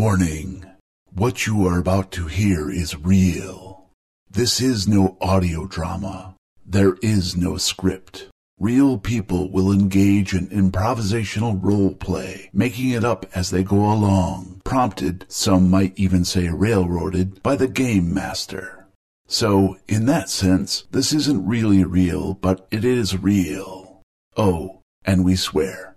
Warning. 0.00 0.64
What 1.12 1.48
you 1.48 1.66
are 1.66 1.80
about 1.80 2.12
to 2.12 2.26
hear 2.26 2.70
is 2.70 2.96
real. 2.96 3.86
This 4.30 4.60
is 4.60 4.86
no 4.86 5.18
audio 5.20 5.66
drama. 5.66 6.36
There 6.64 6.94
is 7.02 7.36
no 7.36 7.56
script. 7.56 8.28
Real 8.60 8.96
people 8.98 9.50
will 9.50 9.72
engage 9.72 10.34
in 10.34 10.46
improvisational 10.50 11.58
role 11.60 11.96
play, 11.96 12.48
making 12.52 12.90
it 12.90 13.02
up 13.02 13.26
as 13.34 13.50
they 13.50 13.64
go 13.64 13.92
along, 13.92 14.60
prompted, 14.62 15.26
some 15.26 15.68
might 15.68 15.98
even 15.98 16.24
say 16.24 16.48
railroaded, 16.48 17.42
by 17.42 17.56
the 17.56 17.66
game 17.66 18.14
master. 18.14 18.86
So, 19.26 19.78
in 19.88 20.06
that 20.06 20.30
sense, 20.30 20.84
this 20.92 21.12
isn't 21.12 21.44
really 21.44 21.82
real, 21.82 22.34
but 22.34 22.68
it 22.70 22.84
is 22.84 23.18
real. 23.18 24.02
Oh, 24.36 24.78
and 25.04 25.24
we 25.24 25.34
swear. 25.34 25.96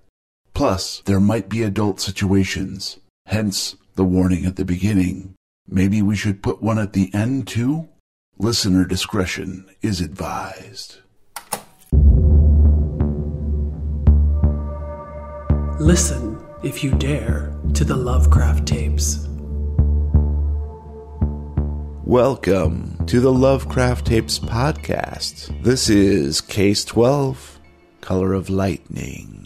Plus, 0.55 1.03
there 1.05 1.19
might 1.19 1.49
be 1.49 1.61
adult 1.61 2.01
situations, 2.01 2.97
hence 3.27 3.75
the 4.01 4.05
warning 4.05 4.47
at 4.47 4.55
the 4.55 4.65
beginning. 4.65 5.35
Maybe 5.67 6.01
we 6.01 6.15
should 6.15 6.41
put 6.41 6.59
one 6.59 6.79
at 6.79 6.93
the 6.93 7.13
end 7.13 7.47
too? 7.47 7.87
Listener 8.39 8.83
discretion 8.83 9.69
is 9.83 10.01
advised. 10.01 10.97
Listen, 15.79 16.43
if 16.63 16.83
you 16.83 16.95
dare, 16.95 17.55
to 17.75 17.85
the 17.85 17.95
Lovecraft 17.95 18.65
tapes. 18.65 19.27
Welcome 22.03 23.05
to 23.05 23.19
the 23.19 23.31
Lovecraft 23.31 24.07
Tapes 24.07 24.39
podcast. 24.39 25.61
This 25.61 25.91
is 25.91 26.41
Case 26.41 26.83
12 26.85 27.59
Color 28.01 28.33
of 28.33 28.49
Lightning. 28.49 29.45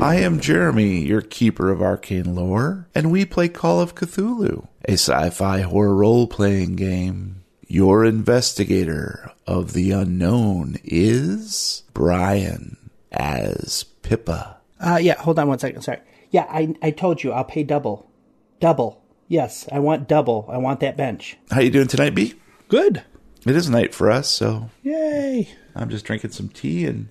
I 0.00 0.14
am 0.16 0.40
Jeremy, 0.40 1.00
your 1.00 1.20
keeper 1.20 1.70
of 1.70 1.82
arcane 1.82 2.34
lore, 2.34 2.88
and 2.94 3.12
we 3.12 3.26
play 3.26 3.48
Call 3.48 3.82
of 3.82 3.94
Cthulhu, 3.94 4.66
a 4.86 4.92
sci 4.92 5.28
fi 5.28 5.60
horror 5.60 5.94
role 5.94 6.26
playing 6.26 6.76
game. 6.76 7.42
Your 7.66 8.06
investigator 8.06 9.30
of 9.46 9.74
the 9.74 9.90
unknown 9.90 10.78
is 10.82 11.82
Brian 11.92 12.78
as 13.12 13.84
Pippa. 14.02 14.56
Uh, 14.80 14.98
yeah, 15.00 15.20
hold 15.20 15.38
on 15.38 15.48
one 15.48 15.58
second. 15.58 15.82
Sorry. 15.82 16.00
Yeah, 16.30 16.46
I, 16.48 16.74
I 16.80 16.90
told 16.92 17.22
you 17.22 17.32
I'll 17.32 17.44
pay 17.44 17.62
double. 17.62 18.10
Double. 18.58 19.04
Yes, 19.28 19.68
I 19.70 19.80
want 19.80 20.08
double. 20.08 20.48
I 20.50 20.56
want 20.56 20.80
that 20.80 20.96
bench. 20.96 21.36
How 21.50 21.60
you 21.60 21.70
doing 21.70 21.88
tonight, 21.88 22.14
B? 22.14 22.34
Good. 22.68 23.04
It 23.46 23.54
is 23.54 23.68
night 23.68 23.94
for 23.94 24.10
us, 24.10 24.28
so 24.28 24.70
Yay. 24.82 25.48
I'm 25.74 25.90
just 25.90 26.06
drinking 26.06 26.30
some 26.32 26.48
tea 26.48 26.86
and 26.86 27.10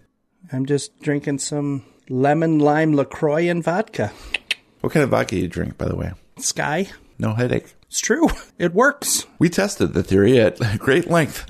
I'm 0.52 0.66
just 0.66 1.00
drinking 1.02 1.38
some 1.40 1.86
lemon 2.10 2.60
lime 2.60 2.96
LaCroix 2.96 3.48
and 3.50 3.64
vodka. 3.64 4.12
what 4.82 4.94
kind 4.94 5.04
of 5.04 5.10
vodka 5.12 5.38
you 5.38 5.48
drink, 5.48 5.78
by 5.78 5.88
the 5.88 5.96
way? 5.96 6.12
Skyy. 6.38 6.92
No 7.18 7.34
headache. 7.34 7.76
It's 7.88 8.00
true. 8.00 8.28
It 8.58 8.74
works. 8.74 9.26
We 9.40 9.50
tested 9.50 9.94
the 9.94 10.04
theory 10.04 10.40
at 10.40 10.60
great 10.80 11.10
length. 11.10 11.46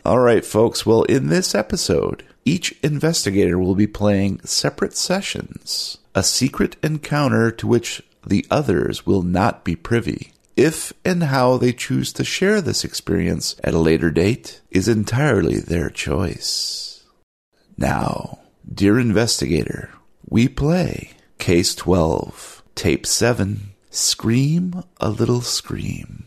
All 0.06 0.20
right, 0.20 0.44
folks. 0.44 0.86
Well, 0.86 1.02
in 1.04 1.28
this 1.28 1.54
episode, 1.54 2.24
each 2.44 2.72
investigator 2.82 3.58
will 3.58 3.74
be 3.74 3.86
playing 3.86 4.40
separate 4.40 4.96
sessions, 4.96 5.98
a 6.14 6.22
secret 6.22 6.76
encounter 6.82 7.50
to 7.50 7.66
which 7.66 8.02
the 8.26 8.46
others 8.50 9.04
will 9.06 9.22
not 9.22 9.64
be 9.64 9.76
privy. 9.76 10.32
If 10.56 10.92
and 11.04 11.24
how 11.24 11.58
they 11.58 11.72
choose 11.72 12.12
to 12.14 12.24
share 12.24 12.60
this 12.62 12.82
experience 12.84 13.56
at 13.62 13.74
a 13.74 13.78
later 13.78 14.10
date 14.10 14.62
is 14.70 14.88
entirely 14.88 15.58
their 15.58 15.90
choice. 15.90 17.04
Now, 17.76 18.38
dear 18.72 18.98
investigator, 18.98 19.90
we 20.28 20.48
play 20.48 21.12
Case 21.38 21.74
12, 21.74 22.62
Tape 22.74 23.06
7, 23.06 23.72
Scream 23.90 24.82
a 25.00 25.10
Little 25.10 25.40
Scream. 25.40 26.24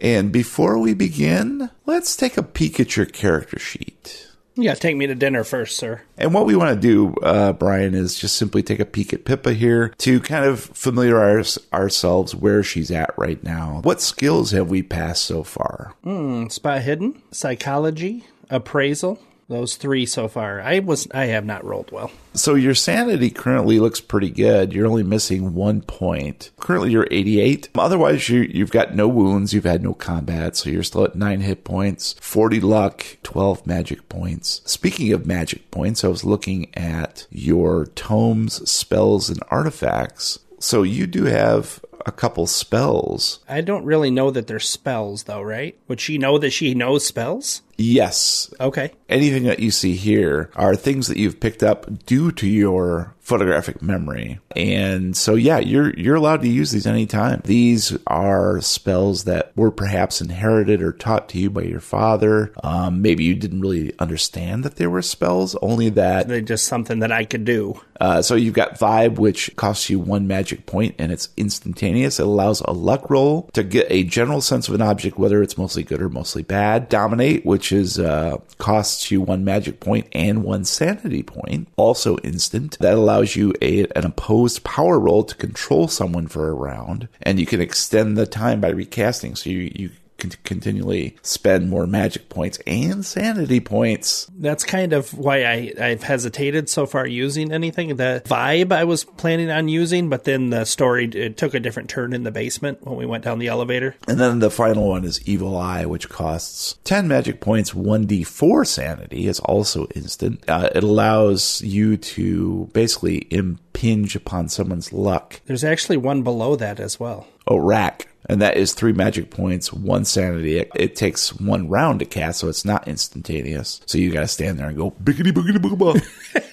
And 0.00 0.30
before 0.32 0.78
we 0.78 0.94
begin, 0.94 1.70
let's 1.84 2.16
take 2.16 2.36
a 2.36 2.42
peek 2.42 2.78
at 2.78 2.96
your 2.96 3.06
character 3.06 3.58
sheet. 3.58 4.28
Yeah, 4.54 4.74
take 4.74 4.96
me 4.96 5.06
to 5.06 5.14
dinner 5.14 5.44
first, 5.44 5.76
sir. 5.76 6.02
And 6.16 6.34
what 6.34 6.46
we 6.46 6.56
want 6.56 6.74
to 6.74 6.80
do, 6.80 7.14
uh, 7.22 7.52
Brian, 7.52 7.94
is 7.94 8.18
just 8.18 8.36
simply 8.36 8.62
take 8.62 8.80
a 8.80 8.84
peek 8.84 9.12
at 9.12 9.24
Pippa 9.24 9.52
here 9.52 9.94
to 9.98 10.20
kind 10.20 10.44
of 10.44 10.60
familiarize 10.60 11.58
ourselves 11.72 12.34
where 12.34 12.64
she's 12.64 12.90
at 12.90 13.16
right 13.16 13.42
now. 13.44 13.80
What 13.84 14.00
skills 14.00 14.50
have 14.50 14.68
we 14.68 14.82
passed 14.82 15.24
so 15.24 15.44
far? 15.44 15.94
Hmm, 16.02 16.48
spot 16.48 16.82
hidden, 16.82 17.22
psychology, 17.30 18.24
appraisal. 18.50 19.20
Those 19.48 19.76
three 19.76 20.04
so 20.04 20.28
far. 20.28 20.60
I 20.60 20.80
was 20.80 21.08
I 21.12 21.26
have 21.26 21.46
not 21.46 21.64
rolled 21.64 21.90
well. 21.90 22.10
So 22.34 22.54
your 22.54 22.74
sanity 22.74 23.30
currently 23.30 23.80
looks 23.80 23.98
pretty 23.98 24.28
good. 24.28 24.74
You're 24.74 24.86
only 24.86 25.02
missing 25.02 25.54
one 25.54 25.80
point. 25.80 26.50
Currently, 26.60 26.90
you're 26.90 27.08
88. 27.10 27.70
Otherwise, 27.74 28.28
you, 28.28 28.42
you've 28.42 28.70
got 28.70 28.94
no 28.94 29.08
wounds. 29.08 29.54
You've 29.54 29.64
had 29.64 29.82
no 29.82 29.94
combat, 29.94 30.54
so 30.56 30.68
you're 30.68 30.82
still 30.82 31.04
at 31.04 31.16
nine 31.16 31.40
hit 31.40 31.64
points, 31.64 32.14
40 32.20 32.60
luck, 32.60 33.06
12 33.22 33.66
magic 33.66 34.08
points. 34.10 34.60
Speaking 34.66 35.12
of 35.14 35.26
magic 35.26 35.70
points, 35.70 36.04
I 36.04 36.08
was 36.08 36.24
looking 36.24 36.68
at 36.76 37.26
your 37.30 37.86
tomes, 37.86 38.70
spells, 38.70 39.30
and 39.30 39.40
artifacts. 39.50 40.38
So 40.60 40.82
you 40.82 41.06
do 41.06 41.24
have 41.24 41.80
a 42.08 42.12
couple 42.12 42.46
spells. 42.48 43.38
I 43.48 43.60
don't 43.60 43.84
really 43.84 44.10
know 44.10 44.30
that 44.32 44.46
they're 44.48 44.58
spells 44.58 45.24
though, 45.24 45.42
right? 45.42 45.76
Would 45.86 46.00
she 46.00 46.18
know 46.18 46.38
that 46.38 46.50
she 46.50 46.74
knows 46.74 47.06
spells? 47.06 47.62
Yes, 47.76 48.52
Okay. 48.60 48.90
anything 49.08 49.44
that 49.44 49.60
you 49.60 49.70
see 49.70 49.94
here 49.94 50.50
are 50.56 50.74
things 50.74 51.06
that 51.06 51.16
you've 51.18 51.38
picked 51.38 51.62
up 51.62 52.04
due 52.06 52.32
to 52.32 52.46
your 52.48 53.14
photographic 53.28 53.82
memory. 53.82 54.40
And 54.56 55.14
so 55.16 55.34
yeah, 55.34 55.58
you're 55.58 55.92
you're 55.94 56.16
allowed 56.16 56.40
to 56.42 56.48
use 56.48 56.70
these 56.70 56.86
anytime. 56.86 57.42
These 57.44 57.96
are 58.06 58.60
spells 58.62 59.24
that 59.24 59.52
were 59.54 59.70
perhaps 59.70 60.20
inherited 60.20 60.80
or 60.82 60.92
taught 60.92 61.28
to 61.30 61.38
you 61.38 61.50
by 61.50 61.62
your 61.62 61.80
father. 61.80 62.52
Um, 62.64 63.02
maybe 63.02 63.24
you 63.24 63.34
didn't 63.34 63.60
really 63.60 63.92
understand 63.98 64.64
that 64.64 64.76
they 64.76 64.86
were 64.86 65.02
spells, 65.02 65.54
only 65.60 65.90
that 65.90 66.26
They're 66.28 66.40
just 66.40 66.66
something 66.66 67.00
that 67.00 67.12
I 67.12 67.24
could 67.24 67.44
do. 67.44 67.80
uh, 68.00 68.22
so 68.22 68.34
you've 68.34 68.54
got 68.54 68.78
Vibe, 68.78 69.18
which 69.18 69.54
costs 69.56 69.90
you 69.90 69.98
one 69.98 70.26
magic 70.26 70.64
point 70.66 70.94
and 70.98 71.12
it's 71.12 71.28
instantaneous. 71.36 72.18
It 72.18 72.26
allows 72.26 72.60
a 72.62 72.72
luck 72.72 73.10
roll 73.10 73.50
to 73.52 73.62
get 73.62 73.86
a 73.90 74.04
general 74.04 74.40
sense 74.40 74.68
of 74.68 74.74
an 74.74 74.82
object, 74.82 75.18
whether 75.18 75.42
it's 75.42 75.58
mostly 75.58 75.82
good 75.82 76.00
or 76.00 76.08
mostly 76.08 76.42
bad. 76.42 76.88
Dominate, 76.88 77.44
which 77.44 77.72
is 77.72 77.98
uh, 77.98 78.38
costs 78.56 79.10
you 79.10 79.20
one 79.20 79.44
magic 79.44 79.80
point 79.80 80.06
and 80.12 80.42
one 80.44 80.64
sanity 80.64 81.22
point, 81.22 81.68
also 81.76 82.16
instant. 82.18 82.78
That 82.78 82.94
allows 82.94 83.17
you 83.22 83.54
a, 83.62 83.86
an 83.96 84.04
opposed 84.04 84.64
power 84.64 84.98
roll 84.98 85.24
to 85.24 85.34
control 85.34 85.88
someone 85.88 86.28
for 86.28 86.48
a 86.48 86.54
round, 86.54 87.08
and 87.22 87.38
you 87.38 87.46
can 87.46 87.60
extend 87.60 88.16
the 88.16 88.26
time 88.26 88.60
by 88.60 88.68
recasting. 88.68 89.36
So 89.36 89.50
you 89.50 89.70
you 89.74 89.90
can 90.18 90.30
continually 90.44 91.16
spend 91.22 91.70
more 91.70 91.86
magic 91.86 92.28
points 92.28 92.58
and 92.66 93.04
sanity 93.04 93.60
points. 93.60 94.28
That's 94.36 94.64
kind 94.64 94.92
of 94.92 95.16
why 95.16 95.44
I, 95.44 95.72
I've 95.80 96.02
hesitated 96.02 96.68
so 96.68 96.86
far 96.86 97.06
using 97.06 97.52
anything. 97.52 97.96
The 97.96 98.22
vibe 98.26 98.72
I 98.72 98.84
was 98.84 99.04
planning 99.04 99.50
on 99.50 99.68
using, 99.68 100.08
but 100.08 100.24
then 100.24 100.50
the 100.50 100.64
story 100.64 101.06
it 101.06 101.36
took 101.36 101.54
a 101.54 101.60
different 101.60 101.88
turn 101.88 102.12
in 102.12 102.24
the 102.24 102.30
basement 102.30 102.84
when 102.84 102.96
we 102.96 103.06
went 103.06 103.24
down 103.24 103.38
the 103.38 103.48
elevator. 103.48 103.94
And 104.06 104.18
then 104.18 104.40
the 104.40 104.50
final 104.50 104.88
one 104.88 105.04
is 105.04 105.26
Evil 105.26 105.56
Eye, 105.56 105.86
which 105.86 106.08
costs 106.08 106.78
10 106.84 107.08
magic 107.08 107.40
points, 107.40 107.70
1d4 107.70 108.66
sanity, 108.66 109.26
is 109.26 109.40
also 109.40 109.86
instant. 109.94 110.42
Uh, 110.48 110.68
it 110.74 110.82
allows 110.82 111.62
you 111.62 111.96
to 111.96 112.68
basically 112.72 113.26
impinge 113.30 114.16
upon 114.16 114.48
someone's 114.48 114.92
luck. 114.92 115.40
There's 115.46 115.64
actually 115.64 115.96
one 115.96 116.22
below 116.22 116.56
that 116.56 116.80
as 116.80 116.98
well. 116.98 117.26
Oh, 117.46 117.58
rack. 117.58 118.08
And 118.28 118.42
that 118.42 118.56
is 118.56 118.74
three 118.74 118.92
magic 118.92 119.30
points, 119.30 119.72
one 119.72 120.04
sanity. 120.04 120.58
It, 120.58 120.70
it 120.74 120.96
takes 120.96 121.32
one 121.32 121.68
round 121.68 122.00
to 122.00 122.04
cast, 122.04 122.40
so 122.40 122.48
it's 122.48 122.64
not 122.64 122.86
instantaneous. 122.86 123.80
So 123.86 123.96
you 123.96 124.12
gotta 124.12 124.28
stand 124.28 124.58
there 124.58 124.68
and 124.68 124.76
go, 124.76 124.90
biggity 124.90 125.32
boogity 125.32 125.56
booga 125.56 126.02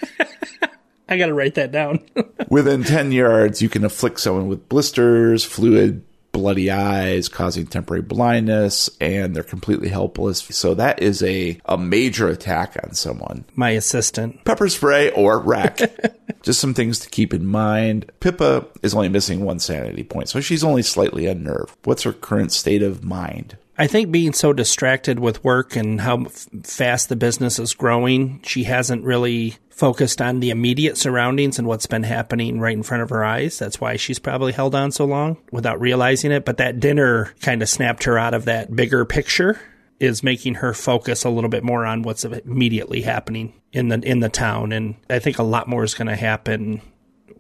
I 1.08 1.18
got 1.18 1.28
to 1.28 1.34
write 1.34 1.56
that 1.56 1.72
down. 1.72 2.00
Within 2.50 2.84
10 2.84 3.12
yards, 3.12 3.62
you 3.62 3.70
can 3.70 3.86
afflict 3.86 4.20
someone 4.20 4.48
with 4.48 4.68
blisters, 4.70 5.44
fluid, 5.44 6.04
bloody 6.36 6.70
eyes, 6.70 7.30
causing 7.30 7.66
temporary 7.66 8.02
blindness, 8.02 8.90
and 9.00 9.34
they're 9.34 9.42
completely 9.42 9.88
helpless. 9.88 10.40
So 10.40 10.74
that 10.74 11.02
is 11.02 11.24
a, 11.24 11.58
a 11.64 11.78
major 11.78 12.28
attack 12.28 12.76
on 12.84 12.94
someone. 12.94 13.46
My 13.56 13.70
assistant. 13.70 14.44
Pepper 14.44 14.68
spray 14.68 15.12
or 15.12 15.40
rack. 15.40 15.80
Just 16.44 16.60
some 16.60 16.74
things 16.74 17.00
to 17.00 17.10
keep 17.10 17.34
in 17.34 17.46
mind. 17.46 18.12
Pippa 18.20 18.68
is 18.84 18.94
only 18.94 19.08
missing 19.08 19.46
one 19.46 19.60
sanity 19.60 20.04
point, 20.04 20.28
so 20.28 20.42
she's 20.42 20.62
only 20.62 20.82
slightly 20.82 21.26
unnerved. 21.26 21.74
What's 21.86 22.04
her 22.04 22.12
current 22.12 22.52
state 22.52 22.84
of 22.84 23.02
mind? 23.02 23.58
I 23.78 23.88
think 23.88 24.12
being 24.12 24.34
so 24.34 24.54
distracted 24.54 25.20
with 25.20 25.44
work 25.44 25.76
and 25.76 26.00
how 26.00 26.26
f- 26.26 26.48
fast 26.64 27.10
the 27.10 27.16
business 27.16 27.60
is 27.60 27.74
growing, 27.74 28.42
she 28.44 28.64
hasn't 28.64 29.04
really 29.04 29.56
focused 29.70 30.22
on 30.22 30.40
the 30.40 30.50
immediate 30.50 30.98
surroundings 30.98 31.60
and 31.60 31.68
what's 31.68 31.86
been 31.86 32.04
happening 32.04 32.60
right 32.62 32.76
in 32.76 32.84
front 32.84 33.04
of 33.04 33.10
her 33.10 33.26
eyes. 33.26 33.60
That's 33.60 33.82
why 33.82 33.98
she's 33.98 34.20
probably 34.20 34.54
held 34.54 34.74
on 34.74 34.92
so 34.92 35.04
long 35.04 35.38
without 35.52 35.82
realizing 35.82 36.32
it. 36.32 36.46
But 36.46 36.58
that 36.58 36.80
dinner 36.80 37.34
kind 37.42 37.62
of 37.62 37.68
snapped 37.68 38.06
her 38.06 38.18
out 38.18 38.34
of 38.34 38.46
that 38.46 38.74
bigger 38.74 39.04
picture 39.04 39.60
is 40.00 40.24
making 40.24 40.56
her 40.56 40.74
focus 40.74 41.26
a 41.26 41.30
little 41.30 41.50
bit 41.50 41.64
more 41.64 41.86
on 41.86 42.04
what's 42.04 42.24
immediately 42.24 43.02
happening 43.02 43.54
in 43.72 43.90
the 43.90 44.00
in 44.00 44.20
the 44.20 44.30
town 44.30 44.74
and 44.74 44.96
I 45.10 45.20
think 45.20 45.40
a 45.40 45.44
lot 45.44 45.70
more 45.70 45.86
is 45.86 45.94
going 45.94 46.08
to 46.08 46.16
happen 46.16 46.82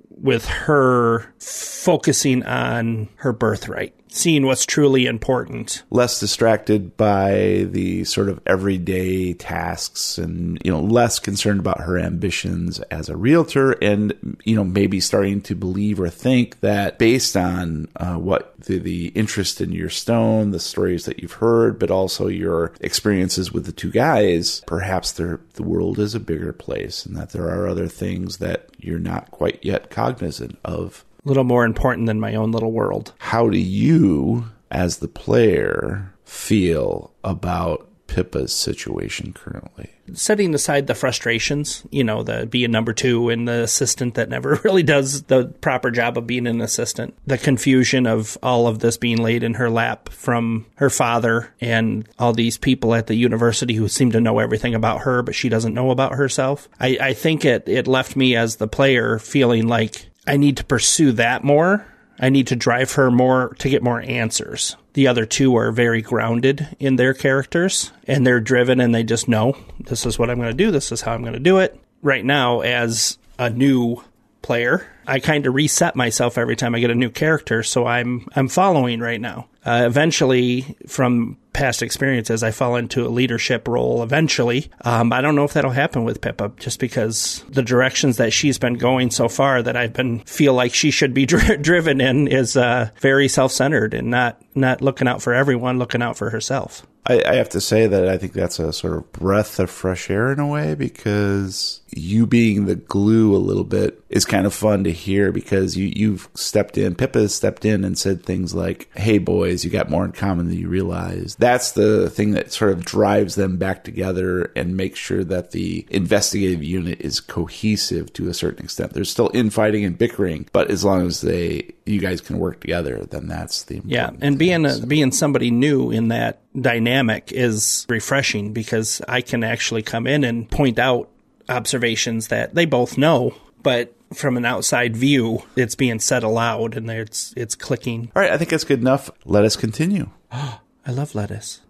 with 0.09 0.45
her 0.45 1.33
focusing 1.39 2.43
on 2.43 3.09
her 3.17 3.33
birthright, 3.33 3.93
seeing 4.15 4.45
what's 4.45 4.65
truly 4.65 5.05
important. 5.05 5.83
less 5.91 6.19
distracted 6.19 6.95
by 6.95 7.67
the 7.69 8.03
sort 8.05 8.29
of 8.29 8.39
everyday 8.45 9.33
tasks 9.33 10.17
and 10.17 10.57
you 10.63 10.71
know 10.71 10.79
less 10.79 11.19
concerned 11.19 11.59
about 11.59 11.81
her 11.81 11.97
ambitions 11.99 12.79
as 12.91 13.09
a 13.09 13.17
realtor 13.17 13.73
and 13.73 14.37
you 14.45 14.55
know 14.55 14.63
maybe 14.63 14.99
starting 14.99 15.41
to 15.41 15.53
believe 15.55 15.99
or 15.99 16.09
think 16.09 16.59
that 16.61 16.97
based 16.97 17.35
on 17.35 17.87
uh, 17.97 18.15
what 18.15 18.57
the, 18.61 18.79
the 18.79 19.07
interest 19.09 19.59
in 19.59 19.71
your 19.71 19.89
stone 19.89 20.51
the 20.51 20.59
stories 20.59 21.05
that 21.05 21.19
you've 21.19 21.33
heard 21.33 21.77
but 21.77 21.91
also 21.91 22.27
your 22.27 22.71
experiences 22.79 23.51
with 23.51 23.65
the 23.65 23.71
two 23.71 23.91
guys 23.91 24.61
perhaps 24.65 25.11
the 25.11 25.39
world 25.59 25.99
is 25.99 26.15
a 26.15 26.19
bigger 26.19 26.53
place 26.53 27.05
and 27.05 27.15
that 27.15 27.31
there 27.31 27.47
are 27.49 27.67
other 27.67 27.87
things 27.87 28.37
that 28.37 28.69
you're 28.77 28.99
not 28.99 29.29
quite 29.31 29.59
yet 29.63 29.89
cognizant 29.89 30.57
of 30.63 31.03
little 31.25 31.43
more 31.43 31.65
important 31.65 32.07
than 32.07 32.19
my 32.19 32.35
own 32.35 32.51
little 32.51 32.71
world. 32.71 33.13
how 33.19 33.49
do 33.49 33.57
you, 33.57 34.45
as 34.71 34.97
the 34.97 35.07
player, 35.07 36.13
feel 36.23 37.11
about 37.23 37.87
Pippa's 38.07 38.53
situation 38.53 39.33
currently? 39.33 39.95
setting 40.13 40.53
aside 40.53 40.87
the 40.87 40.95
frustrations, 40.95 41.83
you 41.89 42.03
know, 42.03 42.23
the 42.23 42.45
being 42.45 42.71
number 42.71 42.93
two 42.93 43.29
and 43.29 43.47
the 43.47 43.63
assistant 43.63 44.15
that 44.15 44.29
never 44.29 44.55
really 44.63 44.83
does 44.83 45.23
the 45.23 45.45
proper 45.61 45.91
job 45.91 46.17
of 46.17 46.27
being 46.27 46.47
an 46.47 46.61
assistant, 46.61 47.15
the 47.25 47.37
confusion 47.37 48.05
of 48.05 48.37
all 48.43 48.67
of 48.67 48.79
this 48.79 48.97
being 48.97 49.17
laid 49.17 49.43
in 49.43 49.55
her 49.55 49.69
lap 49.69 50.09
from 50.09 50.65
her 50.75 50.89
father 50.89 51.53
and 51.59 52.07
all 52.19 52.33
these 52.33 52.57
people 52.57 52.93
at 52.93 53.07
the 53.07 53.15
university 53.15 53.73
who 53.73 53.87
seem 53.87 54.11
to 54.11 54.21
know 54.21 54.39
everything 54.39 54.75
about 54.75 55.01
her, 55.01 55.21
but 55.21 55.35
she 55.35 55.49
doesn't 55.49 55.73
know 55.73 55.91
about 55.91 56.15
herself. 56.15 56.69
I, 56.79 56.97
I 57.01 57.13
think 57.13 57.45
it, 57.45 57.67
it 57.67 57.87
left 57.87 58.15
me 58.15 58.35
as 58.35 58.57
the 58.57 58.67
player 58.67 59.19
feeling 59.19 59.67
like 59.67 60.07
I 60.27 60.37
need 60.37 60.57
to 60.57 60.65
pursue 60.65 61.11
that 61.13 61.43
more. 61.43 61.85
I 62.19 62.29
need 62.29 62.47
to 62.47 62.55
drive 62.55 62.93
her 62.93 63.11
more 63.11 63.55
to 63.59 63.69
get 63.69 63.83
more 63.83 64.01
answers. 64.01 64.75
The 64.93 65.07
other 65.07 65.25
two 65.25 65.55
are 65.57 65.71
very 65.71 66.01
grounded 66.01 66.75
in 66.79 66.95
their 66.95 67.13
characters 67.13 67.91
and 68.07 68.25
they're 68.25 68.39
driven 68.39 68.79
and 68.79 68.95
they 68.95 69.03
just 69.03 69.27
know 69.27 69.57
this 69.79 70.05
is 70.05 70.17
what 70.17 70.29
I'm 70.29 70.37
going 70.37 70.55
to 70.55 70.63
do. 70.63 70.71
This 70.71 70.91
is 70.91 71.01
how 71.01 71.13
I'm 71.13 71.21
going 71.21 71.33
to 71.33 71.39
do 71.39 71.57
it. 71.57 71.77
Right 72.01 72.23
now, 72.23 72.61
as 72.61 73.17
a 73.37 73.49
new 73.49 74.01
player, 74.41 74.87
I 75.05 75.19
kind 75.19 75.45
of 75.45 75.53
reset 75.53 75.95
myself 75.95 76.37
every 76.37 76.55
time 76.55 76.73
I 76.73 76.79
get 76.79 76.91
a 76.91 76.95
new 76.95 77.09
character. 77.09 77.63
So 77.63 77.85
I'm, 77.85 78.27
I'm 78.35 78.47
following 78.47 79.01
right 79.01 79.19
now. 79.19 79.47
Uh, 79.65 79.83
eventually, 79.85 80.77
from 80.87 81.37
past 81.53 81.81
experiences, 81.81 82.43
I 82.43 82.51
fall 82.51 82.75
into 82.75 83.05
a 83.05 83.09
leadership 83.09 83.67
role 83.67 84.03
eventually. 84.03 84.69
Um, 84.81 85.11
I 85.11 85.21
don't 85.21 85.35
know 85.35 85.45
if 85.45 85.53
that'll 85.53 85.71
happen 85.71 86.03
with 86.03 86.21
Pippa 86.21 86.51
just 86.57 86.79
because 86.79 87.43
the 87.49 87.63
directions 87.63 88.17
that 88.17 88.33
she's 88.33 88.59
been 88.59 88.75
going 88.75 89.09
so 89.09 89.27
far 89.27 89.63
that 89.63 89.75
I've 89.75 89.93
been 89.93 90.19
feel 90.19 90.53
like 90.53 90.73
she 90.73 90.91
should 90.91 91.13
be 91.13 91.25
dri- 91.25 91.57
driven 91.57 92.01
in 92.01 92.27
is 92.27 92.55
uh, 92.55 92.89
very 92.99 93.27
self-centered 93.27 93.93
and 93.93 94.11
not 94.11 94.41
not 94.53 94.81
looking 94.81 95.07
out 95.07 95.21
for 95.21 95.33
everyone, 95.33 95.79
looking 95.79 96.01
out 96.01 96.17
for 96.17 96.29
herself. 96.29 96.85
I, 97.07 97.21
I 97.25 97.35
have 97.35 97.49
to 97.49 97.61
say 97.61 97.87
that 97.87 98.07
I 98.07 98.17
think 98.17 98.33
that's 98.33 98.59
a 98.59 98.73
sort 98.73 98.97
of 98.97 99.11
breath 99.11 99.59
of 99.59 99.69
fresh 99.69 100.09
air 100.09 100.31
in 100.31 100.39
a 100.39 100.47
way 100.47 100.75
because 100.75 101.81
you 101.95 102.27
being 102.27 102.65
the 102.65 102.75
glue 102.75 103.35
a 103.35 103.37
little 103.37 103.63
bit 103.63 104.01
is 104.09 104.25
kind 104.25 104.45
of 104.45 104.53
fun 104.53 104.83
to 104.83 104.91
hear 104.91 105.31
because 105.31 105.77
you, 105.77 105.91
you've 105.95 106.29
stepped 106.33 106.77
in, 106.77 106.95
Pippa 106.95 107.19
has 107.19 107.33
stepped 107.33 107.65
in 107.65 107.83
and 107.83 107.97
said 107.97 108.23
things 108.23 108.53
like, 108.53 108.89
Hey 108.95 109.17
boys, 109.17 109.63
you 109.63 109.71
got 109.71 109.89
more 109.89 110.05
in 110.05 110.11
common 110.11 110.47
than 110.47 110.57
you 110.57 110.67
realize. 110.67 111.35
That's 111.37 111.71
the 111.71 112.09
thing 112.09 112.31
that 112.31 112.51
sort 112.51 112.71
of 112.71 112.85
drives 112.85 113.35
them 113.35 113.57
back 113.57 113.83
together 113.83 114.51
and 114.55 114.77
makes 114.77 114.99
sure 114.99 115.23
that 115.23 115.51
the 115.51 115.85
investigative 115.89 116.63
unit 116.63 117.01
is 117.01 117.19
cohesive 117.19 118.11
to 118.13 118.29
a 118.29 118.33
certain 118.33 118.65
extent. 118.65 118.93
There's 118.93 119.09
still 119.09 119.31
infighting 119.33 119.85
and 119.85 119.97
bickering, 119.97 120.47
but 120.51 120.69
as 120.69 120.83
long 120.83 121.07
as 121.07 121.21
they, 121.21 121.73
you 121.85 121.99
guys 121.99 122.21
can 122.21 122.39
work 122.39 122.61
together, 122.61 123.05
then 123.05 123.27
that's 123.27 123.63
the 123.63 123.81
Yeah, 123.85 124.11
and 124.21 124.37
being 124.37 124.65
a, 124.65 124.79
being 124.79 125.11
somebody 125.11 125.51
new 125.51 125.91
in 125.91 126.09
that 126.09 126.41
dynamic 126.59 127.31
is 127.31 127.85
refreshing 127.89 128.53
because 128.53 129.01
I 129.07 129.21
can 129.21 129.43
actually 129.43 129.81
come 129.81 130.07
in 130.07 130.23
and 130.23 130.49
point 130.49 130.79
out 130.79 131.09
observations 131.49 132.27
that 132.29 132.55
they 132.55 132.65
both 132.65 132.97
know, 132.97 133.35
but 133.61 133.95
from 134.13 134.37
an 134.37 134.45
outside 134.45 134.95
view, 134.95 135.43
it's 135.55 135.75
being 135.75 135.99
said 135.99 136.23
aloud 136.23 136.75
and 136.75 136.89
it's 136.89 137.33
it's 137.35 137.55
clicking. 137.55 138.11
All 138.15 138.21
right, 138.21 138.31
I 138.31 138.37
think 138.37 138.49
that's 138.49 138.63
good 138.63 138.79
enough. 138.79 139.09
Let 139.25 139.45
us 139.45 139.55
continue. 139.55 140.09
I 140.31 140.91
love 140.91 141.15
lettuce. 141.15 141.61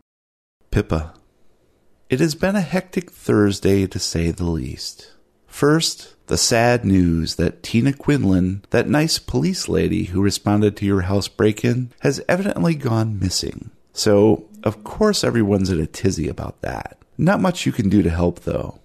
Pippa. 0.71 1.13
It 2.09 2.19
has 2.19 2.35
been 2.35 2.55
a 2.55 2.61
hectic 2.61 3.11
Thursday 3.11 3.87
to 3.87 3.97
say 3.97 4.29
the 4.31 4.43
least. 4.43 5.13
First, 5.47 6.15
the 6.27 6.37
sad 6.37 6.83
news 6.83 7.35
that 7.35 7.63
Tina 7.63 7.93
Quinlan, 7.93 8.63
that 8.71 8.89
nice 8.89 9.19
police 9.19 9.69
lady 9.69 10.05
who 10.05 10.21
responded 10.21 10.75
to 10.77 10.85
your 10.85 11.01
house 11.01 11.27
break 11.27 11.63
in, 11.63 11.93
has 12.01 12.21
evidently 12.27 12.75
gone 12.75 13.19
missing. 13.19 13.71
So, 13.93 14.49
of 14.63 14.83
course, 14.83 15.23
everyone's 15.23 15.69
in 15.69 15.79
a 15.79 15.87
tizzy 15.87 16.27
about 16.27 16.61
that. 16.61 16.97
Not 17.17 17.39
much 17.39 17.65
you 17.65 17.71
can 17.71 17.87
do 17.87 18.03
to 18.03 18.09
help, 18.09 18.41
though. 18.41 18.79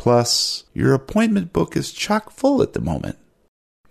Plus, 0.00 0.64
your 0.72 0.94
appointment 0.94 1.52
book 1.52 1.76
is 1.76 1.92
chock 1.92 2.30
full 2.30 2.62
at 2.62 2.72
the 2.72 2.80
moment. 2.80 3.18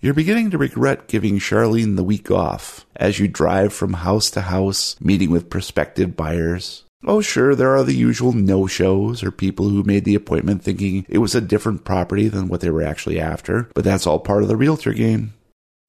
You're 0.01 0.15
beginning 0.15 0.49
to 0.49 0.57
regret 0.57 1.07
giving 1.07 1.37
Charlene 1.37 1.97
the 1.97 2.03
week 2.03 2.31
off 2.31 2.87
as 2.95 3.19
you 3.19 3.27
drive 3.27 3.73
from 3.73 3.93
house 3.93 4.31
to 4.31 4.41
house, 4.41 4.95
meeting 4.99 5.29
with 5.29 5.51
prospective 5.51 6.17
buyers. 6.17 6.83
Oh, 7.05 7.21
sure, 7.21 7.53
there 7.53 7.75
are 7.75 7.83
the 7.83 7.93
usual 7.93 8.33
no 8.33 8.65
shows 8.65 9.21
or 9.21 9.29
people 9.29 9.69
who 9.69 9.83
made 9.83 10.03
the 10.03 10.15
appointment 10.15 10.63
thinking 10.63 11.05
it 11.07 11.19
was 11.19 11.35
a 11.35 11.41
different 11.41 11.85
property 11.85 12.27
than 12.27 12.47
what 12.47 12.61
they 12.61 12.71
were 12.71 12.81
actually 12.81 13.19
after, 13.19 13.69
but 13.75 13.83
that's 13.83 14.07
all 14.07 14.17
part 14.17 14.41
of 14.41 14.49
the 14.49 14.57
realtor 14.57 14.93
game. 14.93 15.35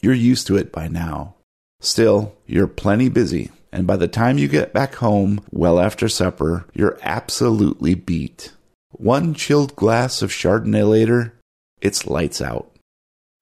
You're 0.02 0.12
used 0.12 0.46
to 0.48 0.56
it 0.58 0.70
by 0.70 0.86
now. 0.86 1.36
Still, 1.80 2.36
you're 2.44 2.66
plenty 2.66 3.08
busy, 3.08 3.50
and 3.72 3.86
by 3.86 3.96
the 3.96 4.06
time 4.06 4.36
you 4.36 4.48
get 4.48 4.74
back 4.74 4.96
home, 4.96 5.42
well 5.50 5.80
after 5.80 6.10
supper, 6.10 6.66
you're 6.74 6.98
absolutely 7.00 7.94
beat. 7.94 8.52
One 8.92 9.34
chilled 9.34 9.76
glass 9.76 10.20
of 10.20 10.30
Chardonnay 10.30 10.88
later, 10.88 11.34
it's 11.80 12.06
lights 12.06 12.40
out. 12.40 12.76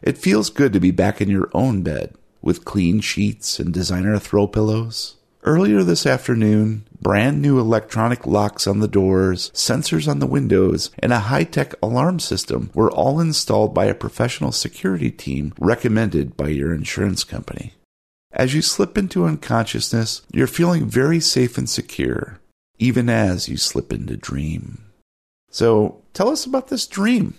It 0.02 0.18
feels 0.18 0.50
good 0.50 0.72
to 0.72 0.80
be 0.80 0.90
back 0.90 1.20
in 1.20 1.28
your 1.28 1.50
own 1.52 1.82
bed 1.82 2.14
with 2.40 2.64
clean 2.64 3.00
sheets 3.00 3.58
and 3.58 3.74
designer 3.74 4.18
throw 4.18 4.46
pillows. 4.46 5.16
Earlier 5.44 5.82
this 5.82 6.06
afternoon, 6.06 6.86
brand 7.00 7.40
new 7.40 7.58
electronic 7.58 8.26
locks 8.26 8.66
on 8.66 8.80
the 8.80 8.88
doors, 8.88 9.50
sensors 9.52 10.08
on 10.08 10.18
the 10.18 10.26
windows, 10.26 10.90
and 10.98 11.12
a 11.12 11.20
high 11.20 11.44
tech 11.44 11.74
alarm 11.82 12.20
system 12.20 12.70
were 12.74 12.90
all 12.90 13.18
installed 13.18 13.72
by 13.72 13.86
a 13.86 13.94
professional 13.94 14.52
security 14.52 15.10
team 15.10 15.54
recommended 15.58 16.36
by 16.36 16.48
your 16.48 16.74
insurance 16.74 17.24
company. 17.24 17.72
As 18.32 18.54
you 18.54 18.62
slip 18.62 18.98
into 18.98 19.24
unconsciousness, 19.24 20.22
you're 20.32 20.46
feeling 20.46 20.86
very 20.86 21.20
safe 21.20 21.56
and 21.56 21.68
secure, 21.68 22.40
even 22.78 23.08
as 23.08 23.48
you 23.48 23.56
slip 23.56 23.92
into 23.92 24.16
dream. 24.16 24.84
So, 25.50 26.02
tell 26.12 26.28
us 26.28 26.44
about 26.44 26.68
this 26.68 26.86
dream. 26.86 27.34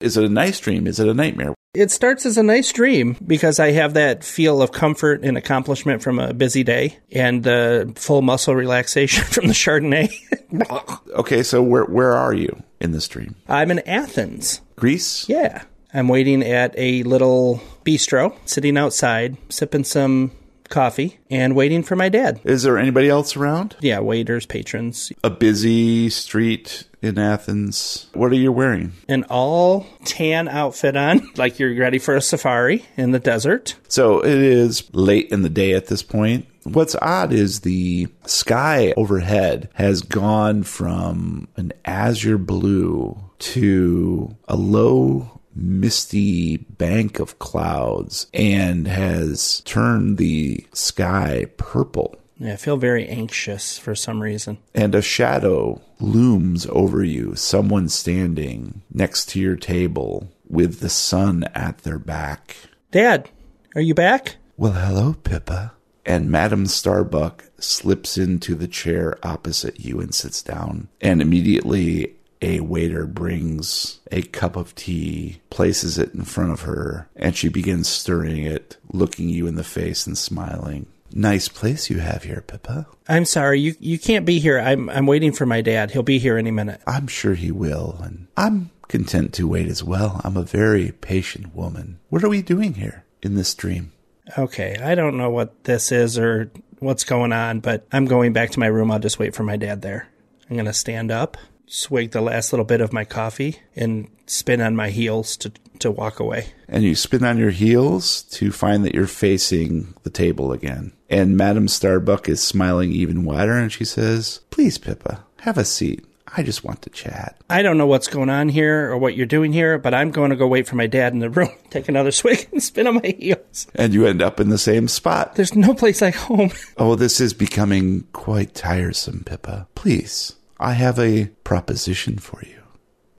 Is 0.00 0.16
it 0.16 0.24
a 0.24 0.28
nice 0.28 0.60
dream? 0.60 0.86
Is 0.86 1.00
it 1.00 1.08
a 1.08 1.14
nightmare? 1.14 1.54
It 1.74 1.90
starts 1.90 2.24
as 2.24 2.38
a 2.38 2.42
nice 2.42 2.72
dream 2.72 3.16
because 3.26 3.58
I 3.58 3.72
have 3.72 3.94
that 3.94 4.22
feel 4.22 4.62
of 4.62 4.70
comfort 4.70 5.24
and 5.24 5.36
accomplishment 5.36 6.02
from 6.02 6.20
a 6.20 6.32
busy 6.32 6.62
day 6.62 6.98
and 7.10 7.42
the 7.42 7.92
full 7.96 8.22
muscle 8.22 8.54
relaxation 8.54 9.24
from 9.30 9.48
the 9.48 9.54
Chardonnay. 9.54 10.12
Okay, 11.14 11.42
so 11.42 11.60
where 11.62 11.84
where 11.84 12.12
are 12.12 12.32
you 12.32 12.62
in 12.80 12.92
this 12.92 13.08
dream? 13.08 13.34
I'm 13.48 13.72
in 13.72 13.80
Athens. 13.88 14.60
Greece? 14.76 15.28
Yeah. 15.28 15.64
I'm 15.92 16.06
waiting 16.06 16.44
at 16.44 16.72
a 16.78 17.02
little 17.02 17.60
bistro, 17.84 18.36
sitting 18.44 18.76
outside, 18.76 19.36
sipping 19.48 19.82
some 19.82 20.30
coffee, 20.68 21.18
and 21.30 21.54
waiting 21.54 21.82
for 21.82 21.96
my 21.96 22.08
dad. 22.08 22.40
Is 22.44 22.62
there 22.62 22.78
anybody 22.78 23.08
else 23.08 23.36
around? 23.36 23.76
Yeah, 23.80 24.00
waiters, 24.00 24.46
patrons, 24.46 25.12
A 25.22 25.30
busy 25.30 26.10
street 26.10 26.84
in 27.02 27.18
Athens. 27.18 28.06
What 28.14 28.32
are 28.32 28.36
you 28.36 28.50
wearing? 28.50 28.92
an 29.08 29.24
all 29.30 29.86
tan 30.04 30.48
outfit 30.48 30.96
on, 30.96 31.30
like 31.36 31.58
you're 31.58 31.74
ready 31.78 31.98
for 31.98 32.14
a 32.16 32.20
safari 32.20 32.84
in 32.96 33.10
the 33.10 33.18
desert. 33.18 33.76
So 33.88 34.20
it 34.24 34.38
is 34.38 34.88
late 34.94 35.30
in 35.30 35.42
the 35.42 35.50
day 35.50 35.72
at 35.74 35.86
this 35.86 36.02
point. 36.02 36.46
What's 36.64 36.96
odd 37.02 37.32
is 37.34 37.60
the 37.60 38.08
sky 38.24 38.94
overhead 38.96 39.68
has 39.74 40.00
gone 40.00 40.62
from 40.62 41.46
an 41.56 41.72
azure 41.84 42.38
blue 42.38 43.18
to 43.40 44.34
a 44.48 44.56
low, 44.56 45.40
misty 45.54 46.56
bank 46.56 47.18
of 47.18 47.38
clouds 47.38 48.26
and 48.34 48.86
has 48.88 49.60
turned 49.64 50.18
the 50.18 50.66
sky 50.72 51.46
purple. 51.56 52.16
Yeah, 52.38 52.54
I 52.54 52.56
feel 52.56 52.76
very 52.76 53.06
anxious 53.06 53.78
for 53.78 53.94
some 53.94 54.20
reason. 54.20 54.58
And 54.74 54.94
a 54.94 55.02
shadow 55.02 55.80
looms 56.00 56.66
over 56.66 57.04
you, 57.04 57.36
someone 57.36 57.88
standing 57.88 58.82
next 58.92 59.28
to 59.30 59.40
your 59.40 59.56
table 59.56 60.28
with 60.48 60.80
the 60.80 60.90
sun 60.90 61.44
at 61.54 61.78
their 61.78 61.98
back. 61.98 62.56
Dad, 62.90 63.30
are 63.74 63.80
you 63.80 63.94
back? 63.94 64.36
Well, 64.56 64.72
hello, 64.72 65.14
Pippa. 65.14 65.72
And 66.06 66.30
Madame 66.30 66.66
Starbuck 66.66 67.44
slips 67.58 68.18
into 68.18 68.54
the 68.54 68.68
chair 68.68 69.16
opposite 69.22 69.80
you 69.80 70.00
and 70.00 70.14
sits 70.14 70.42
down. 70.42 70.88
And 71.00 71.22
immediately 71.22 72.14
a 72.44 72.60
waiter 72.60 73.06
brings 73.06 74.00
a 74.12 74.22
cup 74.22 74.56
of 74.56 74.74
tea, 74.74 75.40
places 75.50 75.98
it 75.98 76.14
in 76.14 76.24
front 76.24 76.52
of 76.52 76.60
her, 76.62 77.08
and 77.16 77.34
she 77.36 77.48
begins 77.48 77.88
stirring 77.88 78.44
it, 78.44 78.76
looking 78.92 79.28
you 79.28 79.46
in 79.46 79.56
the 79.56 79.64
face 79.64 80.06
and 80.06 80.16
smiling. 80.16 80.86
Nice 81.12 81.48
place 81.48 81.90
you 81.90 81.98
have 82.00 82.24
here, 82.24 82.42
Pippa. 82.46 82.86
I'm 83.08 83.24
sorry, 83.24 83.60
you 83.60 83.74
you 83.78 83.98
can't 83.98 84.26
be 84.26 84.40
here. 84.40 84.58
I'm 84.58 84.90
I'm 84.90 85.06
waiting 85.06 85.32
for 85.32 85.46
my 85.46 85.60
dad. 85.60 85.92
He'll 85.92 86.02
be 86.02 86.18
here 86.18 86.36
any 86.36 86.50
minute. 86.50 86.80
I'm 86.86 87.06
sure 87.06 87.34
he 87.34 87.52
will, 87.52 87.98
and 88.02 88.26
I'm 88.36 88.70
content 88.88 89.32
to 89.34 89.48
wait 89.48 89.68
as 89.68 89.82
well. 89.82 90.20
I'm 90.24 90.36
a 90.36 90.42
very 90.42 90.92
patient 90.92 91.54
woman. 91.54 91.98
What 92.10 92.24
are 92.24 92.28
we 92.28 92.42
doing 92.42 92.74
here 92.74 93.04
in 93.22 93.36
this 93.36 93.54
dream? 93.54 93.92
Okay, 94.36 94.76
I 94.82 94.94
don't 94.94 95.16
know 95.16 95.30
what 95.30 95.64
this 95.64 95.92
is 95.92 96.18
or 96.18 96.50
what's 96.80 97.04
going 97.04 97.32
on, 97.32 97.60
but 97.60 97.86
I'm 97.92 98.06
going 98.06 98.32
back 98.32 98.50
to 98.50 98.60
my 98.60 98.66
room. 98.66 98.90
I'll 98.90 98.98
just 98.98 99.18
wait 99.18 99.34
for 99.34 99.42
my 99.42 99.56
dad 99.56 99.82
there. 99.82 100.08
I'm 100.48 100.56
going 100.56 100.66
to 100.66 100.72
stand 100.72 101.10
up, 101.10 101.36
swig 101.66 102.10
the 102.12 102.20
last 102.20 102.52
little 102.52 102.64
bit 102.64 102.80
of 102.80 102.92
my 102.92 103.04
coffee, 103.04 103.56
and 103.74 104.08
spin 104.26 104.60
on 104.60 104.76
my 104.76 104.90
heels 104.90 105.36
to, 105.38 105.52
to 105.78 105.90
walk 105.90 106.20
away. 106.20 106.46
And 106.68 106.84
you 106.84 106.94
spin 106.94 107.24
on 107.24 107.38
your 107.38 107.50
heels 107.50 108.22
to 108.22 108.50
find 108.52 108.84
that 108.84 108.94
you're 108.94 109.06
facing 109.06 109.94
the 110.02 110.10
table 110.10 110.52
again. 110.52 110.92
And 111.10 111.36
Madame 111.36 111.68
Starbuck 111.68 112.28
is 112.28 112.42
smiling 112.42 112.92
even 112.92 113.24
wider 113.24 113.52
and 113.52 113.70
she 113.70 113.84
says, 113.84 114.40
Please, 114.50 114.78
Pippa, 114.78 115.24
have 115.40 115.58
a 115.58 115.64
seat. 115.64 116.04
I 116.36 116.42
just 116.42 116.64
want 116.64 116.82
to 116.82 116.90
chat. 116.90 117.36
I 117.48 117.62
don't 117.62 117.78
know 117.78 117.86
what's 117.86 118.08
going 118.08 118.28
on 118.28 118.48
here 118.48 118.90
or 118.90 118.98
what 118.98 119.16
you're 119.16 119.24
doing 119.24 119.52
here, 119.52 119.78
but 119.78 119.94
I'm 119.94 120.10
going 120.10 120.30
to 120.30 120.36
go 120.36 120.48
wait 120.48 120.66
for 120.66 120.74
my 120.74 120.88
dad 120.88 121.12
in 121.12 121.20
the 121.20 121.30
room, 121.30 121.50
take 121.70 121.88
another 121.88 122.10
swig, 122.10 122.48
and 122.50 122.60
spin 122.60 122.88
on 122.88 122.96
my 122.96 123.14
heels. 123.16 123.68
And 123.76 123.94
you 123.94 124.06
end 124.06 124.20
up 124.20 124.40
in 124.40 124.48
the 124.48 124.58
same 124.58 124.88
spot. 124.88 125.36
There's 125.36 125.54
no 125.54 125.74
place 125.74 126.02
like 126.02 126.16
home. 126.16 126.50
Oh, 126.76 126.96
this 126.96 127.20
is 127.20 127.34
becoming 127.34 128.08
quite 128.12 128.52
tiresome, 128.54 129.22
Pippa. 129.24 129.68
Please, 129.76 130.34
I 130.58 130.72
have 130.72 130.98
a 130.98 131.26
proposition 131.44 132.18
for 132.18 132.40
you. 132.44 132.62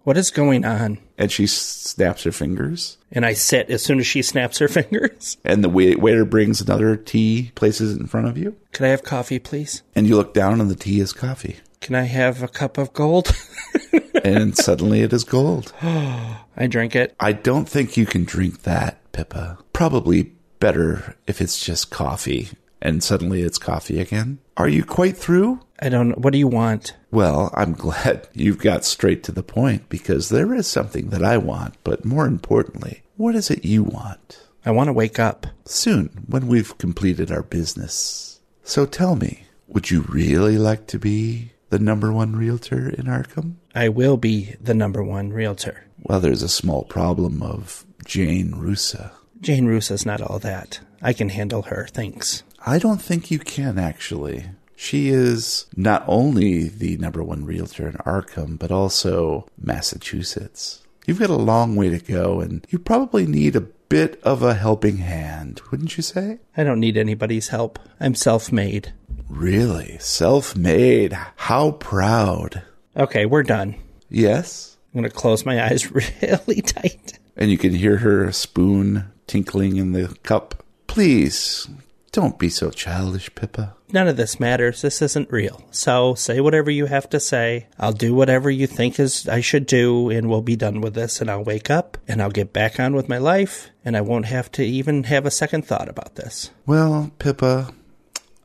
What 0.03 0.17
is 0.17 0.29
going 0.29 0.65
on? 0.65 0.99
And 1.17 1.31
she 1.31 1.47
snaps 1.47 2.23
her 2.23 2.31
fingers. 2.31 2.97
And 3.11 3.25
I 3.25 3.33
sit 3.33 3.71
as 3.71 3.81
soon 3.81 3.99
as 3.99 4.05
she 4.05 4.21
snaps 4.21 4.59
her 4.59 4.67
fingers. 4.69 5.37
And 5.43 5.63
the 5.63 5.69
wait- 5.69 5.99
waiter 5.99 6.25
brings 6.25 6.61
another 6.61 6.95
tea, 6.95 7.51
places 7.55 7.95
it 7.95 7.99
in 7.99 8.07
front 8.07 8.27
of 8.27 8.37
you. 8.37 8.55
Could 8.71 8.85
I 8.85 8.89
have 8.89 9.03
coffee, 9.03 9.39
please? 9.39 9.81
And 9.95 10.07
you 10.07 10.15
look 10.15 10.33
down, 10.33 10.61
and 10.61 10.69
the 10.69 10.75
tea 10.75 10.99
is 10.99 11.11
coffee. 11.11 11.57
Can 11.81 11.95
I 11.95 12.03
have 12.03 12.43
a 12.43 12.47
cup 12.47 12.77
of 12.77 12.93
gold? 12.93 13.35
and 14.23 14.55
suddenly 14.55 15.01
it 15.01 15.11
is 15.11 15.23
gold. 15.23 15.73
I 15.81 16.67
drink 16.67 16.95
it. 16.95 17.15
I 17.19 17.31
don't 17.31 17.67
think 17.67 17.97
you 17.97 18.05
can 18.05 18.25
drink 18.25 18.63
that, 18.63 19.11
Pippa. 19.11 19.57
Probably 19.73 20.33
better 20.59 21.15
if 21.27 21.41
it's 21.41 21.63
just 21.63 21.89
coffee 21.89 22.49
and 22.81 23.03
suddenly 23.03 23.41
it's 23.41 23.57
coffee 23.57 23.99
again. 23.99 24.39
Are 24.57 24.67
you 24.67 24.83
quite 24.83 25.17
through? 25.17 25.61
I 25.79 25.89
don't 25.89 26.09
know. 26.09 26.15
What 26.15 26.33
do 26.33 26.39
you 26.39 26.47
want? 26.47 26.95
Well, 27.11 27.51
I'm 27.53 27.73
glad 27.85 28.27
you've 28.33 28.59
got 28.59 28.85
straight 28.85 29.23
to 29.23 29.31
the 29.31 29.43
point 29.43 29.89
because 29.89 30.29
there 30.29 30.53
is 30.53 30.67
something 30.67 31.09
that 31.09 31.23
I 31.23 31.37
want, 31.37 31.75
but 31.83 32.05
more 32.05 32.25
importantly, 32.25 33.01
what 33.17 33.35
is 33.35 33.49
it 33.49 33.65
you 33.65 33.83
want? 33.83 34.41
I 34.65 34.71
want 34.71 34.87
to 34.87 34.93
wake 34.93 35.19
up. 35.19 35.47
Soon, 35.65 36.25
when 36.27 36.47
we've 36.47 36.77
completed 36.77 37.31
our 37.31 37.43
business. 37.43 38.39
So 38.63 38.85
tell 38.85 39.15
me, 39.15 39.45
would 39.67 39.91
you 39.91 40.01
really 40.09 40.57
like 40.57 40.87
to 40.87 40.99
be 40.99 41.51
the 41.69 41.79
number 41.79 42.11
one 42.11 42.35
realtor 42.35 42.89
in 42.89 43.05
Arkham? 43.05 43.55
I 43.75 43.89
will 43.89 44.17
be 44.17 44.55
the 44.61 44.73
number 44.73 45.03
one 45.03 45.31
realtor. 45.31 45.85
Well, 46.01 46.19
there's 46.19 46.43
a 46.43 46.49
small 46.49 46.83
problem 46.83 47.43
of 47.43 47.85
Jane 48.05 48.51
Russa. 48.53 49.11
Jane 49.41 49.65
Russa's 49.65 50.05
not 50.05 50.21
all 50.21 50.39
that. 50.39 50.79
I 51.01 51.13
can 51.13 51.29
handle 51.29 51.63
her, 51.63 51.87
thanks. 51.91 52.43
I 52.67 52.79
don't 52.79 53.01
think 53.01 53.29
you 53.29 53.37
can, 53.37 53.77
actually. 53.77 54.45
She 54.75 55.09
is 55.09 55.67
not 55.75 56.03
only 56.07 56.67
the 56.67 56.97
number 56.97 57.23
one 57.23 57.45
realtor 57.45 57.87
in 57.87 57.93
Arkham, 57.97 58.57
but 58.57 58.71
also 58.71 59.47
Massachusetts. 59.57 60.81
You've 61.05 61.19
got 61.19 61.29
a 61.29 61.35
long 61.35 61.75
way 61.75 61.89
to 61.89 61.99
go, 61.99 62.41
and 62.41 62.65
you 62.69 62.79
probably 62.79 63.27
need 63.27 63.55
a 63.55 63.61
bit 63.61 64.19
of 64.23 64.41
a 64.41 64.55
helping 64.55 64.97
hand, 64.97 65.61
wouldn't 65.69 65.95
you 65.95 66.01
say? 66.01 66.39
I 66.57 66.63
don't 66.63 66.79
need 66.79 66.97
anybody's 66.97 67.49
help. 67.49 67.77
I'm 67.99 68.15
self 68.15 68.51
made. 68.51 68.93
Really? 69.29 69.97
Self 69.99 70.55
made? 70.55 71.13
How 71.35 71.71
proud. 71.71 72.63
Okay, 72.97 73.27
we're 73.27 73.43
done. 73.43 73.75
Yes? 74.09 74.77
I'm 74.93 75.01
going 75.01 75.09
to 75.09 75.15
close 75.15 75.45
my 75.45 75.63
eyes 75.63 75.91
really 75.91 76.61
tight. 76.61 77.19
And 77.37 77.51
you 77.51 77.59
can 77.59 77.73
hear 77.73 77.97
her 77.97 78.31
spoon 78.31 79.11
tinkling 79.27 79.77
in 79.77 79.91
the 79.91 80.17
cup. 80.23 80.63
Please, 80.87 81.67
don't 82.15 82.39
be 82.39 82.49
so 82.49 82.71
childish, 82.71 83.29
Pippa. 83.35 83.75
None 83.91 84.07
of 84.07 84.15
this 84.15 84.39
matters. 84.39 84.81
This 84.81 85.01
isn't 85.01 85.29
real. 85.29 85.61
So 85.71 86.15
say 86.15 86.39
whatever 86.39 86.71
you 86.71 86.85
have 86.85 87.09
to 87.09 87.19
say. 87.19 87.67
I'll 87.77 87.91
do 87.91 88.15
whatever 88.15 88.49
you 88.49 88.67
think 88.67 89.01
is 89.01 89.27
I 89.27 89.41
should 89.41 89.65
do 89.65 90.09
and 90.09 90.29
we'll 90.29 90.41
be 90.41 90.55
done 90.55 90.79
with 90.79 90.93
this 90.93 91.19
and 91.19 91.29
I'll 91.29 91.43
wake 91.43 91.69
up 91.69 91.97
and 92.07 92.21
I'll 92.21 92.31
get 92.31 92.53
back 92.53 92.79
on 92.79 92.95
with 92.95 93.09
my 93.09 93.17
life 93.17 93.69
and 93.83 93.97
I 93.97 94.01
won't 94.01 94.27
have 94.27 94.49
to 94.53 94.63
even 94.63 95.03
have 95.03 95.25
a 95.25 95.31
second 95.31 95.65
thought 95.65 95.89
about 95.89 96.15
this. 96.15 96.51
Well, 96.65 97.11
Pippa, 97.19 97.73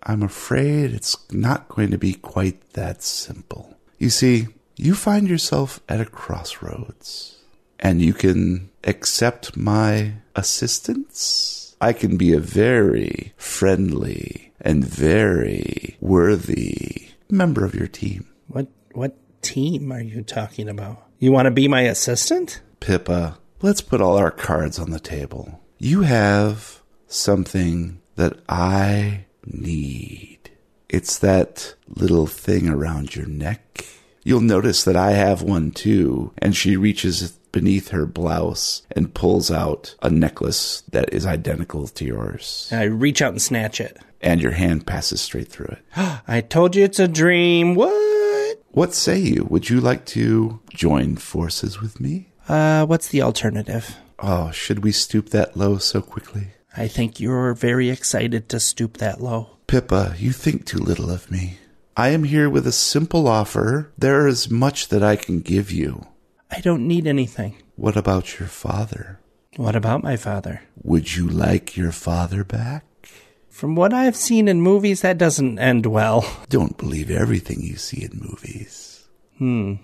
I'm 0.02 0.24
afraid 0.24 0.92
it's 0.92 1.16
not 1.30 1.68
going 1.68 1.92
to 1.92 1.98
be 1.98 2.14
quite 2.14 2.72
that 2.72 3.04
simple. 3.04 3.78
You 3.98 4.10
see, 4.10 4.48
you 4.74 4.96
find 4.96 5.28
yourself 5.28 5.78
at 5.88 6.00
a 6.00 6.06
crossroads 6.06 7.38
and 7.78 8.02
you 8.02 8.14
can 8.14 8.70
accept 8.82 9.56
my 9.56 10.14
assistance. 10.34 11.59
I 11.80 11.92
can 11.92 12.16
be 12.16 12.34
a 12.34 12.40
very 12.40 13.32
friendly 13.36 14.52
and 14.60 14.84
very 14.84 15.96
worthy 16.00 17.08
member 17.30 17.64
of 17.64 17.74
your 17.74 17.88
team. 17.88 18.28
What 18.48 18.68
what 18.92 19.16
team 19.42 19.90
are 19.90 20.02
you 20.02 20.22
talking 20.22 20.68
about? 20.68 21.02
You 21.18 21.32
want 21.32 21.46
to 21.46 21.50
be 21.50 21.68
my 21.68 21.82
assistant? 21.82 22.60
Pippa, 22.80 23.38
let's 23.62 23.80
put 23.80 24.00
all 24.00 24.16
our 24.16 24.30
cards 24.30 24.78
on 24.78 24.90
the 24.90 25.00
table. 25.00 25.60
You 25.78 26.02
have 26.02 26.82
something 27.06 28.00
that 28.16 28.38
I 28.48 29.26
need. 29.46 30.50
It's 30.88 31.18
that 31.18 31.74
little 31.88 32.26
thing 32.26 32.68
around 32.68 33.14
your 33.14 33.26
neck. 33.26 33.86
You'll 34.22 34.40
notice 34.42 34.84
that 34.84 34.96
I 34.96 35.12
have 35.12 35.40
one 35.42 35.70
too, 35.70 36.32
and 36.36 36.54
she 36.54 36.76
reaches 36.76 37.38
beneath 37.52 37.88
her 37.88 38.06
blouse 38.06 38.82
and 38.92 39.14
pulls 39.14 39.50
out 39.50 39.94
a 40.02 40.10
necklace 40.10 40.82
that 40.92 41.12
is 41.12 41.26
identical 41.26 41.86
to 41.88 42.04
yours. 42.04 42.68
I 42.72 42.84
reach 42.84 43.22
out 43.22 43.32
and 43.32 43.42
snatch 43.42 43.80
it. 43.80 43.98
And 44.20 44.40
your 44.40 44.52
hand 44.52 44.86
passes 44.86 45.20
straight 45.20 45.48
through 45.48 45.76
it. 45.76 45.82
I 46.28 46.40
told 46.40 46.76
you 46.76 46.84
it's 46.84 46.98
a 46.98 47.08
dream. 47.08 47.74
What? 47.74 48.62
What 48.72 48.94
say 48.94 49.18
you? 49.18 49.46
Would 49.50 49.68
you 49.68 49.80
like 49.80 50.04
to 50.06 50.60
join 50.70 51.16
forces 51.16 51.80
with 51.80 52.00
me? 52.00 52.28
Uh, 52.48 52.86
what's 52.86 53.08
the 53.08 53.22
alternative? 53.22 53.96
Oh, 54.18 54.50
should 54.50 54.84
we 54.84 54.92
stoop 54.92 55.30
that 55.30 55.56
low 55.56 55.78
so 55.78 56.02
quickly? 56.02 56.48
I 56.76 56.86
think 56.86 57.18
you're 57.18 57.54
very 57.54 57.90
excited 57.90 58.48
to 58.50 58.60
stoop 58.60 58.98
that 58.98 59.20
low. 59.20 59.56
Pippa, 59.66 60.14
you 60.18 60.32
think 60.32 60.66
too 60.66 60.78
little 60.78 61.10
of 61.10 61.30
me. 61.30 61.58
I 61.96 62.10
am 62.10 62.24
here 62.24 62.48
with 62.48 62.66
a 62.66 62.72
simple 62.72 63.26
offer. 63.26 63.92
There 63.98 64.26
is 64.26 64.50
much 64.50 64.88
that 64.88 65.02
I 65.02 65.16
can 65.16 65.40
give 65.40 65.70
you. 65.70 66.06
I 66.50 66.60
don't 66.60 66.86
need 66.86 67.06
anything. 67.06 67.56
What 67.76 67.96
about 67.96 68.38
your 68.38 68.48
father? 68.48 69.20
What 69.56 69.76
about 69.76 70.02
my 70.02 70.16
father? 70.16 70.62
Would 70.82 71.16
you 71.16 71.28
like 71.28 71.76
your 71.76 71.92
father 71.92 72.44
back? 72.44 72.84
From 73.48 73.74
what 73.74 73.92
I've 73.92 74.16
seen 74.16 74.48
in 74.48 74.62
movies, 74.62 75.02
that 75.02 75.18
doesn't 75.18 75.58
end 75.58 75.86
well. 75.86 76.24
Don't 76.48 76.78
believe 76.78 77.10
everything 77.10 77.60
you 77.60 77.76
see 77.76 78.02
in 78.02 78.18
movies. 78.18 79.08
Hmm, 79.38 79.74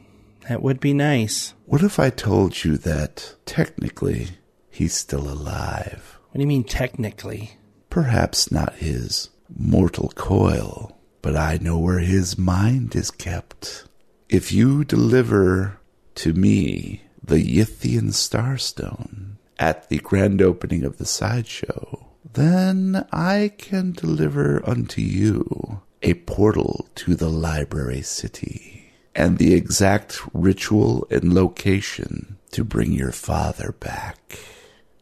that 0.49 0.63
would 0.63 0.81
be 0.81 0.95
nice. 0.95 1.55
What 1.67 1.83
if 1.83 1.99
I 1.99 2.11
told 2.11 2.65
you 2.65 2.77
that 2.79 3.35
technically 3.45 4.29
he's 4.71 4.95
still 4.95 5.29
alive? 5.29 6.19
What 6.31 6.35
do 6.39 6.41
you 6.41 6.47
mean, 6.47 6.65
technically? 6.65 7.59
Perhaps 7.91 8.51
not 8.53 8.75
his 8.75 9.31
mortal 9.55 10.11
coil, 10.15 10.99
but 11.23 11.37
I 11.37 11.59
know 11.61 11.79
where 11.79 11.99
his 11.99 12.39
mind 12.39 12.95
is 12.95 13.11
kept. 13.11 13.85
If 14.29 14.53
you 14.53 14.85
deliver 14.85 15.81
to 16.17 16.33
me 16.33 17.03
the 17.23 17.43
Yithian 17.43 18.13
Starstone 18.13 19.37
at 19.59 19.89
the 19.89 19.99
grand 19.99 20.43
opening 20.43 20.85
of 20.85 20.99
the 20.99 21.07
sideshow, 21.07 22.07
then 22.35 23.07
I 23.13 23.53
can 23.59 23.93
deliver 23.93 24.67
unto 24.69 25.01
you 25.01 25.81
a 26.03 26.15
portal 26.15 26.89
to 26.97 27.15
the 27.15 27.31
library 27.31 28.03
city 28.03 28.93
and 29.15 29.39
the 29.39 29.55
exact 29.55 30.21
ritual 30.35 31.07
and 31.11 31.33
location 31.33 32.37
to 32.51 32.65
bring 32.65 32.93
your 32.93 33.13
father 33.13 33.75
back. 33.81 34.39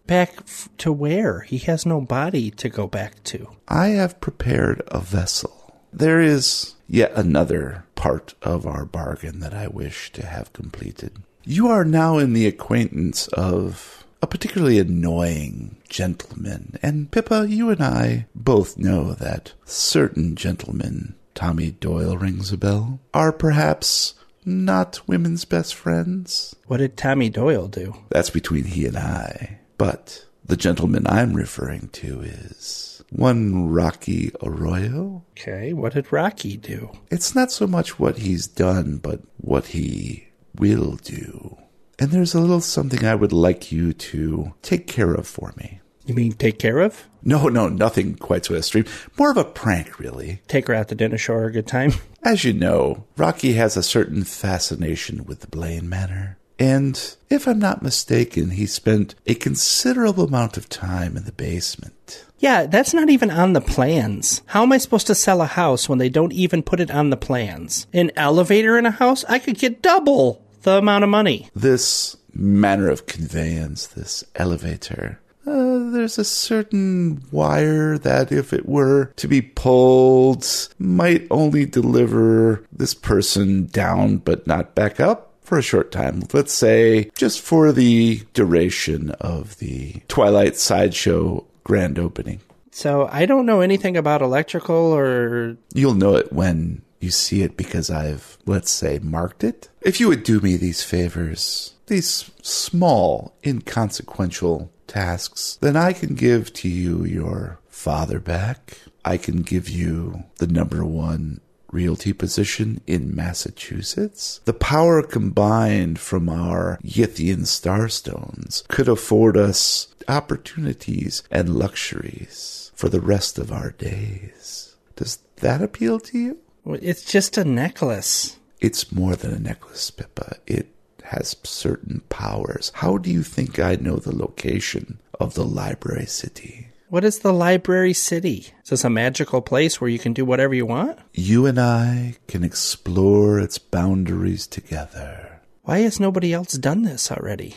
Back 0.07 0.45
to 0.79 0.93
where? 0.93 1.41
He 1.41 1.59
has 1.59 1.85
no 1.85 2.01
body 2.01 2.51
to 2.53 2.69
go 2.69 2.87
back 2.87 3.25
to. 3.25 3.49
I 3.67 3.89
have 3.89 4.21
prepared 4.21 4.83
a 4.89 5.01
vessel. 5.01 5.64
There 5.97 6.21
is 6.21 6.75
yet 6.89 7.13
another 7.15 7.85
part 7.95 8.35
of 8.43 8.67
our 8.67 8.85
bargain 8.85 9.39
that 9.39 9.55
I 9.55 9.69
wish 9.69 10.11
to 10.15 10.27
have 10.27 10.53
completed. 10.53 11.23
You 11.45 11.69
are 11.69 11.85
now 11.85 12.19
in 12.19 12.33
the 12.33 12.49
acquaintance 12.49 13.29
of 13.29 14.05
a 14.21 14.27
particularly 14.27 14.81
annoying 14.81 15.77
gentleman, 15.89 16.79
and 16.83 17.13
Pippa, 17.13 17.47
you 17.49 17.71
and 17.71 17.81
I 17.81 18.27
both 18.35 18.77
know 18.77 19.13
that 19.13 19.53
certain 19.65 20.35
gentlemen, 20.35 21.15
Tommy 21.37 21.71
Doyle 21.71 22.17
rings 22.17 22.53
a 22.53 22.57
bell, 22.57 22.99
are 23.13 23.31
perhaps 23.33 24.15
not 24.45 25.07
women's 25.07 25.45
best 25.45 25.77
friends. 25.77 26.57
What 26.67 26.79
did 26.79 26.97
Tommy 26.97 27.29
Doyle 27.29 27.69
do? 27.69 27.95
That's 28.11 28.31
between 28.31 28.65
he 28.65 28.85
and 28.87 28.97
I. 28.97 29.61
But 29.79 30.25
the 30.45 30.57
gentleman 30.57 31.07
I'm 31.07 31.35
referring 31.35 31.89
to 31.91 32.21
is 32.23 32.94
one 33.15 33.69
Rocky 33.69 34.33
Arroyo. 34.43 35.25
Okay, 35.31 35.73
what 35.73 35.95
did 35.95 36.13
Rocky 36.13 36.57
do? 36.57 36.91
It's 37.11 37.35
not 37.35 37.53
so 37.53 37.67
much 37.67 37.99
what 37.99 38.19
he's 38.19 38.47
done, 38.47 38.99
but 38.99 39.21
what 39.37 39.67
he 39.67 40.29
will 40.57 40.97
do. 40.97 41.57
And 41.99 42.11
there's 42.11 42.35
a 42.35 42.41
little 42.41 42.61
something 42.61 43.05
I 43.05 43.15
would 43.15 43.33
like 43.33 43.71
you 43.71 43.93
to 43.93 44.55
take 44.63 44.87
care 44.89 45.15
of 45.15 45.29
for 45.29 45.55
me. 45.57 45.81
You 46.07 46.15
mean 46.15 46.33
take 46.33 46.59
care 46.59 46.81
of? 46.81 47.09
No, 47.23 47.49
no, 47.49 47.69
nothing 47.69 48.17
quite 48.17 48.45
so 48.45 48.55
extreme. 48.55 48.85
More 49.19 49.31
of 49.31 49.37
a 49.37 49.45
prank, 49.45 49.99
really. 49.99 50.43
Take 50.49 50.67
her 50.67 50.75
out 50.75 50.89
to 50.89 50.95
dinner, 50.95 51.17
show 51.17 51.35
her 51.35 51.47
a 51.47 51.53
good 51.53 51.67
time? 51.67 51.93
As 52.23 52.45
you 52.45 52.53
know, 52.53 53.07
Rocky 53.17 53.55
has 53.55 53.77
a 53.77 53.83
certain 53.83 54.25
fascination 54.25 55.25
with 55.25 55.41
the 55.41 55.47
Blaine 55.47 55.89
Manor. 55.89 56.39
And 56.65 57.17
if 57.29 57.47
I'm 57.47 57.59
not 57.59 57.83
mistaken, 57.83 58.53
he 58.53 58.65
spent 58.65 59.15
a 59.27 59.35
considerable 59.35 60.25
amount 60.25 60.57
of 60.57 60.71
time 60.71 61.15
in 61.15 61.25
the 61.25 61.33
basement. 61.33 62.25
Yeah, 62.39 62.65
that's 62.65 62.95
not 62.95 63.11
even 63.11 63.31
on 63.31 63.53
the 63.53 63.61
plans. 63.61 64.41
How 64.47 64.63
am 64.63 64.73
I 64.73 64.79
supposed 64.79 65.07
to 65.09 65.15
sell 65.15 65.43
a 65.43 65.47
house 65.47 65.91
when 65.91 65.99
they 65.99 66.09
don't 66.09 66.33
even 66.33 66.63
put 66.63 66.81
it 66.81 66.91
on 66.91 67.11
the 67.11 67.19
plans? 67.19 67.87
An 67.93 68.11
elevator 68.17 68.79
in 68.79 68.87
a 68.87 68.91
house? 68.91 69.27
I 69.29 69.41
could 69.41 69.59
get 69.59 69.83
double 69.83 70.43
the 70.63 70.79
amount 70.79 71.05
of 71.05 71.11
money. 71.11 71.51
This 71.55 72.17
manner 72.33 72.89
of 72.89 73.05
conveyance, 73.05 73.87
this 73.87 74.25
elevator, 74.35 75.21
uh, 75.47 75.91
there's 75.91 76.17
a 76.17 76.25
certain 76.25 77.23
wire 77.31 77.99
that, 77.99 78.33
if 78.33 78.55
it 78.55 78.67
were 78.67 79.13
to 79.17 79.29
be 79.29 79.43
pulled, 79.43 80.47
might 80.79 81.27
only 81.31 81.67
deliver 81.67 82.65
this 82.73 82.95
person 82.95 83.67
down 83.67 84.17
but 84.17 84.47
not 84.47 84.75
back 84.75 84.99
up 84.99 85.24
for 85.45 85.59
a 85.59 85.63
short 85.63 85.93
time. 85.93 86.23
Let's 86.33 86.53
say 86.53 87.11
just 87.17 87.41
for 87.41 87.71
the 87.71 88.23
duration 88.33 89.11
of 89.21 89.59
the 89.59 90.03
Twilight 90.09 90.57
Sideshow 90.57 91.47
grand 91.63 91.99
opening. 91.99 92.41
So 92.73 93.09
I 93.13 93.25
don't 93.27 93.47
know 93.47 93.61
anything 93.61 93.97
about 93.97 94.23
electrical 94.23 94.75
or. 94.75 95.57
You'll 95.75 95.95
know 95.95 96.17
it 96.17 96.33
when 96.33 96.83
you 97.01 97.11
see 97.11 97.43
it 97.43 97.57
because 97.57 97.91
I've, 97.91 98.39
let's 98.47 98.71
say, 98.71 98.99
marked 99.01 99.45
it. 99.45 99.69
If 99.83 100.01
you 100.01 100.09
would 100.09 100.25
do 100.25 100.41
me 100.41 100.57
these 100.57 100.83
favors, 100.83 101.75
these 101.87 102.31
small, 102.43 103.37
inconsequential 103.45 104.73
tasks, 104.87 105.59
then 105.61 105.77
I 105.77 105.93
can 105.93 106.15
give 106.15 106.53
to 106.55 106.69
you 106.69 107.05
your 107.05 107.61
father 107.69 108.19
back. 108.19 108.79
I 109.05 109.19
can 109.19 109.43
give 109.43 109.69
you 109.69 110.25
the 110.39 110.47
number 110.47 110.85
one 110.85 111.41
realty 111.75 112.13
position 112.13 112.81
in 112.87 113.15
Massachusetts. 113.15 114.41
The 114.45 114.55
power 114.55 115.03
combined 115.03 115.99
from 115.99 116.29
our 116.29 116.79
Yithian 116.83 117.41
starstones 117.41 118.67
could 118.69 118.89
afford 118.89 119.37
us 119.37 119.89
opportunities 120.09 121.23
and 121.31 121.57
luxuries 121.57 122.71
for 122.75 122.89
the 122.89 123.01
rest 123.01 123.39
of 123.39 123.53
our 123.53 123.71
days. 123.73 124.77
Does 124.97 125.19
that 125.37 125.61
appeal 125.61 125.99
to 126.01 126.19
you? 126.19 126.39
It's 126.67 127.05
just 127.05 127.37
a 127.37 127.45
necklace. 127.45 128.39
It's 128.61 128.93
more 128.93 129.17
than 129.17 129.35
a 129.35 129.39
necklace, 129.39 129.91
Pippa. 129.91 130.37
It 130.47 130.69
has 131.03 131.37
certain 131.43 132.01
powers. 132.09 132.71
How 132.77 132.97
do 132.97 133.11
you 133.11 133.23
think 133.23 133.59
I 133.59 133.75
know 133.77 133.97
the 133.97 134.17
location 134.17 135.01
of 135.21 135.35
the 135.35 135.45
library 135.45 136.07
city? 136.07 136.69
What 136.95 137.03
is 137.05 137.19
the 137.19 137.33
library 137.33 137.93
city? 137.93 138.55
Is 138.63 138.71
this 138.71 138.85
a 138.85 138.89
magical 138.89 139.43
place 139.43 139.81
where 139.81 139.91
you 139.91 139.99
can 139.99 140.13
do 140.13 140.25
whatever 140.25 140.55
you 140.55 140.65
want? 140.65 140.97
You 141.13 141.45
and 141.45 141.59
I 141.59 142.19
can 142.29 142.45
explore 142.45 143.41
its 143.41 143.59
boundaries 143.59 144.47
together. 144.47 145.41
Why 145.63 145.79
has 145.81 145.99
nobody 145.99 146.33
else 146.33 146.53
done 146.53 146.83
this 146.83 147.11
already? 147.11 147.57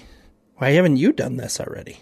Why 0.56 0.72
haven't 0.72 0.98
you 0.98 1.12
done 1.12 1.38
this 1.38 1.60
already? 1.60 2.00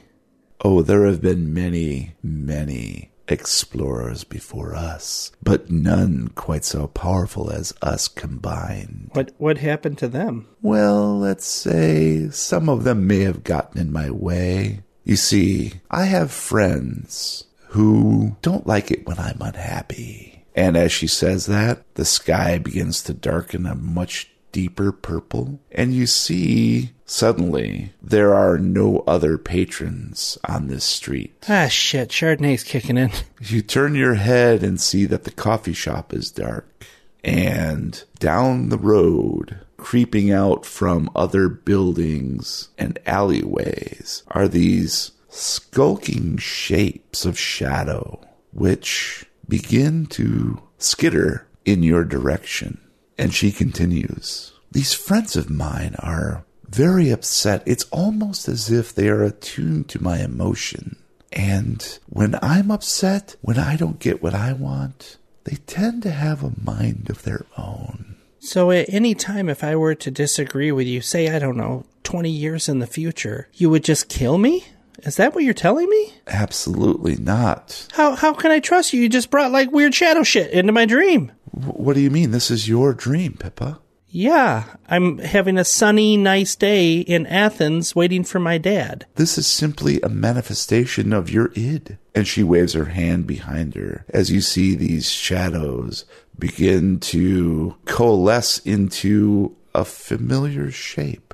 Oh, 0.61 0.81
there 0.81 1.05
have 1.05 1.19
been 1.19 1.53
many, 1.53 2.15
many 2.23 3.11
explorers 3.27 4.23
before 4.23 4.73
us, 4.73 5.33
but 5.43 5.69
none 5.69 6.29
quite 6.35 6.63
so 6.63 6.87
powerful 6.87 7.51
as 7.51 7.73
us 7.81 8.07
combined. 8.07 9.09
What 9.11 9.33
what 9.37 9.57
happened 9.57 9.97
to 9.97 10.07
them? 10.07 10.47
Well, 10.61 11.19
let's 11.19 11.45
say 11.45 12.29
some 12.29 12.69
of 12.69 12.85
them 12.85 13.07
may 13.07 13.23
have 13.23 13.43
gotten 13.43 13.81
in 13.81 13.91
my 13.91 14.09
way. 14.09 14.84
You 15.05 15.15
see, 15.15 15.73
I 15.91 16.05
have 16.05 16.31
friends 16.31 17.43
who 17.69 18.35
don't 18.41 18.65
like 18.65 18.89
it 18.89 19.05
when 19.05 19.19
I'm 19.19 19.39
unhappy. 19.39 20.45
And 20.55 20.75
as 20.75 20.91
she 20.91 21.05
says 21.05 21.45
that, 21.45 21.83
the 21.93 22.05
sky 22.05 22.57
begins 22.57 23.03
to 23.03 23.13
darken 23.13 23.67
a 23.67 23.75
much 23.75 24.31
deeper 24.51 24.91
purple, 24.91 25.59
and 25.71 25.93
you 25.93 26.07
see 26.07 26.91
suddenly 27.05 27.91
there 28.01 28.33
are 28.33 28.57
no 28.57 29.03
other 29.05 29.37
patrons 29.37 30.37
on 30.47 30.67
this 30.67 30.85
street. 30.85 31.35
Ah, 31.49 31.67
shit, 31.67 32.09
Chardonnay's 32.09 32.63
kicking 32.63 32.97
in. 32.97 33.11
You 33.41 33.61
turn 33.61 33.93
your 33.95 34.15
head 34.15 34.63
and 34.63 34.81
see 34.81 35.05
that 35.05 35.25
the 35.25 35.31
coffee 35.31 35.73
shop 35.73 36.13
is 36.13 36.31
dark, 36.31 36.85
and 37.23 38.01
down 38.17 38.69
the 38.69 38.77
road, 38.79 39.59
creeping 39.77 40.31
out 40.31 40.65
from 40.65 41.09
other 41.15 41.49
buildings 41.49 42.69
and 42.77 42.99
alleyways, 43.05 44.23
are 44.27 44.47
these 44.47 45.11
skulking 45.29 46.37
shapes 46.37 47.25
of 47.25 47.37
shadow, 47.37 48.21
which 48.51 49.25
begin 49.47 50.05
to 50.07 50.61
skitter 50.77 51.47
in 51.65 51.83
your 51.83 52.03
direction. 52.03 52.79
And 53.17 53.33
she 53.33 53.51
continues, 53.51 54.53
These 54.71 54.93
friends 54.93 55.35
of 55.35 55.49
mine 55.49 55.95
are 55.99 56.45
very 56.67 57.09
upset. 57.09 57.63
It's 57.65 57.85
almost 57.85 58.47
as 58.47 58.71
if 58.71 58.93
they 58.93 59.09
are 59.09 59.23
attuned 59.23 59.89
to 59.89 60.03
my 60.03 60.19
emotion. 60.19 60.97
And 61.31 61.99
when 62.07 62.37
I'm 62.41 62.71
upset, 62.71 63.35
when 63.41 63.59
I 63.59 63.75
don't 63.75 63.99
get 63.99 64.23
what 64.23 64.33
I 64.33 64.53
want, 64.53 65.17
they 65.43 65.57
tend 65.67 66.03
to 66.03 66.11
have 66.11 66.43
a 66.43 66.53
mind 66.61 67.09
of 67.09 67.23
their 67.23 67.45
own. 67.57 68.14
So 68.45 68.69
at 68.71 68.93
any 68.93 69.15
time, 69.15 69.49
if 69.49 69.63
I 69.63 69.75
were 69.75 69.95
to 69.95 70.11
disagree 70.11 70.71
with 70.71 70.85
you, 70.85 71.01
say, 71.01 71.29
I 71.29 71.39
don't 71.39 71.57
know, 71.57 71.85
20 72.03 72.29
years 72.29 72.69
in 72.69 72.77
the 72.79 72.87
future, 72.87 73.49
you 73.53 73.71
would 73.71 73.83
just 73.83 74.07
kill 74.07 74.37
me? 74.37 74.65
Is 74.99 75.17
that 75.17 75.33
what 75.33 75.43
you're 75.43 75.53
telling 75.53 75.89
me? 75.89 76.13
Absolutely 76.27 77.15
not. 77.15 77.87
How, 77.93 78.15
how 78.15 78.33
can 78.33 78.51
I 78.51 78.59
trust 78.59 78.93
you? 78.93 79.01
You 79.01 79.09
just 79.09 79.31
brought 79.31 79.51
like 79.51 79.71
weird 79.71 79.95
shadow 79.95 80.23
shit 80.23 80.51
into 80.51 80.71
my 80.71 80.85
dream. 80.85 81.31
W- 81.53 81.73
what 81.73 81.95
do 81.95 82.01
you 82.01 82.11
mean? 82.11 82.31
This 82.31 82.51
is 82.51 82.67
your 82.69 82.93
dream, 82.93 83.33
Pippa. 83.33 83.79
Yeah, 84.17 84.63
I'm 84.87 85.17
having 85.17 85.57
a 85.57 85.65
sunny, 85.65 86.15
nice 86.15 86.55
day 86.55 86.99
in 86.99 87.27
Athens 87.27 87.97
waiting 87.97 88.23
for 88.23 88.39
my 88.39 88.57
dad. 88.57 89.05
This 89.15 89.37
is 89.37 89.45
simply 89.45 89.99
a 89.99 90.07
manifestation 90.07 91.11
of 91.11 91.29
your 91.29 91.51
id. 91.53 91.97
And 92.15 92.25
she 92.25 92.41
waves 92.41 92.71
her 92.71 92.85
hand 92.85 93.27
behind 93.27 93.75
her 93.75 94.05
as 94.07 94.31
you 94.31 94.39
see 94.39 94.73
these 94.73 95.11
shadows 95.11 96.05
begin 96.39 97.01
to 97.01 97.75
coalesce 97.83 98.59
into 98.59 99.53
a 99.73 99.83
familiar 99.83 100.71
shape. 100.71 101.33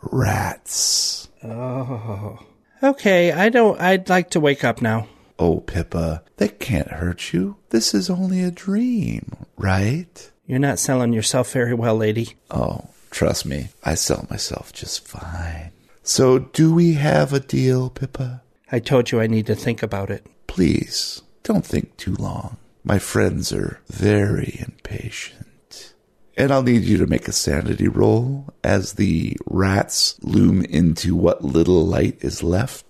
Rats. 0.00 1.28
Oh. 1.44 2.38
Okay, 2.82 3.30
I 3.32 3.50
don't 3.50 3.78
I'd 3.78 4.08
like 4.08 4.30
to 4.30 4.40
wake 4.40 4.64
up 4.64 4.80
now. 4.80 5.06
Oh, 5.38 5.60
Pippa, 5.60 6.22
that 6.38 6.58
can't 6.58 6.92
hurt 6.92 7.34
you. 7.34 7.56
This 7.68 7.92
is 7.92 8.08
only 8.08 8.42
a 8.42 8.50
dream, 8.50 9.32
right? 9.58 10.31
You're 10.52 10.58
not 10.58 10.78
selling 10.78 11.14
yourself 11.14 11.50
very 11.50 11.72
well, 11.72 11.96
lady. 11.96 12.36
Oh, 12.50 12.90
trust 13.10 13.46
me, 13.46 13.68
I 13.84 13.94
sell 13.94 14.26
myself 14.28 14.70
just 14.70 15.08
fine. 15.08 15.70
So, 16.02 16.40
do 16.40 16.74
we 16.74 16.92
have 16.92 17.32
a 17.32 17.40
deal, 17.40 17.88
Pippa? 17.88 18.42
I 18.70 18.78
told 18.78 19.10
you 19.10 19.18
I 19.18 19.28
need 19.28 19.46
to 19.46 19.54
think 19.54 19.82
about 19.82 20.10
it. 20.10 20.26
Please, 20.48 21.22
don't 21.42 21.64
think 21.64 21.96
too 21.96 22.14
long. 22.16 22.58
My 22.84 22.98
friends 22.98 23.50
are 23.50 23.80
very 23.86 24.58
impatient. 24.60 25.94
And 26.36 26.52
I'll 26.52 26.62
need 26.62 26.82
you 26.82 26.98
to 26.98 27.06
make 27.06 27.28
a 27.28 27.32
sanity 27.32 27.88
roll 27.88 28.52
as 28.62 28.92
the 28.92 29.38
rats 29.46 30.16
loom 30.20 30.66
into 30.66 31.16
what 31.16 31.42
little 31.42 31.86
light 31.86 32.18
is 32.20 32.42
left. 32.42 32.84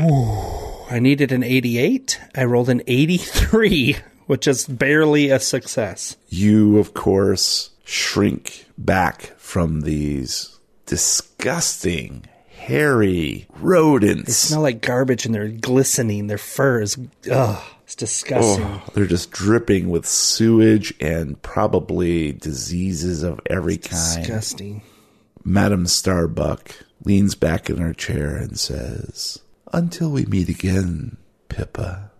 Ooh, 0.00 0.86
I 0.90 0.98
needed 0.98 1.30
an 1.30 1.42
88. 1.42 2.18
I 2.34 2.44
rolled 2.44 2.70
an 2.70 2.80
83, 2.86 3.96
which 4.32 4.48
is 4.48 4.66
barely 4.66 5.28
a 5.28 5.38
success. 5.38 6.16
You, 6.30 6.78
of 6.78 6.94
course, 6.94 7.68
shrink 7.84 8.64
back 8.78 9.24
from 9.36 9.82
these 9.82 10.58
disgusting, 10.86 12.24
hairy 12.48 13.46
rodents. 13.58 14.24
They 14.24 14.32
smell 14.32 14.62
like 14.62 14.80
garbage 14.80 15.26
and 15.26 15.34
they're 15.34 15.48
glistening. 15.48 16.28
Their 16.28 16.38
fur 16.38 16.80
is, 16.80 16.96
ugh, 17.30 17.62
it's 17.84 17.94
disgusting. 17.94 18.64
Oh, 18.64 18.82
they're 18.94 19.04
just 19.04 19.32
dripping 19.32 19.90
with 19.90 20.06
sewage 20.06 20.94
and 20.98 21.40
probably 21.42 22.32
diseases 22.32 23.22
of 23.22 23.38
every 23.50 23.76
kind. 23.76 24.22
Disgusting. 24.22 24.80
Madame 25.44 25.86
Starbuck 25.86 26.74
leans 27.04 27.34
back 27.34 27.68
in 27.68 27.76
her 27.76 27.92
chair 27.92 28.34
and 28.34 28.58
says, 28.58 29.40
Until 29.74 30.10
we 30.10 30.24
meet 30.24 30.48
again, 30.48 31.18
Pippa. 31.50 32.11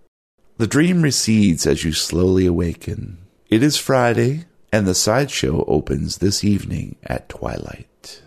The 0.59 0.67
dream 0.67 1.03
recedes 1.03 1.67
as 1.67 1.83
you 1.83 1.93
slowly 1.93 2.47
awaken. 2.47 3.19
It 3.49 3.62
is 3.62 3.77
Friday, 3.79 4.45
and 4.73 4.87
the 4.87 4.95
sideshow 4.95 5.65
opens 5.67 6.19
this 6.19 6.45
evening 6.45 6.97
at 7.03 7.29
twilight. 7.29 8.23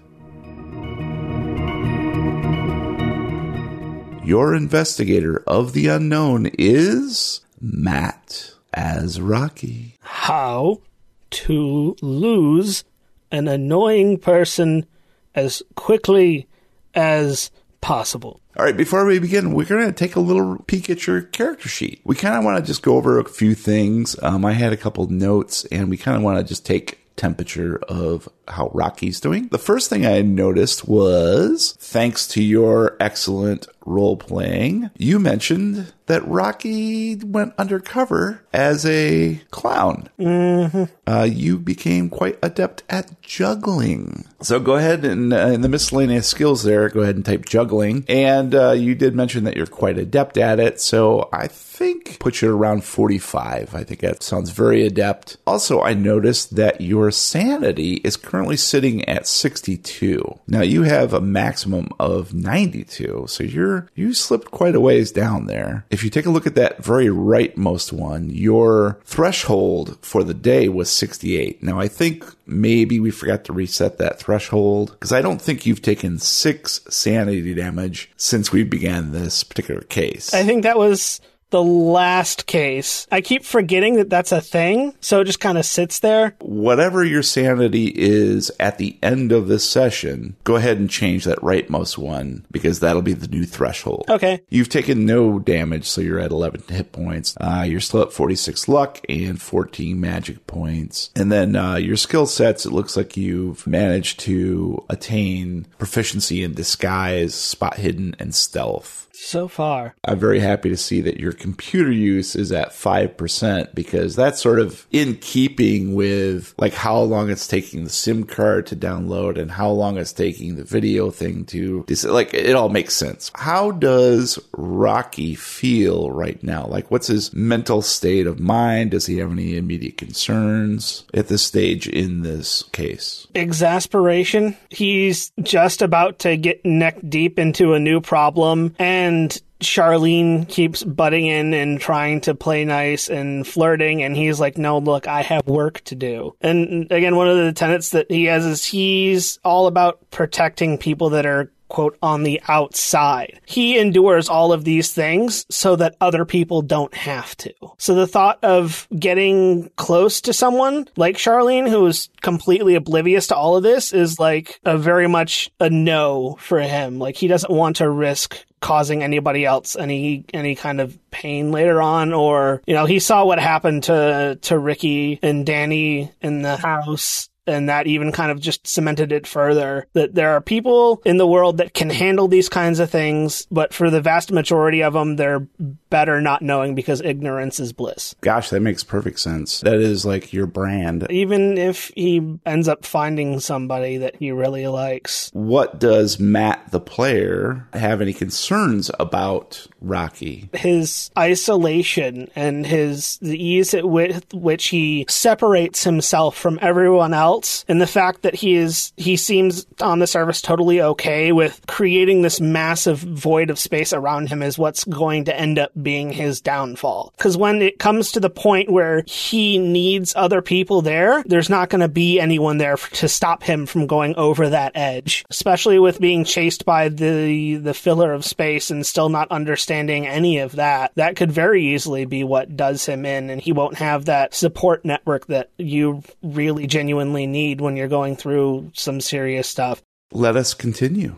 Your 4.25 4.55
investigator 4.55 5.43
of 5.45 5.73
the 5.73 5.87
unknown 5.87 6.47
is 6.57 7.41
Matt 7.61 8.55
as 8.73 9.21
Rocky. 9.21 9.95
How 10.01 10.81
to 11.29 11.95
lose 12.01 12.83
an 13.31 13.47
annoying 13.47 14.17
person 14.17 14.87
as 15.35 15.61
quickly 15.75 16.47
as 16.95 17.51
possible. 17.85 18.41
All 18.57 18.65
right, 18.65 18.75
before 18.75 19.05
we 19.05 19.19
begin, 19.19 19.53
we're 19.53 19.65
going 19.65 19.85
to 19.85 19.91
take 19.91 20.15
a 20.15 20.19
little 20.19 20.57
peek 20.65 20.89
at 20.89 21.05
your 21.05 21.21
character 21.21 21.69
sheet. 21.69 22.01
We 22.03 22.15
kind 22.15 22.33
of 22.33 22.43
want 22.43 22.57
to 22.57 22.65
just 22.65 22.81
go 22.81 22.97
over 22.97 23.19
a 23.19 23.29
few 23.29 23.53
things. 23.53 24.15
Um, 24.23 24.43
I 24.43 24.53
had 24.53 24.73
a 24.73 24.77
couple 24.77 25.05
notes, 25.07 25.65
and 25.65 25.87
we 25.87 25.95
kind 25.95 26.17
of 26.17 26.23
want 26.23 26.39
to 26.39 26.43
just 26.43 26.65
take 26.65 27.05
temperature 27.15 27.77
of 27.87 28.27
how 28.47 28.71
Rocky's 28.73 29.19
doing. 29.19 29.49
The 29.49 29.59
first 29.59 29.91
thing 29.91 30.03
I 30.03 30.23
noticed 30.23 30.87
was 30.87 31.77
thanks 31.79 32.27
to 32.29 32.41
your 32.41 32.97
excellent 32.99 33.67
role 33.85 34.17
playing, 34.17 34.89
you 34.97 35.19
mentioned 35.19 35.93
that 36.07 36.27
Rocky 36.27 37.15
went 37.15 37.53
undercover 37.57 38.41
as 38.53 38.85
a 38.85 39.41
clown. 39.51 40.09
Mm-hmm. 40.19 40.83
Uh, 41.07 41.23
you 41.23 41.57
became 41.57 42.09
quite 42.09 42.37
adept 42.41 42.83
at 42.89 43.21
juggling. 43.21 44.25
So 44.41 44.59
go 44.59 44.75
ahead 44.75 45.05
and 45.05 45.33
uh, 45.33 45.47
in 45.47 45.61
the 45.61 45.69
miscellaneous 45.69 46.27
skills 46.27 46.63
there, 46.63 46.89
go 46.89 47.01
ahead 47.01 47.15
and 47.15 47.25
type 47.25 47.45
juggling. 47.45 48.05
And 48.07 48.53
uh, 48.53 48.71
you 48.71 48.95
did 48.95 49.15
mention 49.15 49.43
that 49.45 49.55
you're 49.55 49.65
quite 49.65 49.97
adept 49.97 50.37
at 50.37 50.59
it. 50.59 50.79
So 50.79 51.29
I 51.33 51.47
think 51.47 52.19
put 52.19 52.41
you 52.41 52.55
around 52.55 52.83
45. 52.83 53.73
I 53.73 53.83
think 53.83 54.01
that 54.01 54.23
sounds 54.23 54.51
very 54.51 54.85
adept. 54.85 55.37
Also, 55.47 55.81
I 55.81 55.93
noticed 55.93 56.55
that 56.55 56.81
your 56.81 57.11
sanity 57.11 57.95
is 58.03 58.17
currently 58.17 58.57
sitting 58.57 59.03
at 59.05 59.27
62. 59.27 60.39
Now 60.47 60.61
you 60.61 60.83
have 60.83 61.13
a 61.13 61.21
maximum 61.21 61.89
of 61.99 62.33
92. 62.33 63.25
So 63.27 63.43
you're, 63.43 63.87
you 63.95 64.13
slipped 64.13 64.51
quite 64.51 64.75
a 64.75 64.79
ways 64.79 65.11
down 65.11 65.47
there. 65.47 65.85
If 65.95 66.03
you 66.03 66.09
take 66.09 66.25
a 66.25 66.29
look 66.29 66.45
at 66.45 66.55
that 66.55 66.83
very 66.83 67.05
rightmost 67.05 67.93
one, 67.93 68.29
your 68.29 68.99
threshold 69.05 69.97
for 70.01 70.25
the 70.25 70.33
day 70.33 70.67
was 70.67 70.89
68. 70.89 71.63
Now 71.63 71.79
I 71.79 71.87
think 71.87 72.25
maybe 72.45 72.99
we 72.99 73.11
forgot 73.11 73.45
to 73.45 73.53
reset 73.53 73.97
that 73.97 74.19
threshold 74.19 74.91
because 74.91 75.13
I 75.13 75.21
don't 75.21 75.41
think 75.41 75.65
you've 75.65 75.81
taken 75.81 76.19
six 76.19 76.81
sanity 76.89 77.53
damage 77.53 78.11
since 78.17 78.51
we 78.51 78.65
began 78.65 79.13
this 79.13 79.45
particular 79.45 79.83
case. 79.83 80.33
I 80.33 80.43
think 80.43 80.63
that 80.63 80.77
was 80.77 81.21
the 81.55 81.63
last 81.63 82.47
case. 82.47 83.07
I 83.13 83.21
keep 83.21 83.45
forgetting 83.45 83.95
that 83.95 84.09
that's 84.09 84.33
a 84.33 84.41
thing, 84.41 84.93
so 84.99 85.21
it 85.21 85.23
just 85.23 85.39
kind 85.39 85.57
of 85.57 85.65
sits 85.65 85.99
there. 85.99 86.35
Whatever 86.41 87.05
your 87.05 87.23
sanity 87.23 87.93
is 87.95 88.51
at 88.59 88.77
the 88.77 88.97
end 89.01 89.31
of 89.31 89.47
this 89.47 89.63
session, 89.63 90.35
go 90.43 90.57
ahead 90.57 90.79
and 90.79 90.89
change 90.89 91.23
that 91.23 91.39
rightmost 91.39 91.97
one 91.97 92.45
because 92.51 92.81
that'll 92.81 93.01
be 93.01 93.13
the 93.13 93.29
new 93.29 93.45
threshold. 93.45 94.03
Okay. 94.09 94.41
You've 94.49 94.67
taken 94.67 95.05
no 95.05 95.39
damage, 95.39 95.85
so 95.85 96.01
you're 96.01 96.19
at 96.19 96.31
11 96.31 96.63
hit 96.67 96.91
points. 96.91 97.37
Uh, 97.39 97.63
you're 97.65 97.79
still 97.79 98.01
at 98.01 98.11
46 98.11 98.67
luck 98.67 98.99
and 99.07 99.41
14 99.41 99.97
magic 99.97 100.45
points. 100.47 101.09
And 101.15 101.31
then 101.31 101.55
uh, 101.55 101.75
your 101.75 101.95
skill 101.95 102.25
sets, 102.25 102.65
it 102.65 102.73
looks 102.73 102.97
like 102.97 103.15
you've 103.15 103.65
managed 103.65 104.19
to 104.21 104.83
attain 104.89 105.67
proficiency 105.77 106.43
in 106.43 106.53
disguise, 106.53 107.33
spot 107.33 107.77
hidden, 107.77 108.13
and 108.19 108.35
stealth. 108.35 109.04
So 109.17 109.47
far. 109.47 109.95
I'm 110.03 110.19
very 110.19 110.39
happy 110.39 110.69
to 110.69 110.77
see 110.77 111.01
that 111.01 111.19
your 111.19 111.31
computer 111.31 111.91
use 111.91 112.35
is 112.35 112.51
at 112.51 112.69
5% 112.69 113.73
because 113.73 114.15
that's 114.15 114.41
sort 114.41 114.59
of 114.59 114.85
in 114.91 115.15
keeping 115.15 115.95
with 115.95 116.53
like 116.57 116.73
how 116.73 116.99
long 116.99 117.29
it's 117.29 117.47
taking 117.47 117.83
the 117.83 117.89
SIM 117.89 118.25
card 118.25 118.67
to 118.67 118.75
download 118.75 119.39
and 119.39 119.51
how 119.51 119.69
long 119.69 119.97
it's 119.97 120.11
taking 120.11 120.55
the 120.55 120.63
video 120.63 121.11
thing 121.11 121.45
to 121.45 121.85
like 122.05 122.33
it 122.33 122.55
all 122.55 122.69
makes 122.69 122.93
sense. 122.93 123.31
How 123.35 123.71
does 123.71 124.37
Rocky 124.51 125.33
feel 125.35 126.11
right 126.11 126.41
now? 126.43 126.65
Like 126.65 126.91
what's 126.91 127.07
his 127.07 127.33
mental 127.33 127.81
state 127.81 128.27
of 128.27 128.39
mind? 128.39 128.91
Does 128.91 129.05
he 129.05 129.17
have 129.19 129.31
any 129.31 129.55
immediate 129.55 129.97
concerns 129.97 131.05
at 131.13 131.29
this 131.29 131.43
stage 131.43 131.87
in 131.87 132.23
this 132.23 132.63
case? 132.73 133.27
Exasperation. 133.33 134.57
He's 134.69 135.31
just 135.41 135.81
about 135.81 136.19
to 136.19 136.35
get 136.35 136.65
neck 136.65 136.97
deep 137.07 137.39
into 137.39 137.73
a 137.73 137.79
new 137.79 138.01
problem 138.01 138.75
and 138.77 139.04
and 139.05 139.41
Charlene 139.61 140.47
keeps 140.47 140.83
butting 140.83 141.27
in 141.27 141.53
and 141.53 141.79
trying 141.79 142.21
to 142.21 142.35
play 142.35 142.65
nice 142.65 143.09
and 143.09 143.47
flirting, 143.47 144.03
and 144.03 144.15
he's 144.15 144.39
like, 144.39 144.57
"No, 144.57 144.79
look, 144.79 145.07
I 145.07 145.21
have 145.21 145.47
work 145.47 145.81
to 145.85 145.95
do." 145.95 146.35
And 146.41 146.91
again, 146.91 147.15
one 147.15 147.29
of 147.29 147.37
the 147.37 147.53
tenets 147.53 147.91
that 147.91 148.11
he 148.11 148.25
has 148.25 148.45
is 148.45 148.65
he's 148.65 149.39
all 149.43 149.67
about 149.67 149.99
protecting 150.11 150.77
people 150.77 151.11
that 151.11 151.25
are 151.25 151.51
quote 151.67 151.97
on 152.01 152.23
the 152.23 152.41
outside. 152.47 153.39
He 153.45 153.77
endures 153.77 154.29
all 154.29 154.53
of 154.53 154.63
these 154.63 154.93
things 154.93 155.45
so 155.49 155.75
that 155.75 155.95
other 155.99 156.25
people 156.25 156.61
don't 156.61 156.93
have 156.93 157.35
to. 157.37 157.53
So 157.77 157.95
the 157.95 158.07
thought 158.07 158.43
of 158.43 158.87
getting 158.97 159.69
close 159.75 160.21
to 160.21 160.33
someone 160.33 160.87
like 160.95 161.17
Charlene 161.17 161.69
who 161.69 161.85
is 161.87 162.09
completely 162.21 162.75
oblivious 162.75 163.27
to 163.27 163.35
all 163.35 163.57
of 163.57 163.63
this 163.63 163.93
is 163.93 164.19
like 164.19 164.59
a 164.63 164.77
very 164.77 165.07
much 165.07 165.49
a 165.59 165.69
no 165.69 166.37
for 166.39 166.59
him. 166.59 166.99
Like 166.99 167.15
he 167.15 167.27
doesn't 167.27 167.51
want 167.51 167.77
to 167.77 167.89
risk 167.89 168.37
causing 168.65 169.03
anybody 169.03 169.45
else 169.45 169.75
any 169.75 170.25
any 170.33 170.55
kind 170.55 170.81
of 170.81 170.97
pain 171.11 171.51
later 171.51 171.83
on 171.83 172.13
or 172.13 172.63
you 172.65 172.73
know 172.73 172.85
he 172.85 172.97
saw 172.97 173.23
what 173.23 173.37
happened 173.37 173.83
to 173.83 174.39
to 174.41 174.57
Ricky 174.57 175.19
and 175.21 175.45
Danny 175.45 176.11
in 176.19 176.41
the 176.41 176.57
house 176.57 177.29
and 177.47 177.69
that 177.69 177.87
even 177.87 178.11
kind 178.11 178.31
of 178.31 178.39
just 178.39 178.65
cemented 178.67 179.11
it 179.11 179.27
further 179.27 179.87
that 179.93 180.15
there 180.15 180.31
are 180.31 180.41
people 180.41 181.01
in 181.05 181.17
the 181.17 181.27
world 181.27 181.57
that 181.57 181.73
can 181.73 181.89
handle 181.89 182.27
these 182.27 182.49
kinds 182.49 182.79
of 182.79 182.89
things, 182.89 183.47
but 183.51 183.73
for 183.73 183.89
the 183.89 184.01
vast 184.01 184.31
majority 184.31 184.83
of 184.83 184.93
them, 184.93 185.15
they're 185.15 185.47
better 185.89 186.21
not 186.21 186.41
knowing 186.41 186.75
because 186.75 187.01
ignorance 187.01 187.59
is 187.59 187.73
bliss. 187.73 188.15
Gosh, 188.21 188.49
that 188.49 188.59
makes 188.61 188.83
perfect 188.83 189.19
sense. 189.19 189.61
That 189.61 189.79
is 189.79 190.05
like 190.05 190.33
your 190.33 190.47
brand. 190.47 191.07
Even 191.09 191.57
if 191.57 191.91
he 191.95 192.37
ends 192.45 192.67
up 192.67 192.85
finding 192.85 193.39
somebody 193.39 193.97
that 193.97 194.15
he 194.17 194.31
really 194.31 194.67
likes. 194.67 195.29
What 195.33 195.79
does 195.79 196.19
Matt, 196.19 196.71
the 196.71 196.79
player, 196.79 197.67
have 197.73 198.01
any 198.01 198.13
concerns 198.13 198.91
about 198.99 199.67
Rocky? 199.81 200.49
His 200.53 201.11
isolation 201.17 202.29
and 202.35 202.65
his 202.65 203.17
the 203.21 203.41
ease 203.41 203.73
at 203.73 203.85
with 203.87 204.33
which 204.33 204.67
he 204.67 205.05
separates 205.07 205.83
himself 205.83 206.37
from 206.37 206.59
everyone 206.61 207.13
else 207.13 207.34
and 207.67 207.81
the 207.81 207.87
fact 207.87 208.21
that 208.21 208.35
he 208.35 208.55
is 208.55 208.93
he 208.97 209.15
seems 209.17 209.65
on 209.81 209.99
the 209.99 210.07
surface 210.07 210.41
totally 210.41 210.81
okay 210.81 211.31
with 211.31 211.61
creating 211.67 212.21
this 212.21 212.39
massive 212.39 212.99
void 212.99 213.49
of 213.49 213.59
space 213.59 213.93
around 213.93 214.29
him 214.29 214.41
is 214.41 214.57
what's 214.57 214.83
going 214.83 215.25
to 215.25 215.35
end 215.37 215.59
up 215.59 215.71
being 215.81 216.11
his 216.11 216.41
downfall. 216.41 217.13
Because 217.17 217.37
when 217.37 217.61
it 217.61 217.79
comes 217.79 218.11
to 218.11 218.19
the 218.19 218.29
point 218.29 218.71
where 218.71 219.03
he 219.07 219.57
needs 219.57 220.13
other 220.15 220.41
people 220.41 220.81
there, 220.81 221.23
there's 221.23 221.49
not 221.49 221.69
going 221.69 221.81
to 221.81 221.87
be 221.87 222.19
anyone 222.19 222.57
there 222.57 222.77
to 222.77 223.07
stop 223.07 223.43
him 223.43 223.65
from 223.65 223.87
going 223.87 224.15
over 224.15 224.49
that 224.49 224.71
edge. 224.75 225.25
Especially 225.29 225.79
with 225.79 225.99
being 225.99 226.23
chased 226.23 226.65
by 226.65 226.89
the 226.89 227.55
the 227.55 227.73
filler 227.73 228.13
of 228.13 228.25
space 228.25 228.71
and 228.71 228.85
still 228.85 229.09
not 229.09 229.31
understanding 229.31 230.07
any 230.07 230.39
of 230.39 230.53
that. 230.53 230.91
That 230.95 231.15
could 231.15 231.31
very 231.31 231.73
easily 231.73 232.05
be 232.05 232.23
what 232.23 232.55
does 232.55 232.85
him 232.85 233.05
in, 233.05 233.29
and 233.29 233.41
he 233.41 233.51
won't 233.51 233.77
have 233.77 234.05
that 234.05 234.33
support 234.33 234.85
network 234.85 235.27
that 235.27 235.49
you 235.57 236.03
really 236.21 236.67
genuinely 236.67 237.24
need 237.27 237.61
when 237.61 237.75
you're 237.75 237.87
going 237.87 238.15
through 238.15 238.71
some 238.73 239.01
serious 239.01 239.47
stuff. 239.47 239.81
Let 240.11 240.35
us 240.35 240.53
continue. 240.53 241.17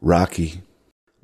Rocky 0.00 0.62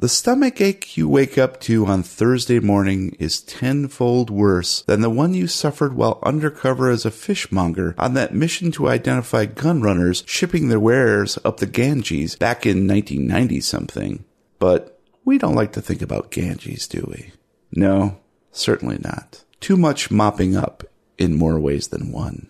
the 0.01 0.09
stomach 0.09 0.61
ache 0.61 0.97
you 0.97 1.09
wake 1.09 1.37
up 1.37 1.59
to 1.63 1.85
on 1.87 2.05
Thursday 2.05 2.61
morning 2.61 3.17
is 3.19 3.41
tenfold 3.41 4.31
worse 4.31 4.83
than 4.83 5.01
the 5.01 5.11
one 5.11 5.35
you 5.35 5.49
suffered 5.49 5.95
while 5.95 6.21
undercover 6.23 6.89
as 6.89 7.05
a 7.05 7.11
fishmonger 7.11 7.97
on 7.99 8.15
that 8.15 8.33
mission 8.33 8.71
to 8.71 8.89
identify 8.89 9.45
gun 9.45 9.83
runners 9.83 10.23
shipping 10.25 10.69
their 10.69 10.79
wares 10.79 11.37
up 11.45 11.57
the 11.57 11.67
Ganges 11.67 12.37
back 12.37 12.65
in 12.65 12.87
1990 12.87 13.61
something. 13.61 14.25
But 14.61 15.01
we 15.25 15.37
don't 15.37 15.57
like 15.57 15.73
to 15.73 15.83
think 15.83 16.01
about 16.01 16.31
Ganges, 16.31 16.87
do 16.87 17.05
we? 17.11 17.33
No, 17.73 18.21
certainly 18.53 18.99
not. 19.01 19.43
Too 19.59 19.77
much 19.77 20.13
mopping 20.13 20.57
up 20.57 20.85
in 21.19 21.37
more 21.37 21.59
ways 21.59 21.89
than 21.89 22.13
one. 22.13 22.47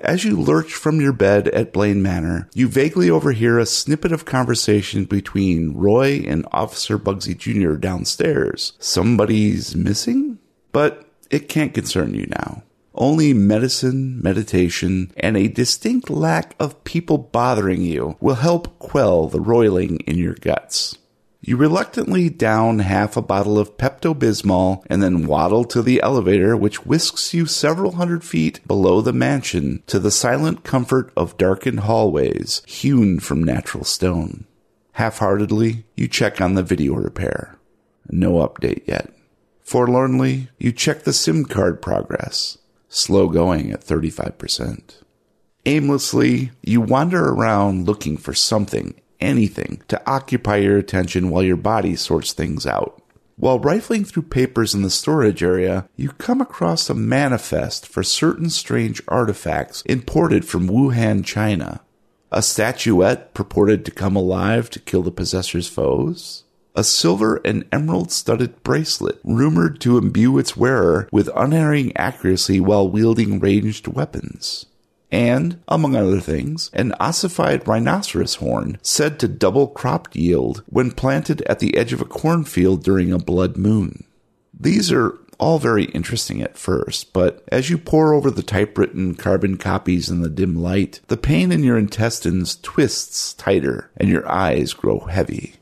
As 0.00 0.24
you 0.24 0.40
lurch 0.40 0.74
from 0.74 1.00
your 1.00 1.12
bed 1.12 1.48
at 1.48 1.72
Blaine 1.72 2.00
Manor, 2.00 2.48
you 2.54 2.68
vaguely 2.68 3.10
overhear 3.10 3.58
a 3.58 3.66
snippet 3.66 4.12
of 4.12 4.24
conversation 4.24 5.04
between 5.04 5.74
Roy 5.74 6.22
and 6.24 6.46
Officer 6.52 6.98
Bugsy 6.98 7.36
Jr. 7.36 7.74
downstairs. 7.74 8.74
Somebody's 8.78 9.74
missing? 9.74 10.38
But 10.70 11.08
it 11.30 11.48
can't 11.48 11.74
concern 11.74 12.14
you 12.14 12.26
now. 12.26 12.62
Only 12.94 13.32
medicine, 13.32 14.22
meditation, 14.22 15.12
and 15.16 15.36
a 15.36 15.48
distinct 15.48 16.10
lack 16.10 16.54
of 16.60 16.82
people 16.84 17.18
bothering 17.18 17.82
you 17.82 18.16
will 18.20 18.36
help 18.36 18.78
quell 18.78 19.28
the 19.28 19.40
roiling 19.40 19.98
in 20.00 20.16
your 20.16 20.34
guts. 20.34 20.97
You 21.40 21.56
reluctantly 21.56 22.28
down 22.30 22.80
half 22.80 23.16
a 23.16 23.22
bottle 23.22 23.58
of 23.58 23.76
Pepto 23.76 24.12
Bismol 24.12 24.84
and 24.90 25.00
then 25.00 25.26
waddle 25.26 25.64
to 25.66 25.82
the 25.82 26.02
elevator, 26.02 26.56
which 26.56 26.84
whisks 26.84 27.32
you 27.32 27.46
several 27.46 27.92
hundred 27.92 28.24
feet 28.24 28.66
below 28.66 29.00
the 29.00 29.12
mansion 29.12 29.82
to 29.86 30.00
the 30.00 30.10
silent 30.10 30.64
comfort 30.64 31.12
of 31.16 31.38
darkened 31.38 31.80
hallways 31.80 32.62
hewn 32.66 33.20
from 33.20 33.44
natural 33.44 33.84
stone. 33.84 34.46
Half 34.92 35.18
heartedly, 35.18 35.84
you 35.94 36.08
check 36.08 36.40
on 36.40 36.54
the 36.54 36.62
video 36.64 36.94
repair. 36.94 37.56
No 38.10 38.46
update 38.46 38.86
yet. 38.88 39.12
Forlornly, 39.62 40.48
you 40.58 40.72
check 40.72 41.04
the 41.04 41.12
SIM 41.12 41.44
card 41.44 41.80
progress. 41.80 42.58
Slow 42.88 43.28
going 43.28 43.70
at 43.70 43.84
35%. 43.84 45.02
Aimlessly, 45.66 46.50
you 46.62 46.80
wander 46.80 47.28
around 47.28 47.86
looking 47.86 48.16
for 48.16 48.34
something, 48.34 49.00
anything, 49.20 49.82
to 49.88 50.00
occupy 50.10 50.56
your 50.56 50.78
attention 50.78 51.30
while 51.30 51.42
your 51.42 51.56
body 51.56 51.96
sorts 51.96 52.32
things 52.32 52.66
out. 52.66 53.02
While 53.36 53.60
rifling 53.60 54.04
through 54.04 54.24
papers 54.24 54.74
in 54.74 54.82
the 54.82 54.90
storage 54.90 55.42
area, 55.42 55.88
you 55.96 56.10
come 56.10 56.40
across 56.40 56.90
a 56.90 56.94
manifest 56.94 57.86
for 57.86 58.02
certain 58.02 58.50
strange 58.50 59.00
artifacts 59.06 59.82
imported 59.82 60.44
from 60.44 60.68
Wuhan, 60.68 61.24
China. 61.24 61.80
A 62.32 62.42
statuette 62.42 63.34
purported 63.34 63.84
to 63.84 63.90
come 63.90 64.16
alive 64.16 64.70
to 64.70 64.80
kill 64.80 65.02
the 65.02 65.12
possessor's 65.12 65.68
foes. 65.68 66.44
A 66.74 66.84
silver 66.84 67.40
and 67.44 67.64
emerald 67.72 68.10
studded 68.10 68.62
bracelet 68.62 69.20
rumored 69.24 69.80
to 69.82 69.98
imbue 69.98 70.36
its 70.38 70.56
wearer 70.56 71.08
with 71.12 71.30
unerring 71.34 71.96
accuracy 71.96 72.60
while 72.60 72.88
wielding 72.88 73.40
ranged 73.40 73.86
weapons 73.86 74.66
and, 75.10 75.62
among 75.68 75.96
other 75.96 76.20
things, 76.20 76.70
an 76.74 76.92
ossified 77.00 77.66
rhinoceros 77.66 78.36
horn 78.36 78.78
said 78.82 79.18
to 79.18 79.28
double 79.28 79.68
crop 79.68 80.08
yield 80.14 80.62
when 80.66 80.90
planted 80.90 81.42
at 81.42 81.60
the 81.60 81.76
edge 81.76 81.92
of 81.92 82.00
a 82.00 82.06
cornfield 82.06 82.82
during 82.82 83.12
a 83.12 83.18
blood 83.18 83.56
moon. 83.56 84.04
These 84.58 84.92
are 84.92 85.18
all 85.38 85.58
very 85.58 85.84
interesting 85.84 86.42
at 86.42 86.58
first, 86.58 87.12
but 87.12 87.44
as 87.50 87.70
you 87.70 87.78
pore 87.78 88.12
over 88.12 88.30
the 88.30 88.42
typewritten 88.42 89.14
carbon 89.14 89.56
copies 89.56 90.10
in 90.10 90.20
the 90.20 90.28
dim 90.28 90.56
light, 90.56 91.00
the 91.06 91.16
pain 91.16 91.52
in 91.52 91.62
your 91.62 91.78
intestines 91.78 92.56
twists 92.56 93.32
tighter 93.34 93.90
and 93.96 94.08
your 94.08 94.28
eyes 94.28 94.74
grow 94.74 95.00
heavy. 95.00 95.54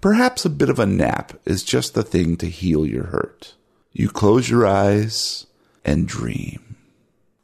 Perhaps 0.00 0.44
a 0.44 0.50
bit 0.50 0.68
of 0.68 0.80
a 0.80 0.86
nap 0.86 1.34
is 1.44 1.62
just 1.62 1.94
the 1.94 2.02
thing 2.02 2.36
to 2.36 2.48
heal 2.48 2.84
your 2.84 3.04
hurt. 3.04 3.54
You 3.92 4.08
close 4.08 4.50
your 4.50 4.66
eyes 4.66 5.46
and 5.84 6.08
dream. 6.08 6.76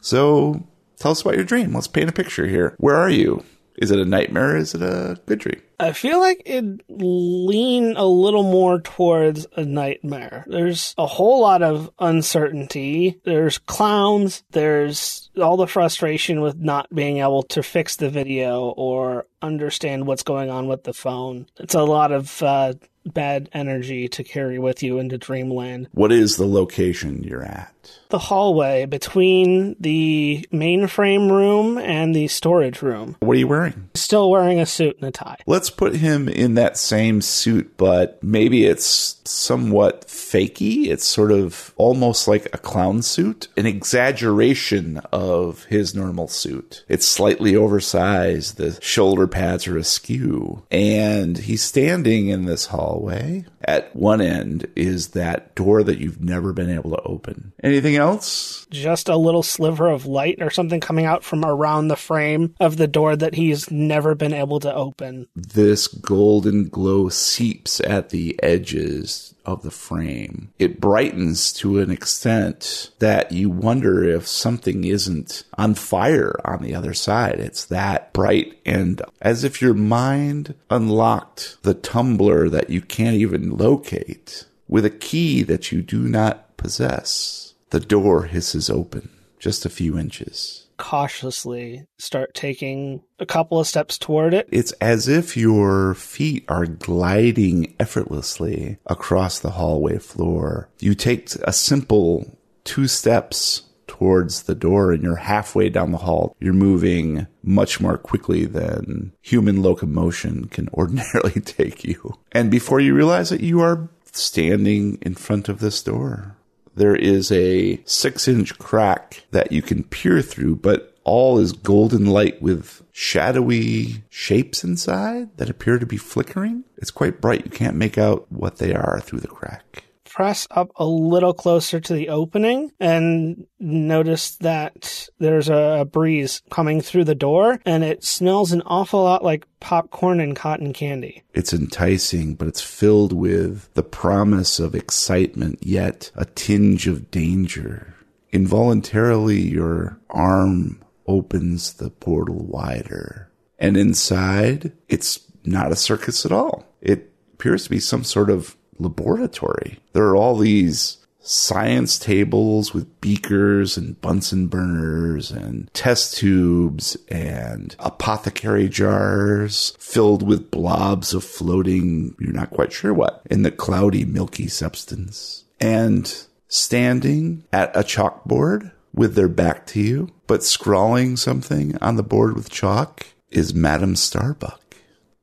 So, 0.01 0.67
Tell 0.99 1.13
us 1.13 1.21
about 1.21 1.37
your 1.37 1.45
dream. 1.45 1.73
Let's 1.73 1.87
paint 1.89 2.11
a 2.11 2.13
picture 2.13 2.47
here. 2.47 2.75
Where 2.79 2.97
are 2.97 3.11
you? 3.11 3.45
Is 3.77 3.91
it 3.91 4.01
a 4.01 4.05
nightmare? 4.05 4.57
Is 4.57 4.75
it 4.75 4.83
a 4.83 5.21
good 5.27 5.39
dream? 5.39 5.63
I 5.81 5.93
feel 5.93 6.19
like 6.19 6.43
it 6.45 6.83
lean 6.89 7.97
a 7.97 8.05
little 8.05 8.43
more 8.43 8.81
towards 8.81 9.47
a 9.57 9.65
nightmare. 9.65 10.45
There's 10.49 10.95
a 10.99 11.07
whole 11.07 11.41
lot 11.41 11.63
of 11.63 11.91
uncertainty. 11.99 13.21
There's 13.25 13.59
clowns. 13.59 14.43
There's 14.51 15.31
all 15.41 15.57
the 15.57 15.67
frustration 15.69 16.41
with 16.41 16.57
not 16.57 16.93
being 16.93 17.19
able 17.19 17.45
to 17.45 17.63
fix 17.63 17.97
the 17.97 18.11
video 18.11 18.71
or 18.71 19.27
understand 19.41 20.07
what's 20.07 20.25
going 20.25 20.51
on 20.51 20.67
with 20.67 20.85
the 20.85 20.93
phone. 20.93 21.47
It's 21.59 21.75
a 21.75 21.83
lot 21.83 22.11
of 22.11 22.43
uh, 22.43 22.75
bad 23.09 23.49
energy 23.53 24.09
to 24.09 24.25
carry 24.25 24.59
with 24.59 24.83
you 24.83 24.99
into 24.99 25.19
dreamland. 25.19 25.89
What 25.93 26.13
is 26.13 26.37
the 26.37 26.47
location 26.47 27.23
you're 27.23 27.45
at? 27.45 27.75
The 28.11 28.19
hallway 28.19 28.87
between 28.87 29.77
the 29.81 30.47
mainframe 30.53 31.31
room 31.31 31.79
and 31.79 32.15
the 32.15 32.29
storage 32.29 32.83
room. 32.83 33.17
What 33.21 33.37
are 33.37 33.41
you 33.41 33.49
wearing? 33.49 33.91
Still 33.95 34.31
wearing 34.31 34.61
a 34.61 34.67
suit 34.67 34.97
and 34.97 35.09
a 35.09 35.11
tie. 35.11 35.39
Let's 35.69 35.77
put 35.77 35.97
him 35.97 36.31
in 36.31 36.55
that 36.55 36.79
same 36.79 37.21
suit, 37.21 37.77
but 37.77 38.25
maybe 38.25 38.65
it's 38.65 39.21
somewhat 39.27 40.07
fakey. 40.07 40.87
It's 40.87 41.05
sort 41.05 41.31
of 41.31 41.75
almost 41.77 42.27
like 42.27 42.47
a 42.55 42.59
clown 42.59 43.03
suit, 43.03 43.49
an 43.55 43.67
exaggeration 43.67 45.03
of 45.13 45.65
his 45.65 45.95
normal 45.95 46.27
suit. 46.27 46.85
It's 46.89 47.07
slightly 47.07 47.55
oversized. 47.55 48.57
The 48.57 48.79
shoulder 48.81 49.27
pads 49.27 49.69
are 49.69 49.77
askew. 49.77 50.63
And 50.71 51.37
he's 51.37 51.63
standing 51.63 52.29
in 52.29 52.47
this 52.47 52.67
hallway. 52.69 53.45
At 53.69 53.95
one 53.95 54.23
end 54.23 54.67
is 54.77 55.09
that 55.09 55.55
door 55.55 55.83
that 55.83 55.99
you've 55.99 56.23
never 56.23 56.55
been 56.55 56.71
able 56.71 56.89
to 56.93 57.03
open. 57.03 57.53
Anything 57.63 57.97
else? 57.97 58.67
Just 58.71 59.11
a 59.11 59.17
little 59.19 59.43
sliver 59.43 59.89
of 59.89 60.07
light 60.07 60.39
or 60.41 60.49
something 60.49 60.81
coming 60.81 61.05
out 61.05 61.23
from 61.23 61.45
around 61.45 61.89
the 61.89 61.95
frame 61.97 62.55
of 62.61 62.79
the 62.79 62.87
door 62.87 63.15
that 63.15 63.35
he's 63.35 63.71
never 63.71 64.15
been 64.15 64.33
able 64.33 64.59
to 64.61 64.75
open. 64.75 65.29
This 65.37 65.87
golden 65.87 66.71
glow 66.71 67.11
seeps 67.11 67.79
at 67.81 68.09
the 68.09 68.43
edges 68.43 69.35
of 69.49 69.63
the 69.63 69.71
frame. 69.71 70.53
It 70.59 70.79
brightens 70.79 71.55
to 71.55 71.81
an 71.81 71.91
extent 71.91 72.91
that 72.99 73.33
you 73.33 73.49
wonder 73.49 74.05
if 74.05 74.29
something 74.29 74.85
isn't 74.85 75.45
on 75.57 75.75
fire 75.75 76.39
on 76.45 76.63
the 76.63 76.75
other 76.75 76.93
side. 76.93 77.41
It's 77.41 77.65
that 77.65 78.13
bright 78.13 78.59
and 78.67 79.01
as 79.23 79.45
if 79.45 79.63
your 79.63 79.73
mind 79.73 80.55
unlocked 80.69 81.57
the 81.63 81.73
tumbler 81.73 82.51
that 82.51 82.69
you 82.69 82.83
can't 82.83 83.17
even 83.17 83.57
locate 83.57 84.45
with 84.69 84.85
a 84.85 84.91
key 84.91 85.43
that 85.45 85.73
you 85.73 85.81
do 85.81 86.01
not 86.01 86.55
possess. 86.59 87.55
The 87.71 87.81
door 87.81 88.25
hisses 88.25 88.69
open 88.69 89.09
just 89.39 89.65
a 89.65 89.71
few 89.71 89.99
inches 89.99 90.68
cautiously 90.79 91.85
start 91.99 92.33
taking 92.33 93.03
a 93.19 93.27
couple 93.27 93.61
of 93.61 93.67
steps 93.67 93.99
toward 93.99 94.33
it. 94.33 94.49
It's 94.51 94.73
as 94.73 95.09
if 95.09 95.37
your 95.37 95.95
feet 95.95 96.45
are 96.49 96.67
gliding 96.67 97.75
effortlessly 97.79 98.79
across 98.87 99.39
the 99.39 99.51
hallway 99.51 99.99
floor. 99.99 100.71
You 100.79 100.95
take 100.95 101.35
a 101.45 101.53
simple 101.53 102.39
two 102.65 102.89
steps 102.89 103.63
towards 103.87 104.45
the 104.45 104.55
door 104.55 104.93
and 104.93 105.03
you're 105.03 105.17
halfway 105.17 105.69
down 105.69 105.91
the 105.91 105.99
hall. 105.99 106.37
You're 106.39 106.53
moving 106.53 107.27
much 107.43 107.81
more 107.81 107.99
quickly 107.99 108.45
than 108.47 109.13
human 109.21 109.63
locomotion 109.63 110.47
can 110.49 110.69
ordinarily 110.73 111.41
take 111.41 111.85
you. 111.85 112.15
And 112.33 112.51
before 112.51 112.81
you 112.81 112.95
realize 112.95 113.33
it, 113.33 113.41
you 113.41 113.61
are 113.61 113.89
standing 114.13 114.99
in 115.03 115.15
front 115.15 115.49
of 115.49 115.61
this 115.61 115.83
door 115.83 116.38
there 116.79 116.97
is 116.97 117.31
a 117.31 117.81
six 117.85 118.29
inch 118.29 118.59
crack 118.59 119.25
that 119.31 119.53
you 119.53 119.63
can 119.63 119.85
peer 119.85 120.23
through, 120.23 120.57
but 120.57 120.95
all 121.05 121.39
is 121.39 121.53
golden 121.53 122.07
light 122.07 122.41
with 122.43 122.83
shadowy 122.93 124.03
shapes 124.11 124.63
inside 124.63 125.37
that 125.39 125.49
appear 125.49 125.79
to 125.79 125.87
be 125.87 125.97
flickering. 125.97 126.65
It's 126.77 126.91
quite 126.91 127.21
bright. 127.21 127.45
You 127.45 127.51
can't 127.51 127.77
make 127.77 127.97
out 127.97 128.31
what 128.31 128.59
they 128.59 128.75
are 128.75 129.01
through 129.01 129.21
the 129.21 129.29
crack 129.29 129.85
press 130.19 130.49
up 130.51 130.73
a 130.75 130.85
little 130.85 131.33
closer 131.33 131.79
to 131.79 131.93
the 131.93 132.09
opening 132.09 132.73
and 132.81 133.47
notice 133.61 134.35
that 134.39 135.09
there's 135.21 135.49
a 135.49 135.87
breeze 135.93 136.43
coming 136.51 136.81
through 136.81 137.05
the 137.05 137.15
door 137.15 137.61
and 137.65 137.85
it 137.85 138.03
smells 138.03 138.51
an 138.51 138.61
awful 138.67 139.05
lot 139.05 139.23
like 139.23 139.47
popcorn 139.61 140.19
and 140.19 140.35
cotton 140.35 140.73
candy. 140.73 141.23
It's 141.35 141.53
enticing, 141.53 142.35
but 142.35 142.49
it's 142.49 142.61
filled 142.61 143.13
with 143.13 143.73
the 143.75 143.85
promise 143.85 144.59
of 144.59 144.75
excitement, 144.75 145.61
yet 145.63 146.11
a 146.17 146.25
tinge 146.25 146.89
of 146.89 147.13
danger. 147.13 147.95
Involuntarily, 148.33 149.39
your 149.39 150.01
arm 150.11 150.83
opens 151.07 151.75
the 151.75 151.91
portal 151.91 152.45
wider. 152.45 153.31
And 153.57 153.77
inside, 153.77 154.73
it's 154.89 155.21
not 155.45 155.71
a 155.71 155.77
circus 155.77 156.27
at 156.27 156.33
all. 156.33 156.67
It 156.81 157.13
appears 157.35 157.63
to 157.63 157.71
be 157.71 157.79
some 157.79 158.03
sort 158.03 158.31
of 158.31 158.57
laboratory. 158.79 159.79
There 159.93 160.05
are 160.05 160.17
all 160.17 160.37
these 160.37 160.99
science 161.21 161.99
tables 161.99 162.73
with 162.73 163.01
beakers 163.01 163.77
and 163.77 164.01
Bunsen 164.01 164.47
burners 164.47 165.31
and 165.31 165.73
test 165.75 166.17
tubes 166.17 166.97
and 167.09 167.77
apothecary 167.79 168.69
jars 168.69 169.77
filled 169.79 170.27
with 170.27 170.51
blobs 170.51 171.13
of 171.13 171.23
floating, 171.23 172.15
you're 172.19 172.33
not 172.33 172.51
quite 172.51 172.73
sure 172.73 172.95
what, 172.95 173.23
in 173.31 173.43
the 173.43 173.51
cloudy, 173.51 174.05
milky 174.05 174.49
substance. 174.49 175.45
And 175.61 176.27
standing 176.49 177.45
at 177.53 177.77
a 177.77 177.81
chalkboard 177.81 178.73
with 178.95 179.15
their 179.15 179.29
back 179.29 179.67
to 179.67 179.81
you, 179.81 180.09
but 180.27 180.43
scrawling 180.43 181.17
something 181.17 181.77
on 181.79 181.97
the 181.97 182.03
board 182.03 182.35
with 182.35 182.51
chalk 182.51 183.07
is 183.31 183.55
Madame 183.55 183.97
Starbuck. 183.97 184.63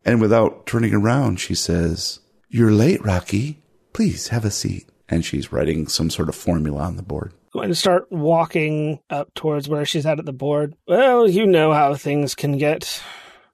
And 0.06 0.22
without 0.22 0.68
turning 0.68 0.94
around, 0.94 1.40
she 1.40 1.56
says, 1.56 2.20
you're 2.50 2.72
late, 2.72 3.04
Rocky. 3.04 3.62
Please 3.94 4.30
have 4.30 4.46
a 4.46 4.52
seat. 4.52 4.90
And 5.08 5.24
she's 5.24 5.52
writing 5.52 5.88
some 5.88 6.10
sort 6.10 6.30
of 6.30 6.36
formula 6.36 6.82
on 6.82 6.96
the 6.96 7.04
board. 7.04 7.32
Going 7.54 7.70
to 7.70 7.76
start 7.76 8.12
walking 8.12 9.00
up 9.10 9.34
towards 9.36 9.70
where 9.70 9.86
she's 9.86 10.06
at 10.06 10.18
at 10.18 10.26
the 10.26 10.34
board. 10.34 10.76
Well, 10.88 11.30
you 11.30 11.46
know 11.46 11.74
how 11.74 11.94
things 11.94 12.34
can 12.34 12.58
get. 12.58 13.02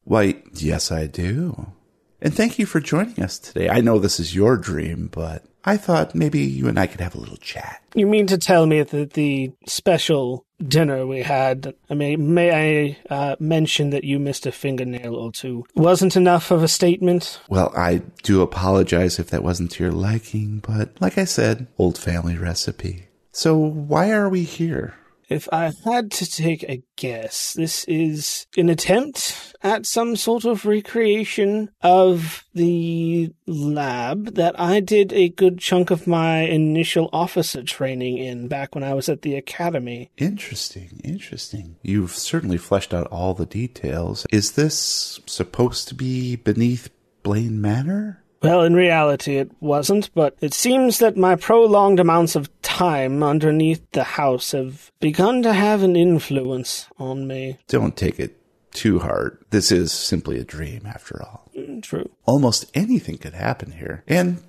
Why, 0.06 0.42
yes, 0.54 0.92
I 0.92 1.08
do. 1.08 1.74
And 2.22 2.34
thank 2.34 2.58
you 2.58 2.66
for 2.66 2.80
joining 2.80 3.22
us 3.22 3.38
today. 3.38 3.70
I 3.70 3.82
know 3.82 4.00
this 4.00 4.20
is 4.20 4.34
your 4.34 4.56
dream, 4.56 5.10
but 5.12 5.44
I 5.66 5.78
thought 5.78 6.16
maybe 6.16 6.40
you 6.40 6.68
and 6.68 6.80
I 6.80 6.88
could 6.88 7.02
have 7.02 7.16
a 7.16 7.20
little 7.20 7.38
chat. 7.38 7.82
You 7.94 8.08
mean 8.08 8.28
to 8.28 8.38
tell 8.38 8.66
me 8.66 8.82
that 8.82 9.14
the 9.14 9.52
special 9.68 10.46
dinner 10.68 11.06
we 11.06 11.22
had. 11.22 11.74
I 11.90 11.94
mean, 11.94 12.34
may 12.34 12.98
I 13.10 13.14
uh, 13.14 13.36
mention 13.40 13.90
that 13.92 14.04
you 14.04 14.20
missed 14.20 14.46
a 14.46 14.52
fingernail 14.52 15.16
or 15.16 15.32
two? 15.32 15.66
Wasn't 15.76 16.16
enough 16.16 16.52
of 16.52 16.64
a 16.64 16.68
statement. 16.68 17.40
Well, 17.50 17.74
I 17.76 18.02
do 18.24 18.42
apologize 18.42 19.20
if 19.20 19.30
that 19.30 19.44
wasn't 19.44 19.72
to 19.72 19.84
your 19.84 19.92
liking, 19.92 20.60
but 20.60 21.00
like 21.02 21.18
I 21.18 21.26
said, 21.26 21.68
old 21.78 21.98
family 21.98 22.38
recipe. 22.38 23.08
So 23.32 23.56
why 23.56 24.12
are 24.12 24.30
we 24.30 24.44
here? 24.44 24.96
If 25.32 25.48
I 25.54 25.72
had 25.86 26.12
to 26.12 26.30
take 26.30 26.64
a 26.64 26.84
guess, 26.98 27.54
this 27.54 27.86
is 27.86 28.48
an 28.58 28.68
attempt 28.68 29.56
at 29.64 29.86
some 29.86 30.18
sort 30.18 30.44
of 30.44 30.66
recreation 30.66 31.70
of 31.82 32.44
the 32.54 33.32
lab 33.48 34.36
that 34.36 34.60
I 34.60 34.82
did 34.82 35.14
a 35.14 35.30
good 35.30 35.60
chunk 35.60 35.90
of 35.90 36.06
my 36.06 36.40
initial 36.40 37.10
officer 37.14 37.64
training 37.64 38.18
in 38.18 38.50
back 38.50 38.76
when 38.76 38.84
I 38.84 38.94
was 38.94 39.08
at 39.08 39.22
the 39.22 39.36
academy. 39.36 40.12
Interesting, 40.18 41.00
interesting. 41.02 41.78
You've 41.82 42.12
certainly 42.12 42.58
fleshed 42.58 42.94
out 42.94 43.08
all 43.08 43.34
the 43.34 43.46
details. 43.46 44.26
Is 44.34 44.52
this 44.52 45.22
supposed 45.28 45.88
to 45.88 45.96
be 45.96 46.36
beneath 46.36 46.90
Blaine 47.24 47.62
Manor? 47.62 48.21
Well, 48.42 48.64
in 48.64 48.74
reality, 48.74 49.38
it 49.38 49.52
wasn't, 49.60 50.10
but 50.16 50.36
it 50.42 50.54
seems 50.54 50.98
that 51.00 51.16
my 51.16 51.36
prolonged 51.36 52.00
amounts 52.00 52.36
of 52.36 52.50
time 52.62 53.22
underneath 53.22 53.82
the 53.92 54.04
house 54.04 54.52
have 54.52 54.92
begun 55.00 55.44
to 55.44 55.54
have 55.54 55.84
an 55.84 55.96
influence 55.96 56.88
on 56.98 57.28
me. 57.28 57.60
Don't 57.68 57.96
take 57.96 58.20
it 58.20 58.38
too 58.72 59.00
hard. 59.00 59.38
This 59.52 59.72
is 59.72 59.92
simply 59.92 60.40
a 60.40 60.44
dream, 60.44 60.86
after 60.86 61.22
all. 61.22 61.52
Mm, 61.56 61.84
True. 61.84 62.10
Almost 62.26 62.72
anything 62.74 63.18
could 63.18 63.34
happen 63.34 63.72
here. 63.72 64.04
And 64.08 64.42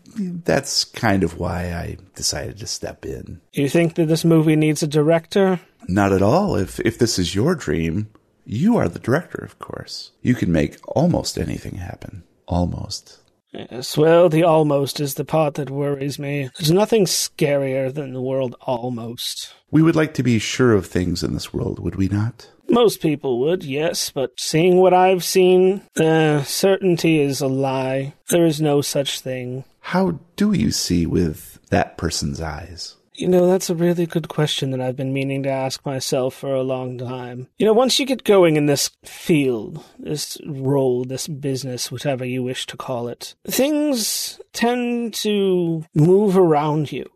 that's 0.44 0.84
kind 0.84 1.22
of 1.22 1.38
why 1.38 1.72
I 1.74 1.98
decided 2.14 2.58
to 2.58 2.66
step 2.66 3.04
in. 3.04 3.40
You 3.52 3.68
think 3.68 3.96
that 3.96 4.06
this 4.06 4.24
movie 4.24 4.56
needs 4.56 4.82
a 4.82 4.86
director? 4.86 5.60
Not 5.88 6.12
at 6.12 6.22
all. 6.22 6.56
If 6.56 6.78
if 6.80 6.98
this 6.98 7.18
is 7.18 7.34
your 7.34 7.54
dream, 7.54 8.08
you 8.46 8.76
are 8.76 8.88
the 8.88 8.98
director, 9.00 9.44
of 9.44 9.58
course. 9.58 10.12
You 10.22 10.34
can 10.34 10.52
make 10.52 10.76
almost 10.86 11.36
anything 11.38 11.76
happen. 11.76 12.22
Almost. 12.46 13.18
Yes, 13.52 13.96
well, 13.98 14.28
the 14.28 14.44
almost 14.44 14.98
is 14.98 15.14
the 15.14 15.24
part 15.24 15.54
that 15.54 15.70
worries 15.70 16.18
me. 16.18 16.48
There's 16.56 16.70
nothing 16.70 17.04
scarier 17.04 17.92
than 17.92 18.14
the 18.14 18.22
world 18.22 18.56
almost. 18.62 19.54
We 19.70 19.82
would 19.82 19.96
like 19.96 20.14
to 20.14 20.22
be 20.22 20.38
sure 20.38 20.72
of 20.72 20.86
things 20.86 21.22
in 21.22 21.34
this 21.34 21.52
world, 21.52 21.78
would 21.78 21.96
we 21.96 22.08
not? 22.08 22.48
Most 22.68 23.02
people 23.02 23.40
would, 23.40 23.62
yes, 23.62 24.10
but 24.10 24.30
seeing 24.38 24.76
what 24.76 24.94
I've 24.94 25.22
seen, 25.22 25.82
uh, 26.00 26.42
certainty 26.44 27.20
is 27.20 27.42
a 27.42 27.46
lie. 27.46 28.14
There 28.30 28.46
is 28.46 28.60
no 28.60 28.80
such 28.80 29.20
thing. 29.20 29.64
How 29.80 30.20
do 30.36 30.52
you 30.52 30.70
see 30.70 31.04
with 31.04 31.58
that 31.68 31.98
person's 31.98 32.40
eyes? 32.40 32.96
You 33.22 33.28
know, 33.28 33.46
that's 33.46 33.70
a 33.70 33.76
really 33.76 34.06
good 34.06 34.26
question 34.26 34.72
that 34.72 34.80
I've 34.80 34.96
been 34.96 35.12
meaning 35.12 35.44
to 35.44 35.48
ask 35.48 35.86
myself 35.86 36.34
for 36.34 36.52
a 36.56 36.64
long 36.64 36.98
time. 36.98 37.46
You 37.56 37.64
know, 37.64 37.72
once 37.72 38.00
you 38.00 38.04
get 38.04 38.24
going 38.24 38.56
in 38.56 38.66
this 38.66 38.90
field, 39.04 39.84
this 39.96 40.38
role, 40.44 41.04
this 41.04 41.28
business, 41.28 41.92
whatever 41.92 42.24
you 42.24 42.42
wish 42.42 42.66
to 42.66 42.76
call 42.76 43.06
it, 43.06 43.36
things 43.46 44.40
tend 44.52 45.14
to 45.14 45.84
move 45.94 46.36
around 46.36 46.90
you. 46.90 47.08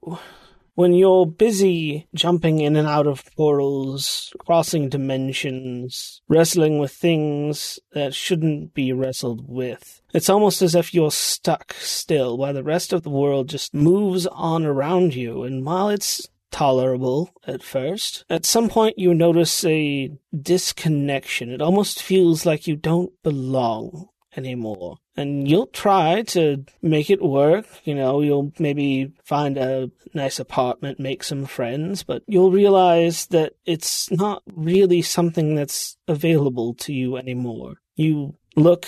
When 0.76 0.92
you're 0.92 1.24
busy 1.24 2.06
jumping 2.14 2.60
in 2.60 2.76
and 2.76 2.86
out 2.86 3.06
of 3.06 3.24
portals, 3.34 4.30
crossing 4.40 4.90
dimensions, 4.90 6.20
wrestling 6.28 6.78
with 6.78 6.92
things 6.92 7.80
that 7.92 8.12
shouldn't 8.12 8.74
be 8.74 8.92
wrestled 8.92 9.48
with, 9.48 10.02
it's 10.12 10.28
almost 10.28 10.60
as 10.60 10.74
if 10.74 10.92
you're 10.92 11.10
stuck 11.10 11.72
still 11.78 12.36
while 12.36 12.52
the 12.52 12.62
rest 12.62 12.92
of 12.92 13.04
the 13.04 13.08
world 13.08 13.48
just 13.48 13.72
moves 13.72 14.26
on 14.26 14.66
around 14.66 15.14
you. 15.14 15.44
And 15.44 15.64
while 15.64 15.88
it's 15.88 16.28
tolerable 16.50 17.30
at 17.46 17.62
first, 17.62 18.26
at 18.28 18.44
some 18.44 18.68
point 18.68 18.98
you 18.98 19.14
notice 19.14 19.64
a 19.64 20.10
disconnection. 20.38 21.50
It 21.50 21.62
almost 21.62 22.02
feels 22.02 22.44
like 22.44 22.66
you 22.66 22.76
don't 22.76 23.14
belong 23.22 24.08
anymore. 24.36 24.98
And 25.16 25.48
you'll 25.48 25.68
try 25.68 26.22
to 26.22 26.64
make 26.82 27.08
it 27.08 27.22
work. 27.22 27.66
You 27.84 27.94
know, 27.94 28.20
you'll 28.20 28.52
maybe 28.58 29.12
find 29.24 29.56
a 29.56 29.90
nice 30.12 30.38
apartment, 30.38 31.00
make 31.00 31.22
some 31.22 31.46
friends, 31.46 32.02
but 32.02 32.22
you'll 32.26 32.50
realize 32.50 33.26
that 33.26 33.54
it's 33.64 34.10
not 34.10 34.42
really 34.54 35.00
something 35.02 35.54
that's 35.54 35.96
available 36.06 36.74
to 36.74 36.92
you 36.92 37.16
anymore. 37.16 37.76
You 37.94 38.36
look 38.56 38.86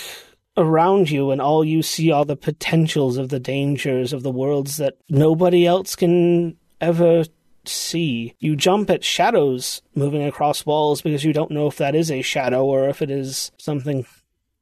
around 0.55 1.09
you 1.09 1.31
and 1.31 1.41
all 1.41 1.63
you 1.63 1.81
see 1.81 2.11
are 2.11 2.25
the 2.25 2.35
potentials 2.35 3.17
of 3.17 3.29
the 3.29 3.39
dangers 3.39 4.13
of 4.13 4.23
the 4.23 4.31
worlds 4.31 4.77
that 4.77 4.97
nobody 5.09 5.65
else 5.65 5.95
can 5.95 6.57
ever 6.81 7.23
see. 7.65 8.35
You 8.39 8.55
jump 8.55 8.89
at 8.89 9.03
shadows 9.03 9.81
moving 9.95 10.23
across 10.23 10.65
walls 10.65 11.01
because 11.01 11.23
you 11.23 11.33
don't 11.33 11.51
know 11.51 11.67
if 11.67 11.77
that 11.77 11.95
is 11.95 12.11
a 12.11 12.21
shadow 12.21 12.65
or 12.65 12.89
if 12.89 13.01
it 13.01 13.09
is 13.09 13.51
something 13.57 14.05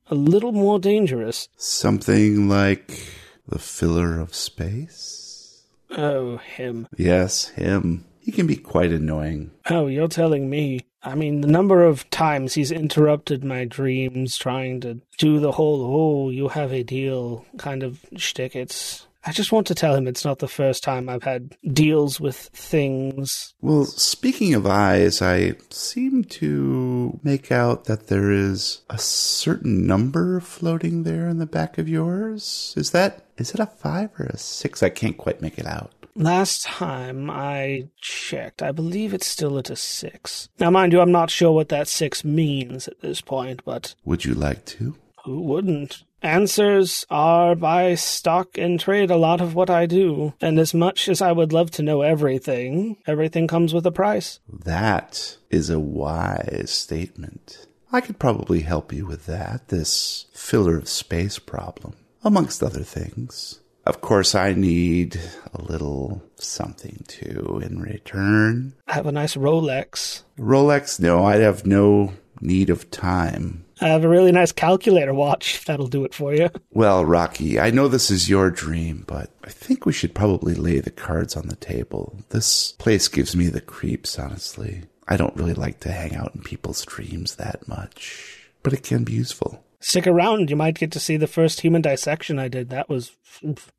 a 0.09 0.15
little 0.15 0.51
more 0.51 0.79
dangerous. 0.79 1.49
Something 1.57 2.47
like 2.47 3.07
the 3.47 3.59
filler 3.59 4.19
of 4.19 4.33
space? 4.35 5.63
Oh, 5.91 6.37
him. 6.37 6.87
Yes, 6.97 7.49
him. 7.49 8.05
He 8.19 8.31
can 8.31 8.45
be 8.45 8.57
quite 8.57 8.91
annoying. 8.91 9.51
Oh, 9.69 9.87
you're 9.87 10.09
telling 10.09 10.49
me. 10.49 10.81
I 11.01 11.15
mean, 11.15 11.39
the 11.39 11.47
number 11.47 11.83
of 11.83 12.09
times 12.09 12.55
he's 12.55 12.71
interrupted 12.71 13.43
my 13.43 13.63
dreams 13.63 14.37
trying 14.37 14.81
to 14.81 14.99
do 15.17 15.39
the 15.39 15.53
whole, 15.53 15.81
oh, 15.85 16.29
you 16.29 16.49
have 16.49 16.73
a 16.73 16.83
deal 16.83 17.45
kind 17.57 17.83
of 17.83 18.05
shtick. 18.17 18.55
It's. 18.55 19.06
I 19.27 19.31
just 19.31 19.51
want 19.51 19.67
to 19.67 19.75
tell 19.75 19.93
him 19.93 20.07
it's 20.07 20.23
not 20.23 20.39
the 20.39 20.47
first 20.47 20.83
time 20.83 21.09
I've 21.09 21.23
had 21.23 21.57
deals 21.73 22.17
with 22.17 22.37
things. 22.37 23.53
Well, 23.61 23.83
speaking 23.83 24.53
of 24.53 24.65
eyes, 24.65 25.21
I 25.21 25.55
seem 25.69 26.23
to 26.23 27.19
make 27.23 27.51
out 27.51 27.85
that 27.85 28.07
there 28.07 28.31
is 28.31 28.81
a 28.89 28.97
certain 28.97 29.85
number 29.85 30.39
floating 30.39 31.03
there 31.03 31.27
in 31.27 31.39
the 31.39 31.45
back 31.45 31.77
of 31.77 31.89
yours. 31.89 32.73
Is 32.77 32.91
that 32.91 33.25
is 33.37 33.51
it 33.53 33.59
a 33.59 33.65
five 33.65 34.11
or 34.17 34.27
a 34.27 34.37
six? 34.37 34.81
I 34.81 34.89
can't 34.89 35.17
quite 35.17 35.41
make 35.41 35.59
it 35.59 35.67
out. 35.67 35.91
Last 36.15 36.63
time 36.63 37.29
I 37.29 37.89
checked, 37.99 38.63
I 38.63 38.71
believe 38.71 39.13
it's 39.13 39.27
still 39.27 39.59
at 39.59 39.69
a 39.69 39.75
six. 39.75 40.47
Now, 40.57 40.71
mind 40.71 40.93
you, 40.93 41.01
I'm 41.01 41.11
not 41.11 41.29
sure 41.29 41.51
what 41.51 41.67
that 41.69 41.89
six 41.89 42.23
means 42.23 42.87
at 42.87 43.01
this 43.01 43.19
point, 43.21 43.61
but 43.65 43.93
Would 44.05 44.23
you 44.23 44.33
like 44.33 44.63
to? 44.77 44.95
who 45.25 45.41
wouldn't? 45.41 46.03
Answers 46.21 47.05
are 47.11 47.55
by 47.55 47.93
stock 47.95 48.57
and 48.57 48.79
trade 48.79 49.11
a 49.11 49.17
lot 49.17 49.39
of 49.39 49.53
what 49.53 49.69
I 49.69 49.85
do, 49.85 50.33
and 50.41 50.57
as 50.59 50.73
much 50.73 51.07
as 51.07 51.21
I 51.21 51.31
would 51.31 51.53
love 51.53 51.69
to 51.71 51.83
know 51.83 52.01
everything, 52.01 52.97
everything 53.05 53.47
comes 53.47 53.73
with 53.73 53.85
a 53.85 53.91
price. 53.91 54.39
That 54.49 55.37
is 55.49 55.69
a 55.69 55.79
wise 55.79 56.71
statement. 56.71 57.67
I 57.91 58.01
could 58.01 58.19
probably 58.19 58.61
help 58.61 58.91
you 58.91 59.05
with 59.05 59.27
that, 59.27 59.67
this 59.69 60.25
filler 60.33 60.77
of 60.77 60.89
space 60.89 61.39
problem, 61.39 61.95
amongst 62.23 62.63
other 62.63 62.83
things. 62.83 63.61
Of 63.85 64.01
course, 64.01 64.35
I 64.35 64.51
need 64.53 65.17
a 65.53 65.61
little 65.61 66.21
something 66.35 67.05
too 67.07 67.61
in 67.63 67.79
return. 67.79 68.73
I 68.87 68.95
have 68.95 69.05
a 69.05 69.13
nice 69.13 69.35
Rolex. 69.35 70.23
Rolex, 70.37 70.99
no, 70.99 71.23
I 71.23 71.37
have 71.37 71.65
no 71.65 72.13
need 72.41 72.69
of 72.69 72.91
time. 72.91 73.63
I 73.79 73.89
have 73.89 74.03
a 74.03 74.09
really 74.09 74.31
nice 74.31 74.51
calculator 74.51 75.13
watch, 75.13 75.55
if 75.55 75.65
that'll 75.65 75.87
do 75.87 76.03
it 76.05 76.13
for 76.13 76.33
you. 76.33 76.49
Well, 76.71 77.05
Rocky, 77.05 77.59
I 77.59 77.71
know 77.71 77.87
this 77.87 78.11
is 78.11 78.29
your 78.29 78.51
dream, 78.51 79.03
but 79.07 79.31
I 79.43 79.49
think 79.49 79.85
we 79.85 79.93
should 79.93 80.13
probably 80.13 80.53
lay 80.53 80.79
the 80.79 80.91
cards 80.91 81.35
on 81.35 81.47
the 81.47 81.55
table. 81.55 82.15
This 82.29 82.73
place 82.73 83.07
gives 83.07 83.35
me 83.35 83.47
the 83.47 83.61
creeps, 83.61 84.19
honestly. 84.19 84.83
I 85.07 85.17
don't 85.17 85.35
really 85.35 85.55
like 85.55 85.79
to 85.81 85.91
hang 85.91 86.15
out 86.15 86.35
in 86.35 86.41
people's 86.41 86.85
dreams 86.85 87.35
that 87.37 87.67
much, 87.67 88.51
but 88.61 88.73
it 88.73 88.83
can 88.83 89.03
be 89.03 89.13
useful. 89.13 89.63
Stick 89.79 90.05
around, 90.05 90.51
you 90.51 90.55
might 90.55 90.77
get 90.77 90.91
to 90.91 90.99
see 90.99 91.17
the 91.17 91.25
first 91.25 91.61
human 91.61 91.81
dissection 91.81 92.37
I 92.37 92.47
did. 92.47 92.69
That 92.69 92.89
was. 92.89 93.11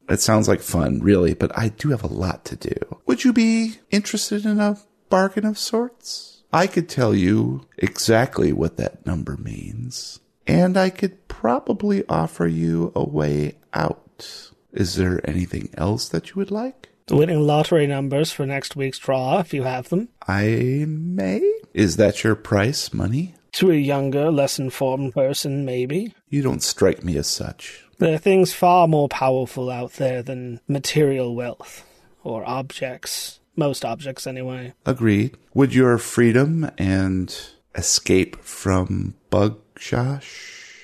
It 0.08 0.20
sounds 0.20 0.48
like 0.48 0.61
fun, 0.61 1.00
really, 1.00 1.34
but 1.34 1.56
I 1.56 1.68
do 1.68 1.90
have 1.90 2.02
a 2.02 2.08
lot 2.08 2.44
to 2.46 2.56
do. 2.56 2.74
Would 3.06 3.22
you 3.22 3.32
be 3.32 3.74
interested 3.90 4.44
in 4.44 4.58
a 4.58 4.78
bargain 5.08 5.44
of 5.44 5.58
sorts? 5.58 6.38
I 6.52 6.66
could 6.66 6.88
tell 6.88 7.14
you 7.14 7.66
exactly 7.76 8.52
what 8.52 8.78
that 8.78 9.04
number 9.04 9.37
means, 9.37 10.20
and 10.46 10.76
I 10.78 10.88
could 10.90 11.28
probably 11.28 12.04
offer 12.08 12.46
you 12.46 12.90
a 12.94 13.04
way 13.06 13.56
out. 13.74 14.50
Is 14.72 14.96
there 14.96 15.20
anything 15.28 15.70
else 15.76 16.08
that 16.08 16.30
you 16.30 16.37
would 16.37 16.50
like? 16.50 16.88
The 17.06 17.16
Winning 17.16 17.46
lottery 17.46 17.87
numbers 17.87 18.32
for 18.32 18.46
next 18.46 18.76
week's 18.76 18.98
draw, 18.98 19.40
if 19.40 19.52
you 19.54 19.62
have 19.62 19.88
them. 19.88 20.08
I 20.26 20.84
may? 20.87 21.40
Is 21.74 21.96
that 21.96 22.22
your 22.22 22.34
price, 22.34 22.92
money? 22.92 23.34
To 23.52 23.70
a 23.70 23.74
younger, 23.74 24.30
less 24.30 24.58
informed 24.58 25.14
person, 25.14 25.64
maybe. 25.64 26.14
You 26.28 26.42
don't 26.42 26.62
strike 26.62 27.02
me 27.02 27.16
as 27.16 27.27
such. 27.27 27.85
There 27.98 28.14
are 28.14 28.18
things 28.18 28.52
far 28.52 28.87
more 28.87 29.08
powerful 29.08 29.70
out 29.70 29.94
there 29.94 30.23
than 30.23 30.60
material 30.68 31.35
wealth 31.35 31.85
or 32.23 32.46
objects. 32.46 33.37
Most 33.59 33.85
objects, 33.85 34.25
anyway. 34.27 34.73
Agreed. 34.87 35.37
Would 35.52 35.75
your 35.75 35.98
freedom 35.98 36.71
and 36.79 37.37
escape 37.75 38.37
from 38.44 39.17
Bugg-Shash 39.31 40.75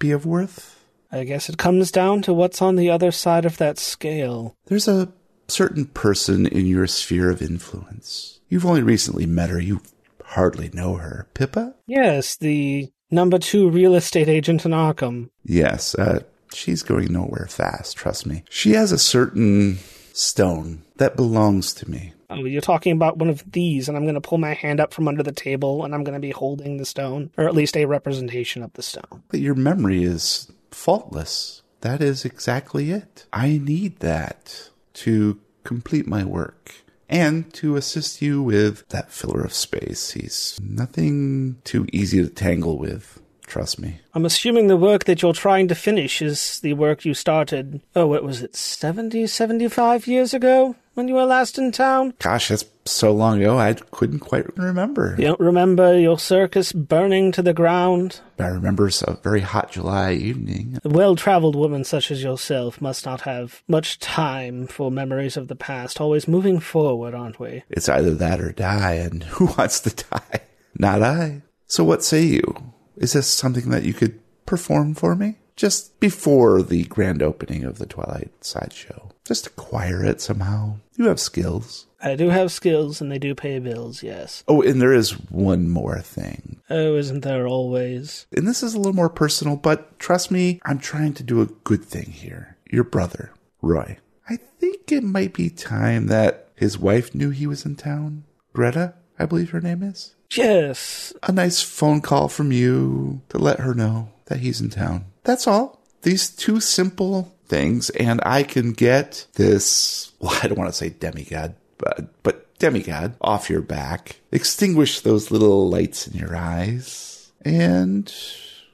be 0.00 0.10
of 0.10 0.26
worth? 0.26 0.76
I 1.12 1.22
guess 1.22 1.48
it 1.48 1.56
comes 1.56 1.92
down 1.92 2.22
to 2.22 2.34
what's 2.34 2.60
on 2.60 2.74
the 2.74 2.90
other 2.90 3.12
side 3.12 3.44
of 3.44 3.58
that 3.58 3.78
scale. 3.78 4.56
There's 4.66 4.88
a 4.88 5.12
certain 5.46 5.86
person 5.86 6.46
in 6.46 6.66
your 6.66 6.88
sphere 6.88 7.30
of 7.30 7.40
influence. 7.40 8.40
You've 8.48 8.66
only 8.66 8.82
recently 8.82 9.26
met 9.26 9.50
her. 9.50 9.60
You 9.60 9.80
hardly 10.24 10.68
know 10.72 10.96
her. 10.96 11.28
Pippa? 11.34 11.74
Yes, 11.86 12.36
the 12.36 12.90
number 13.10 13.38
two 13.38 13.70
real 13.70 13.94
estate 13.94 14.28
agent 14.28 14.64
in 14.64 14.72
Arkham. 14.72 15.30
Yes, 15.44 15.94
uh, 15.94 16.24
she's 16.52 16.82
going 16.82 17.12
nowhere 17.12 17.46
fast, 17.48 17.96
trust 17.96 18.26
me. 18.26 18.42
She 18.50 18.72
has 18.72 18.90
a 18.90 18.98
certain 18.98 19.78
stone 20.20 20.84
that 20.96 21.16
belongs 21.16 21.72
to 21.74 21.90
me. 21.90 22.12
Oh, 22.28 22.44
you're 22.44 22.60
talking 22.60 22.92
about 22.92 23.16
one 23.16 23.28
of 23.28 23.42
these, 23.50 23.88
and 23.88 23.96
I'm 23.96 24.04
going 24.04 24.14
to 24.14 24.20
pull 24.20 24.38
my 24.38 24.54
hand 24.54 24.78
up 24.78 24.94
from 24.94 25.08
under 25.08 25.22
the 25.22 25.32
table, 25.32 25.84
and 25.84 25.94
I'm 25.94 26.04
going 26.04 26.14
to 26.14 26.20
be 26.20 26.30
holding 26.30 26.76
the 26.76 26.84
stone, 26.84 27.30
or 27.36 27.48
at 27.48 27.54
least 27.54 27.76
a 27.76 27.86
representation 27.86 28.62
of 28.62 28.72
the 28.74 28.82
stone. 28.82 29.24
But 29.28 29.40
your 29.40 29.54
memory 29.54 30.04
is 30.04 30.52
faultless. 30.70 31.62
That 31.80 32.00
is 32.00 32.24
exactly 32.24 32.92
it. 32.92 33.26
I 33.32 33.58
need 33.58 34.00
that 34.00 34.70
to 34.94 35.40
complete 35.64 36.06
my 36.06 36.24
work 36.24 36.72
and 37.08 37.52
to 37.54 37.76
assist 37.76 38.22
you 38.22 38.42
with 38.42 38.88
that 38.90 39.10
filler 39.10 39.40
of 39.42 39.52
space. 39.52 40.12
He's 40.12 40.58
nothing 40.62 41.60
too 41.64 41.86
easy 41.92 42.22
to 42.22 42.28
tangle 42.28 42.78
with. 42.78 43.20
Trust 43.50 43.80
me. 43.80 43.98
I'm 44.14 44.24
assuming 44.24 44.68
the 44.68 44.76
work 44.76 45.04
that 45.04 45.22
you're 45.22 45.32
trying 45.32 45.66
to 45.68 45.74
finish 45.74 46.22
is 46.22 46.60
the 46.60 46.74
work 46.74 47.04
you 47.04 47.14
started, 47.14 47.80
oh, 47.96 48.06
what 48.06 48.22
was 48.22 48.42
it, 48.42 48.54
70, 48.54 49.26
75 49.26 50.06
years 50.06 50.32
ago 50.32 50.76
when 50.94 51.08
you 51.08 51.14
were 51.14 51.24
last 51.24 51.58
in 51.58 51.72
town? 51.72 52.14
Gosh, 52.20 52.46
that's 52.46 52.64
so 52.84 53.10
long 53.10 53.40
ago, 53.40 53.58
I 53.58 53.74
couldn't 53.74 54.20
quite 54.20 54.56
remember. 54.56 55.16
You 55.18 55.26
don't 55.26 55.40
remember 55.40 55.98
your 55.98 56.16
circus 56.16 56.72
burning 56.72 57.32
to 57.32 57.42
the 57.42 57.52
ground? 57.52 58.20
I 58.38 58.46
remember 58.46 58.88
a 59.04 59.14
very 59.14 59.40
hot 59.40 59.72
July 59.72 60.12
evening. 60.12 60.78
A 60.84 60.88
well 60.88 61.16
traveled 61.16 61.56
woman 61.56 61.82
such 61.82 62.12
as 62.12 62.22
yourself 62.22 62.80
must 62.80 63.04
not 63.04 63.22
have 63.22 63.64
much 63.66 63.98
time 63.98 64.68
for 64.68 64.92
memories 64.92 65.36
of 65.36 65.48
the 65.48 65.56
past, 65.56 66.00
always 66.00 66.28
moving 66.28 66.60
forward, 66.60 67.16
aren't 67.16 67.40
we? 67.40 67.64
It's 67.68 67.88
either 67.88 68.14
that 68.14 68.40
or 68.40 68.52
die, 68.52 68.92
and 68.92 69.24
who 69.34 69.46
wants 69.58 69.80
to 69.80 69.90
die? 69.90 70.42
Not 70.78 71.02
I. 71.02 71.42
So 71.66 71.82
what 71.82 72.04
say 72.04 72.22
you? 72.22 72.72
Is 73.00 73.14
this 73.14 73.26
something 73.26 73.70
that 73.70 73.84
you 73.84 73.94
could 73.94 74.20
perform 74.44 74.94
for 74.94 75.16
me? 75.16 75.36
Just 75.56 75.98
before 76.00 76.62
the 76.62 76.84
grand 76.84 77.22
opening 77.22 77.64
of 77.64 77.78
the 77.78 77.86
Twilight 77.86 78.30
Sideshow. 78.44 79.10
Just 79.24 79.46
acquire 79.46 80.04
it 80.04 80.20
somehow. 80.20 80.76
You 80.96 81.06
have 81.06 81.18
skills. 81.18 81.86
I 82.02 82.14
do 82.14 82.28
have 82.28 82.52
skills 82.52 83.00
and 83.00 83.10
they 83.10 83.18
do 83.18 83.34
pay 83.34 83.58
bills, 83.58 84.02
yes. 84.02 84.44
Oh, 84.46 84.62
and 84.62 84.80
there 84.80 84.92
is 84.92 85.12
one 85.30 85.68
more 85.68 86.00
thing. 86.00 86.60
Oh, 86.68 86.94
isn't 86.96 87.22
there 87.22 87.46
always? 87.46 88.26
And 88.36 88.46
this 88.46 88.62
is 88.62 88.74
a 88.74 88.78
little 88.78 88.92
more 88.92 89.10
personal, 89.10 89.56
but 89.56 89.98
trust 89.98 90.30
me, 90.30 90.60
I'm 90.64 90.78
trying 90.78 91.14
to 91.14 91.22
do 91.22 91.40
a 91.40 91.46
good 91.46 91.84
thing 91.84 92.10
here. 92.10 92.58
Your 92.70 92.84
brother, 92.84 93.32
Roy. 93.62 93.98
I 94.28 94.36
think 94.36 94.92
it 94.92 95.02
might 95.02 95.32
be 95.32 95.48
time 95.50 96.06
that 96.06 96.48
his 96.54 96.78
wife 96.78 97.14
knew 97.14 97.30
he 97.30 97.46
was 97.46 97.64
in 97.64 97.76
town. 97.76 98.24
Greta, 98.52 98.94
I 99.18 99.24
believe 99.24 99.50
her 99.50 99.60
name 99.60 99.82
is. 99.82 100.14
Yes. 100.34 101.12
A 101.22 101.32
nice 101.32 101.60
phone 101.60 102.00
call 102.00 102.28
from 102.28 102.52
you 102.52 103.20
to 103.30 103.38
let 103.38 103.60
her 103.60 103.74
know 103.74 104.10
that 104.26 104.40
he's 104.40 104.60
in 104.60 104.70
town. 104.70 105.06
That's 105.24 105.46
all. 105.46 105.82
These 106.02 106.30
two 106.30 106.60
simple 106.60 107.34
things, 107.46 107.90
and 107.90 108.20
I 108.24 108.42
can 108.42 108.72
get 108.72 109.26
this, 109.34 110.12
well, 110.20 110.38
I 110.42 110.46
don't 110.46 110.58
want 110.58 110.70
to 110.70 110.76
say 110.76 110.90
demigod, 110.90 111.56
but, 111.78 112.22
but 112.22 112.58
demigod 112.58 113.14
off 113.20 113.50
your 113.50 113.60
back, 113.60 114.20
extinguish 114.30 115.00
those 115.00 115.30
little 115.30 115.68
lights 115.68 116.06
in 116.06 116.16
your 116.16 116.36
eyes. 116.36 117.32
And 117.42 118.12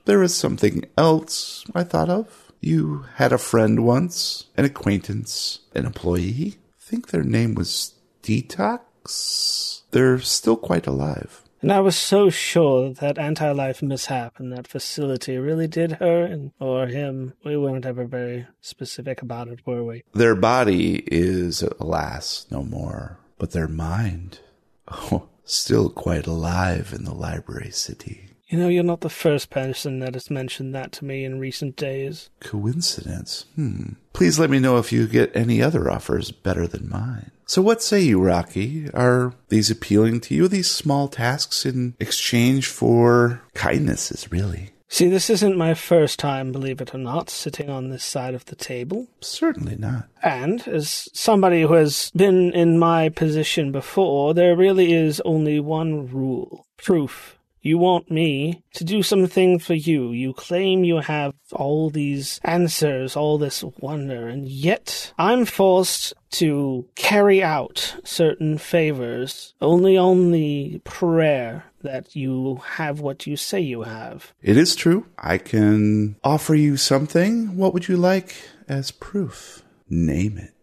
there 0.05 0.23
is 0.23 0.35
something 0.35 0.85
else 0.99 1.65
I 1.75 1.85
thought 1.85 2.11
of. 2.11 2.53
You 2.61 3.07
had 3.15 3.33
a 3.33 3.39
friend 3.39 3.85
once, 3.85 4.47
an 4.57 4.65
acquaintance, 4.65 5.61
an 5.75 5.87
employee. 5.87 6.59
I 6.59 6.81
think 6.81 7.09
their 7.09 7.25
name 7.25 7.55
was 7.55 7.95
Detox. 8.23 9.83
They're 9.91 10.21
still 10.21 10.57
quite 10.57 10.87
alive. 10.87 11.43
And 11.63 11.73
I 11.73 11.81
was 11.81 11.97
so 11.97 12.31
sure 12.31 12.93
that 12.93 13.19
anti 13.19 13.51
life 13.51 13.83
mishap 13.83 14.39
in 14.39 14.51
that 14.51 14.67
facility 14.69 15.39
really 15.39 15.67
did 15.67 15.93
her 15.93 16.25
and 16.25 16.53
or 16.61 16.87
him. 16.87 17.33
We 17.45 17.57
weren't 17.57 17.87
ever 17.87 18.05
very 18.05 18.47
specific 18.61 19.23
about 19.23 19.49
it, 19.49 19.67
were 19.67 19.85
we? 19.85 20.05
Their 20.13 20.35
body 20.35 21.03
is, 21.07 21.63
alas, 21.81 22.47
no 22.51 22.63
more, 22.63 23.19
but 23.39 23.53
their 23.53 23.69
mind, 23.69 24.41
oh, 24.89 25.29
still 25.45 25.89
quite 25.89 26.27
alive 26.27 26.93
in 26.95 27.05
the 27.05 27.15
library 27.15 27.71
city. 27.71 28.26
You 28.49 28.59
know, 28.59 28.69
you're 28.69 28.85
not 28.85 29.01
the 29.01 29.11
first 29.11 29.51
person 29.51 29.99
that 30.01 30.15
has 30.15 30.31
mentioned 30.31 30.75
that 30.75 30.93
to 30.93 31.05
me 31.05 31.25
in 31.25 31.41
recent 31.41 31.77
days. 31.77 32.31
Coincidence? 32.41 33.47
Hmm. 33.57 33.95
Please 34.13 34.39
let 34.39 34.51
me 34.51 34.61
know 34.61 34.79
if 34.79 34.93
you 34.93 35.09
get 35.09 35.35
any 35.35 35.61
other 35.61 35.91
offers 35.91 36.31
better 36.31 36.67
than 36.67 36.89
mine. 36.89 37.33
So 37.47 37.61
what 37.61 37.83
say 37.83 38.01
you, 38.01 38.21
Rocky? 38.21 38.89
Are 38.93 39.35
these 39.49 39.71
appealing 39.71 40.21
to 40.23 40.35
you? 40.35 40.49
These 40.49 40.71
small 40.71 41.09
tasks 41.09 41.67
in 41.67 41.95
exchange 41.99 42.69
for 42.69 43.43
kindnesses, 43.55 44.31
really? 44.31 44.71
See, 44.89 45.09
this 45.09 45.29
isn't 45.31 45.57
my 45.59 45.75
first 45.75 46.19
time, 46.19 46.53
believe 46.53 46.81
it 46.81 46.95
or 46.95 46.99
not, 46.99 47.29
sitting 47.29 47.69
on 47.69 47.91
this 47.91 48.05
side 48.05 48.35
of 48.35 48.45
the 48.45 48.55
table. 48.55 49.09
Certainly 49.21 49.77
not. 49.77 50.09
And 50.23 50.67
as 50.69 51.09
somebody 51.13 51.63
who 51.63 51.75
has 51.75 52.13
been 52.15 52.53
in 52.53 52.79
my 52.79 53.09
position 53.09 53.73
before, 53.73 54.33
there 54.33 54.57
really 54.57 54.93
is 54.93 55.21
only 55.25 55.59
one 55.59 56.07
rule 56.07 56.67
proof. 56.77 57.36
You 57.67 57.79
want 57.79 58.13
me 58.13 58.63
to 58.75 58.85
do 58.85 59.03
something 59.03 59.59
for 59.59 59.75
you. 59.75 60.13
You 60.13 60.33
claim 60.35 60.85
you 60.85 60.99
have 60.99 61.35
all 61.51 61.91
these 61.91 62.39
answers, 62.45 63.17
all 63.17 63.39
this 63.39 63.65
wonder, 63.81 64.29
and 64.29 64.49
yet 64.49 65.13
I'm 65.19 65.45
forced 65.45 66.15
to 66.39 66.87
carry 66.95 67.43
out 67.43 67.97
certain 68.05 68.57
favors 68.57 69.53
only 69.61 69.97
on 69.97 70.31
the 70.31 70.81
prayer 70.85 71.65
that 71.83 72.15
you 72.15 72.63
have 72.77 73.01
what 73.01 73.27
you 73.27 73.37
say 73.37 73.61
you 73.63 73.83
have. 73.83 74.33
It 74.41 74.57
is 74.57 74.77
true. 74.77 75.07
I 75.19 75.37
can 75.37 76.15
offer 76.23 76.55
you 76.55 76.77
something. 76.77 77.57
What 77.57 77.75
would 77.75 77.89
you 77.89 77.97
like 77.97 78.37
as 78.69 78.93
proof? 78.93 79.65
Name 79.91 80.39
it. 80.39 80.56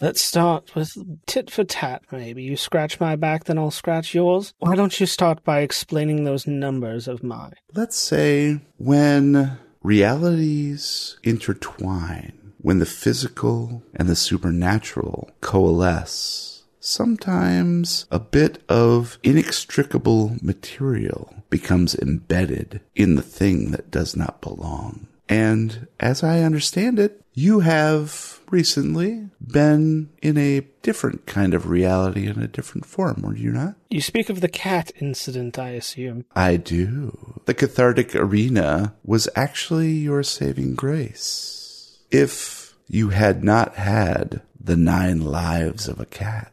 Let's 0.00 0.22
start 0.22 0.74
with 0.74 0.96
tit 1.26 1.50
for 1.50 1.64
tat, 1.64 2.02
maybe. 2.10 2.42
You 2.42 2.56
scratch 2.56 2.98
my 2.98 3.16
back, 3.16 3.44
then 3.44 3.58
I'll 3.58 3.70
scratch 3.70 4.14
yours. 4.14 4.52
Why 4.58 4.74
don't 4.74 4.98
you 4.98 5.06
start 5.06 5.44
by 5.44 5.60
explaining 5.60 6.24
those 6.24 6.46
numbers 6.46 7.06
of 7.06 7.22
mine? 7.22 7.54
Let's 7.74 7.96
say 7.96 8.60
when 8.76 9.58
realities 9.82 11.16
intertwine, 11.22 12.52
when 12.58 12.80
the 12.80 12.86
physical 12.86 13.82
and 13.94 14.08
the 14.08 14.16
supernatural 14.16 15.30
coalesce, 15.40 16.64
sometimes 16.80 18.06
a 18.10 18.18
bit 18.18 18.62
of 18.68 19.18
inextricable 19.22 20.36
material 20.42 21.34
becomes 21.50 21.94
embedded 21.94 22.80
in 22.94 23.14
the 23.14 23.22
thing 23.22 23.70
that 23.70 23.90
does 23.90 24.16
not 24.16 24.40
belong. 24.40 25.06
And 25.28 25.86
as 26.00 26.22
I 26.22 26.40
understand 26.40 26.98
it, 26.98 27.22
you 27.32 27.60
have 27.60 28.40
recently 28.54 29.28
been 29.44 30.08
in 30.22 30.38
a 30.38 30.60
different 30.82 31.26
kind 31.26 31.54
of 31.54 31.68
reality 31.68 32.28
in 32.28 32.40
a 32.40 32.46
different 32.46 32.86
form, 32.86 33.20
were 33.22 33.36
you 33.36 33.50
not? 33.50 33.74
You 33.90 34.00
speak 34.00 34.30
of 34.30 34.40
the 34.40 34.48
cat 34.48 34.92
incident, 35.00 35.58
I 35.58 35.70
assume. 35.70 36.24
I 36.36 36.56
do. 36.56 37.42
The 37.46 37.54
cathartic 37.54 38.14
arena 38.14 38.94
was 39.04 39.28
actually 39.34 39.90
your 39.90 40.22
saving 40.22 40.76
grace. 40.76 41.98
If 42.12 42.74
you 42.86 43.08
had 43.08 43.42
not 43.42 43.74
had 43.74 44.42
the 44.58 44.76
nine 44.76 45.20
lives 45.20 45.88
of 45.88 45.98
a 45.98 46.06
cat, 46.06 46.52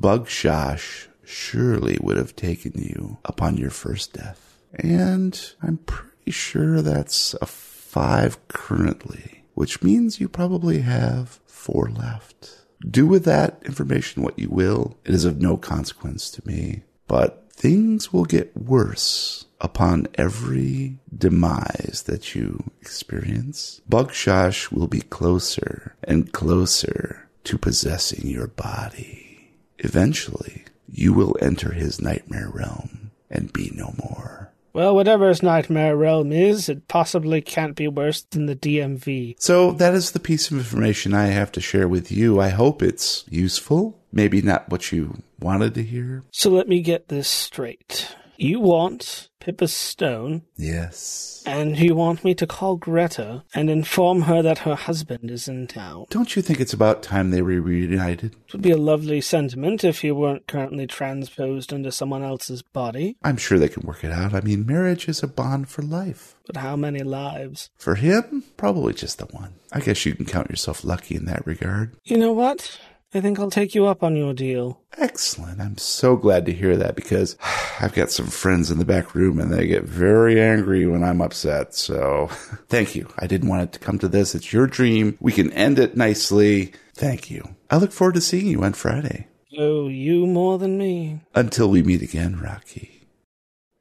Bugg-Shash 0.00 1.08
surely 1.24 1.98
would 2.00 2.16
have 2.16 2.34
taken 2.34 2.72
you 2.74 3.18
upon 3.24 3.58
your 3.58 3.70
first 3.70 4.14
death. 4.14 4.58
And 4.74 5.38
I'm 5.62 5.76
pretty 5.76 6.30
sure 6.30 6.80
that's 6.80 7.34
a 7.42 7.46
five 7.46 8.48
currently, 8.48 9.43
which 9.54 9.82
means 9.82 10.20
you 10.20 10.28
probably 10.28 10.80
have 10.80 11.40
four 11.46 11.88
left. 11.90 12.64
Do 12.88 13.06
with 13.06 13.24
that 13.24 13.62
information 13.64 14.22
what 14.22 14.38
you 14.38 14.50
will. 14.50 14.98
It 15.04 15.14
is 15.14 15.24
of 15.24 15.40
no 15.40 15.56
consequence 15.56 16.30
to 16.32 16.46
me. 16.46 16.82
But 17.06 17.50
things 17.50 18.12
will 18.12 18.24
get 18.24 18.56
worse 18.56 19.46
upon 19.60 20.08
every 20.14 20.98
demise 21.16 22.04
that 22.06 22.34
you 22.34 22.72
experience. 22.80 23.80
Bugg-Shash 23.88 24.70
will 24.70 24.88
be 24.88 25.00
closer 25.00 25.96
and 26.02 26.32
closer 26.32 27.28
to 27.44 27.56
possessing 27.56 28.26
your 28.26 28.48
body. 28.48 29.54
Eventually, 29.78 30.64
you 30.90 31.12
will 31.12 31.36
enter 31.40 31.72
his 31.72 32.00
nightmare 32.00 32.50
realm 32.52 33.10
and 33.30 33.52
be 33.52 33.70
no 33.74 33.94
more. 34.02 34.52
Well, 34.74 34.96
whatever 34.96 35.28
his 35.28 35.40
nightmare 35.40 35.96
realm 35.96 36.32
is, 36.32 36.68
it 36.68 36.88
possibly 36.88 37.40
can't 37.40 37.76
be 37.76 37.86
worse 37.86 38.22
than 38.22 38.46
the 38.46 38.56
DMV. 38.56 39.36
So 39.38 39.70
that 39.70 39.94
is 39.94 40.10
the 40.10 40.18
piece 40.18 40.50
of 40.50 40.58
information 40.58 41.14
I 41.14 41.26
have 41.26 41.52
to 41.52 41.60
share 41.60 41.86
with 41.86 42.10
you. 42.10 42.40
I 42.40 42.48
hope 42.48 42.82
it's 42.82 43.24
useful. 43.30 44.00
Maybe 44.12 44.42
not 44.42 44.68
what 44.68 44.90
you 44.90 45.22
wanted 45.38 45.74
to 45.74 45.84
hear. 45.84 46.24
So 46.32 46.50
let 46.50 46.68
me 46.68 46.82
get 46.82 47.06
this 47.06 47.28
straight. 47.28 48.08
You 48.36 48.58
want 48.58 49.30
Pippa 49.44 49.68
Stone, 49.68 50.40
Yes. 50.56 51.42
and 51.44 51.78
you 51.78 51.94
want 51.94 52.24
me 52.24 52.34
to 52.34 52.46
call 52.46 52.76
Greta 52.76 53.44
and 53.54 53.68
inform 53.68 54.22
her 54.22 54.40
that 54.40 54.60
her 54.60 54.74
husband 54.74 55.30
is 55.30 55.46
in 55.48 55.66
town. 55.66 56.06
Don't 56.08 56.34
you 56.34 56.40
think 56.40 56.60
it's 56.60 56.72
about 56.72 57.02
time 57.02 57.30
they 57.30 57.42
were 57.42 57.60
reunited? 57.60 58.32
It 58.46 58.52
would 58.54 58.62
be 58.62 58.70
a 58.70 58.78
lovely 58.78 59.20
sentiment 59.20 59.84
if 59.84 60.02
you 60.02 60.14
weren't 60.14 60.46
currently 60.46 60.86
transposed 60.86 61.74
into 61.74 61.92
someone 61.92 62.22
else's 62.22 62.62
body. 62.62 63.18
I'm 63.22 63.36
sure 63.36 63.58
they 63.58 63.68
can 63.68 63.86
work 63.86 64.02
it 64.02 64.12
out. 64.12 64.32
I 64.32 64.40
mean, 64.40 64.64
marriage 64.64 65.08
is 65.10 65.22
a 65.22 65.28
bond 65.28 65.68
for 65.68 65.82
life. 65.82 66.36
But 66.46 66.56
how 66.56 66.74
many 66.76 67.00
lives? 67.00 67.68
For 67.76 67.96
him, 67.96 68.44
probably 68.56 68.94
just 68.94 69.18
the 69.18 69.26
one. 69.26 69.56
I 69.72 69.80
guess 69.80 70.06
you 70.06 70.14
can 70.14 70.24
count 70.24 70.48
yourself 70.48 70.84
lucky 70.84 71.16
in 71.16 71.26
that 71.26 71.46
regard. 71.46 71.96
You 72.04 72.16
know 72.16 72.32
what? 72.32 72.78
I 73.16 73.20
think 73.20 73.38
I'll 73.38 73.50
take 73.50 73.76
you 73.76 73.86
up 73.86 74.02
on 74.02 74.16
your 74.16 74.34
deal. 74.34 74.80
Excellent. 74.98 75.60
I'm 75.60 75.78
so 75.78 76.16
glad 76.16 76.46
to 76.46 76.52
hear 76.52 76.76
that 76.76 76.96
because 76.96 77.36
I've 77.80 77.94
got 77.94 78.10
some 78.10 78.26
friends 78.26 78.72
in 78.72 78.78
the 78.78 78.84
back 78.84 79.14
room 79.14 79.38
and 79.38 79.52
they 79.52 79.68
get 79.68 79.84
very 79.84 80.40
angry 80.40 80.84
when 80.86 81.04
I'm 81.04 81.20
upset. 81.20 81.74
So 81.74 82.26
thank 82.68 82.96
you. 82.96 83.08
I 83.18 83.28
didn't 83.28 83.48
want 83.48 83.62
it 83.62 83.72
to 83.72 83.78
come 83.78 83.98
to 84.00 84.08
this. 84.08 84.34
It's 84.34 84.52
your 84.52 84.66
dream. 84.66 85.16
We 85.20 85.30
can 85.30 85.52
end 85.52 85.78
it 85.78 85.96
nicely. 85.96 86.72
Thank 86.94 87.30
you. 87.30 87.54
I 87.70 87.76
look 87.76 87.92
forward 87.92 88.14
to 88.14 88.20
seeing 88.20 88.46
you 88.46 88.64
on 88.64 88.72
Friday. 88.72 89.28
Oh, 89.56 89.86
you 89.86 90.26
more 90.26 90.58
than 90.58 90.76
me. 90.76 91.20
Until 91.34 91.70
we 91.70 91.82
meet 91.82 92.02
again, 92.02 92.40
Rocky. 92.40 93.06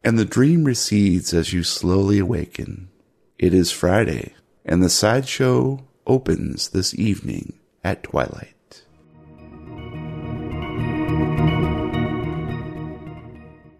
And 0.03 0.19
the 0.19 0.25
dream 0.25 0.65
recedes 0.65 1.33
as 1.33 1.53
you 1.53 1.63
slowly 1.63 2.19
awaken. 2.19 2.89
It 3.39 3.53
is 3.53 3.71
Friday, 3.71 4.33
and 4.63 4.83
the 4.83 4.89
sideshow 4.89 5.83
opens 6.05 6.69
this 6.69 6.93
evening 6.93 7.53
at 7.83 8.03
twilight. 8.03 8.52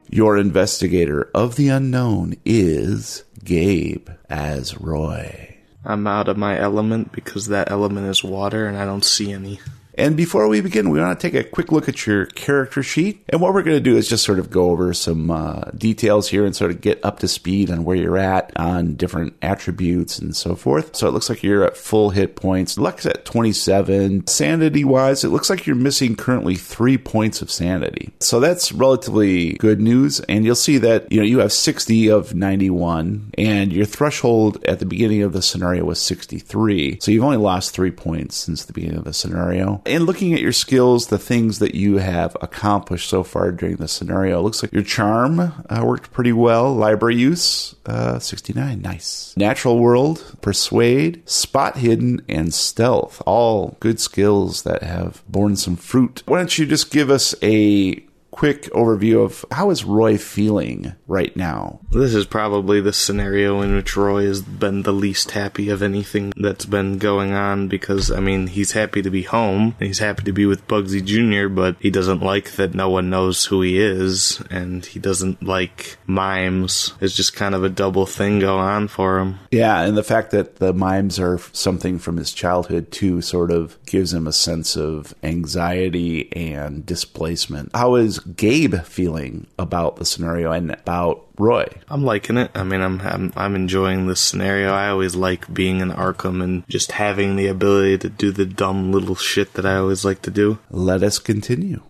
Your 0.10 0.38
investigator 0.38 1.32
of 1.34 1.56
the 1.56 1.70
unknown 1.70 2.36
is 2.46 3.24
Gabe 3.44 4.10
as 4.30 4.80
Roy. 4.80 5.58
I'm 5.84 6.06
out 6.06 6.28
of 6.30 6.38
my 6.38 6.58
element 6.60 7.12
because 7.12 7.48
that 7.48 7.72
element 7.72 8.08
is 8.08 8.24
water 8.24 8.68
and 8.68 8.78
I 8.78 8.86
don't 8.86 9.04
see 9.04 9.32
any. 9.32 9.60
And 9.96 10.18
before 10.18 10.48
we 10.48 10.62
begin, 10.62 10.90
we 10.90 11.00
want 11.00 11.20
to 11.20 11.30
take 11.30 11.40
a 11.40 11.48
quick 11.48 11.72
look 11.72 11.88
at 11.88 12.06
your 12.06 12.26
character 12.26 12.82
sheet. 12.82 13.24
And 13.30 13.42
what 13.42 13.54
we're 13.54 13.64
going 13.64 13.78
to 13.78 13.82
do 13.82 13.96
is 13.96 14.10
just 14.10 14.24
sort 14.24 14.40
of 14.40 14.50
go 14.50 14.72
over 14.72 14.94
some 14.94 15.30
uh, 15.30 15.66
details 15.76 16.30
here 16.30 16.46
and 16.46 16.56
sort 16.56 16.72
of 16.72 16.82
get 16.82 17.04
up 17.06 17.20
to 17.20 17.28
speed 17.28 17.70
on 17.70 17.84
where 17.84 17.96
you're 17.96 18.18
at 18.18 18.52
on 18.56 18.96
different 18.96 19.36
attributes 19.42 20.18
and 20.18 20.36
so 20.36 20.56
forth. 20.56 20.96
So 20.96 21.08
it 21.08 21.12
looks 21.12 21.30
like 21.30 21.44
you're 21.44 21.64
at 21.64 21.78
full 21.78 22.10
hit 22.10 22.36
points. 22.36 22.78
Luck's 22.78 23.06
at 23.06 23.26
27. 23.26 24.28
Sanity 24.28 24.84
wise, 24.84 25.24
it 25.24 25.30
looks 25.30 25.50
like 25.50 25.68
you're 25.68 25.76
missing 25.76 26.16
currently 26.16 26.56
three 26.56 26.98
points 26.98 27.42
of 27.42 27.52
sanity. 27.52 28.12
So 28.20 28.40
that's 28.40 28.72
relatively 28.72 29.54
good 29.54 29.80
news. 29.80 30.20
And 30.22 30.44
you'll 30.44 30.56
see 30.56 30.80
that, 30.80 31.12
you 31.12 31.20
know, 31.20 31.26
you 31.26 31.40
have 31.40 31.54
60 31.54 32.10
of 32.10 32.34
91 32.34 33.32
and 33.38 33.72
your 33.72 33.86
threshold 33.86 34.64
at 34.66 34.80
the 34.80 34.86
beginning 34.86 35.22
of 35.22 35.34
the 35.34 35.42
scenario 35.42 35.86
was 35.86 36.02
63. 36.02 37.00
So 37.00 37.12
you've 37.12 37.24
only 37.24 37.38
lost 37.38 37.74
three 37.74 37.92
points 37.92 38.36
since 38.36 38.66
the 38.66 38.74
beginning 38.74 38.98
of 38.98 39.04
the 39.04 39.14
scenario. 39.14 39.83
And 39.86 40.06
looking 40.06 40.34
at 40.34 40.42
your 40.42 40.54
skills, 40.54 41.08
the 41.08 41.18
things 41.18 41.60
that 41.60 41.76
you 41.76 41.98
have 41.98 42.38
accomplished 42.42 43.10
so 43.10 43.24
far 43.24 43.52
during 43.52 43.78
the 43.78 43.88
scenario, 43.88 44.42
looks 44.42 44.64
like 44.64 44.72
your 44.72 44.84
charm 44.84 45.40
uh, 45.40 45.84
worked 45.84 46.12
pretty 46.12 46.32
well. 46.32 46.74
Library 46.74 47.16
use, 47.16 47.76
uh, 47.86 48.20
69. 48.20 48.82
Nice. 48.82 49.34
Natural 49.36 49.78
world, 49.78 50.38
persuade, 50.42 51.28
spot 51.30 51.78
hidden, 51.78 52.22
and 52.30 52.54
stealth. 52.54 53.22
All 53.26 53.78
good 53.80 54.00
skills 54.00 54.64
that 54.64 54.84
have 54.84 55.24
borne 55.28 55.56
some 55.56 55.76
fruit. 55.76 56.24
Why 56.26 56.38
don't 56.38 56.58
you 56.58 56.66
just 56.66 56.92
give 56.92 57.10
us 57.10 57.36
a 57.44 58.04
quick 58.34 58.64
overview 58.72 59.24
of 59.24 59.46
how 59.52 59.70
is 59.70 59.86
Roy 59.86 60.18
feeling 60.18 60.96
right 61.08 61.36
now? 61.38 61.80
This 61.92 62.16
is 62.16 62.26
probably 62.26 62.82
the 62.82 62.94
scenario 62.94 63.62
in 63.62 63.76
which 63.76 63.96
Roy 63.96 64.26
has 64.26 64.42
been 64.42 64.82
the 64.82 64.92
least 64.92 65.32
happy 65.32 65.70
of 65.70 65.82
anything 65.82 66.34
that's 66.36 66.66
been 66.66 66.98
going 66.98 67.34
on 67.34 67.68
because, 67.68 68.12
I 68.12 68.20
mean, 68.20 68.48
he's 68.48 68.72
happy 68.72 69.02
to 69.02 69.10
be 69.10 69.24
home 69.24 69.76
he's 69.80 70.00
happy 70.00 70.24
to 70.24 70.32
be 70.32 70.46
with 70.46 70.68
Bugsy 70.68 71.04
Jr., 71.04 71.54
but 71.54 71.76
he 71.80 71.90
doesn't 71.90 72.22
like 72.22 72.54
that 72.54 72.74
no 72.74 72.90
one 72.90 73.10
knows 73.10 73.46
who 73.46 73.62
he 73.62 73.80
is 73.80 74.42
and 74.50 74.86
he 74.86 75.00
doesn't 75.00 75.44
like 75.44 75.98
mimes. 76.08 76.94
It's 77.00 77.16
just 77.16 77.36
kind 77.36 77.56
of 77.56 77.64
a 77.64 77.70
double 77.70 78.06
thing 78.06 78.40
go 78.40 78.58
on 78.58 78.88
for 78.88 79.20
him. 79.20 79.40
Yeah, 79.52 79.82
and 79.82 79.98
the 79.98 80.04
fact 80.04 80.32
that 80.32 80.58
the 80.58 80.74
mimes 80.74 81.20
are 81.20 81.38
something 81.52 82.00
from 82.00 82.18
his 82.18 82.34
childhood 82.34 82.92
too 82.92 83.22
sort 83.22 83.52
of 83.52 83.78
gives 83.86 84.14
him 84.14 84.28
a 84.28 84.34
sense 84.34 84.76
of 84.76 85.14
anxiety 85.24 86.32
and 86.34 86.86
displacement. 86.86 87.70
How 87.76 87.96
is 87.96 88.20
Gabe 88.24 88.76
feeling 88.84 89.48
about 89.60 89.98
the 89.98 90.06
scenario 90.06 90.52
and 90.52 90.72
about 90.72 91.26
Roy? 91.38 91.68
I'm 91.88 92.04
liking 92.04 92.38
it. 92.38 92.52
I 92.56 92.64
mean, 92.64 92.82
I'm, 92.82 93.02
I'm 93.02 93.34
I'm 93.36 93.56
enjoying 93.56 94.08
this 94.08 94.22
scenario. 94.22 94.72
I 94.72 94.90
always 94.90 95.16
like 95.16 95.54
being 95.54 95.80
in 95.80 95.92
Arkham 95.92 96.44
and 96.44 96.68
just 96.68 96.94
having 96.94 97.36
the 97.36 97.48
ability 97.48 97.98
to 98.00 98.10
do 98.10 98.32
the 98.32 98.46
dumb 98.46 98.92
little 98.92 99.16
shit 99.16 99.54
that 99.54 99.66
I 99.66 99.76
always 99.76 100.06
like 100.06 100.22
to 100.24 100.32
do. 100.32 100.60
Let 100.70 101.04
us 101.04 101.20
continue. 101.20 101.82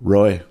Roy, 0.00 0.42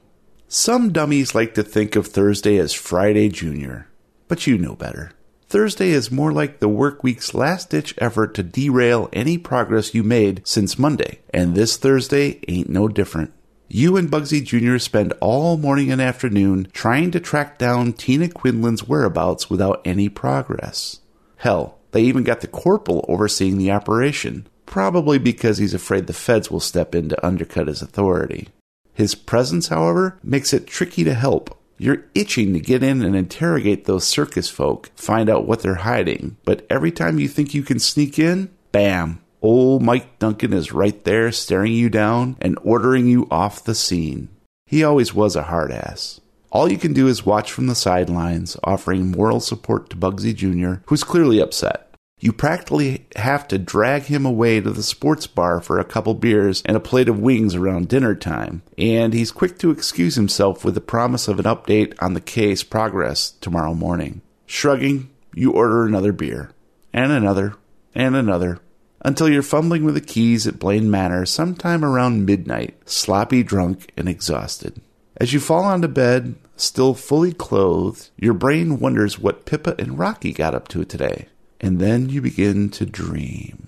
some 0.48 0.92
dummies 0.92 1.34
like 1.36 1.54
to 1.56 1.64
think 1.64 1.96
of 1.96 2.08
Thursday 2.08 2.58
as 2.58 2.74
Friday 2.74 3.30
Junior, 3.30 3.88
but 4.28 4.48
you 4.48 4.58
know 4.58 4.76
better. 4.76 5.12
Thursday 5.48 5.90
is 5.90 6.10
more 6.10 6.32
like 6.32 6.60
the 6.60 6.68
work 6.68 7.04
week's 7.04 7.36
last 7.36 7.70
ditch 7.70 7.94
effort 8.00 8.34
to 8.34 8.42
derail 8.42 9.08
any 9.14 9.38
progress 9.38 9.94
you 9.94 10.02
made 10.02 10.42
since 10.44 10.80
Monday, 10.80 11.20
and 11.32 11.54
this 11.54 11.78
Thursday 11.78 12.40
ain't 12.48 12.70
no 12.70 12.88
different. 12.88 13.32
You 13.68 13.98
and 13.98 14.10
Bugsy 14.10 14.44
Jr. 14.44 14.78
spend 14.78 15.14
all 15.20 15.58
morning 15.58 15.92
and 15.92 16.02
afternoon 16.02 16.68
trying 16.74 17.12
to 17.12 17.20
track 17.20 17.58
down 17.58 17.94
Tina 17.94 18.28
Quinlan's 18.28 18.88
whereabouts 18.88 19.50
without 19.50 19.82
any 19.84 20.10
progress. 20.10 21.00
Hell, 21.38 21.80
they 21.92 22.02
even 22.04 22.24
got 22.24 22.42
the 22.42 22.48
corporal 22.48 23.06
overseeing 23.08 23.58
the 23.58 23.72
operation, 23.72 24.48
probably 24.66 25.18
because 25.18 25.58
he's 25.58 25.74
afraid 25.74 26.08
the 26.08 26.14
feds 26.14 26.52
will 26.52 26.60
step 26.60 26.94
in 26.94 27.10
to 27.10 27.26
undercut 27.26 27.68
his 27.68 27.82
authority. 27.82 28.50
His 28.94 29.16
presence, 29.16 29.70
however, 29.70 30.20
makes 30.24 30.54
it 30.54 30.68
tricky 30.68 31.04
to 31.04 31.14
help. 31.14 31.58
You're 31.78 32.06
itching 32.14 32.54
to 32.54 32.60
get 32.60 32.84
in 32.84 33.02
and 33.02 33.16
interrogate 33.16 33.86
those 33.86 34.06
circus 34.06 34.50
folk, 34.50 34.92
find 34.96 35.30
out 35.30 35.48
what 35.48 35.62
they're 35.62 35.76
hiding, 35.76 36.38
but 36.46 36.66
every 36.70 36.92
time 36.92 37.20
you 37.20 37.28
think 37.28 37.54
you 37.54 37.64
can 37.64 37.80
sneak 37.80 38.20
in, 38.20 38.52
bam, 38.72 39.23
old 39.44 39.84
Mike 39.84 40.18
Duncan 40.18 40.54
is 40.54 40.72
right 40.72 41.04
there 41.04 41.32
staring 41.32 41.74
you 41.74 41.90
down 41.90 42.38
and 42.42 42.58
ordering 42.64 43.06
you 43.06 43.28
off 43.30 43.64
the 43.64 43.76
scene. 43.76 44.30
He 44.66 44.84
always 44.84 45.14
was 45.14 45.36
a 45.36 45.44
hard 45.44 45.72
ass. 45.72 46.20
All 46.52 46.72
you 46.72 46.78
can 46.78 46.94
do 46.94 47.08
is 47.08 47.26
watch 47.26 47.52
from 47.52 47.68
the 47.68 47.76
sidelines, 47.76 48.58
offering 48.64 49.12
moral 49.12 49.40
support 49.40 49.90
to 49.90 49.98
Bugsy 49.98 50.34
Jr., 50.34 50.82
who's 50.88 51.04
clearly 51.04 51.40
upset. 51.40 51.94
You 52.20 52.32
practically 52.32 53.06
have 53.18 53.48
to 53.50 53.58
drag 53.58 54.04
him 54.04 54.26
away 54.26 54.62
to 54.62 54.72
the 54.72 54.82
sports 54.82 55.28
bar 55.28 55.60
for 55.60 55.78
a 55.78 55.84
couple 55.84 56.14
beers 56.14 56.62
and 56.66 56.78
a 56.78 56.80
plate 56.80 57.10
of 57.10 57.20
wings 57.20 57.54
around 57.54 57.90
dinner 57.90 58.16
time, 58.16 58.62
and 58.78 59.14
he's 59.14 59.32
quick 59.32 59.58
to 59.60 59.72
excuse 59.72 60.16
himself 60.16 60.64
with 60.64 60.76
the 60.76 60.80
promise 60.80 61.28
of 61.28 61.38
an 61.40 61.46
update 61.46 61.94
on 62.00 62.14
the 62.14 62.22
case 62.22 62.64
progress 62.64 63.32
tomorrow 63.32 63.74
morning. 63.74 64.22
Shrugging, 64.46 65.10
you 65.34 65.52
order 65.52 65.86
another 65.86 66.14
beer, 66.14 66.52
and 66.94 67.12
another, 67.12 67.56
and 67.94 68.16
another, 68.16 68.60
until 69.04 69.30
you're 69.30 69.44
fumbling 69.44 69.84
with 69.84 69.96
the 69.96 70.02
keys 70.02 70.48
at 70.48 70.60
Blaine 70.60 70.90
Manor 70.90 71.26
sometime 71.26 71.84
around 71.84 72.26
midnight, 72.26 72.78
sloppy 72.90 73.44
drunk 73.44 73.92
and 73.98 74.08
exhausted. 74.08 74.82
As 75.18 75.34
you 75.34 75.40
fall 75.40 75.64
onto 75.64 75.88
bed, 75.88 76.36
still 76.56 76.94
fully 76.94 77.34
clothed, 77.34 78.10
your 78.18 78.34
brain 78.34 78.80
wonders 78.80 79.20
what 79.20 79.46
Pippa 79.46 79.76
and 79.78 80.00
Rocky 80.00 80.34
got 80.34 80.56
up 80.56 80.68
to 80.70 80.86
today. 80.86 81.28
And 81.60 81.80
then 81.80 82.10
you 82.10 82.22
begin 82.22 82.70
to 82.72 82.86
dream. 82.86 83.68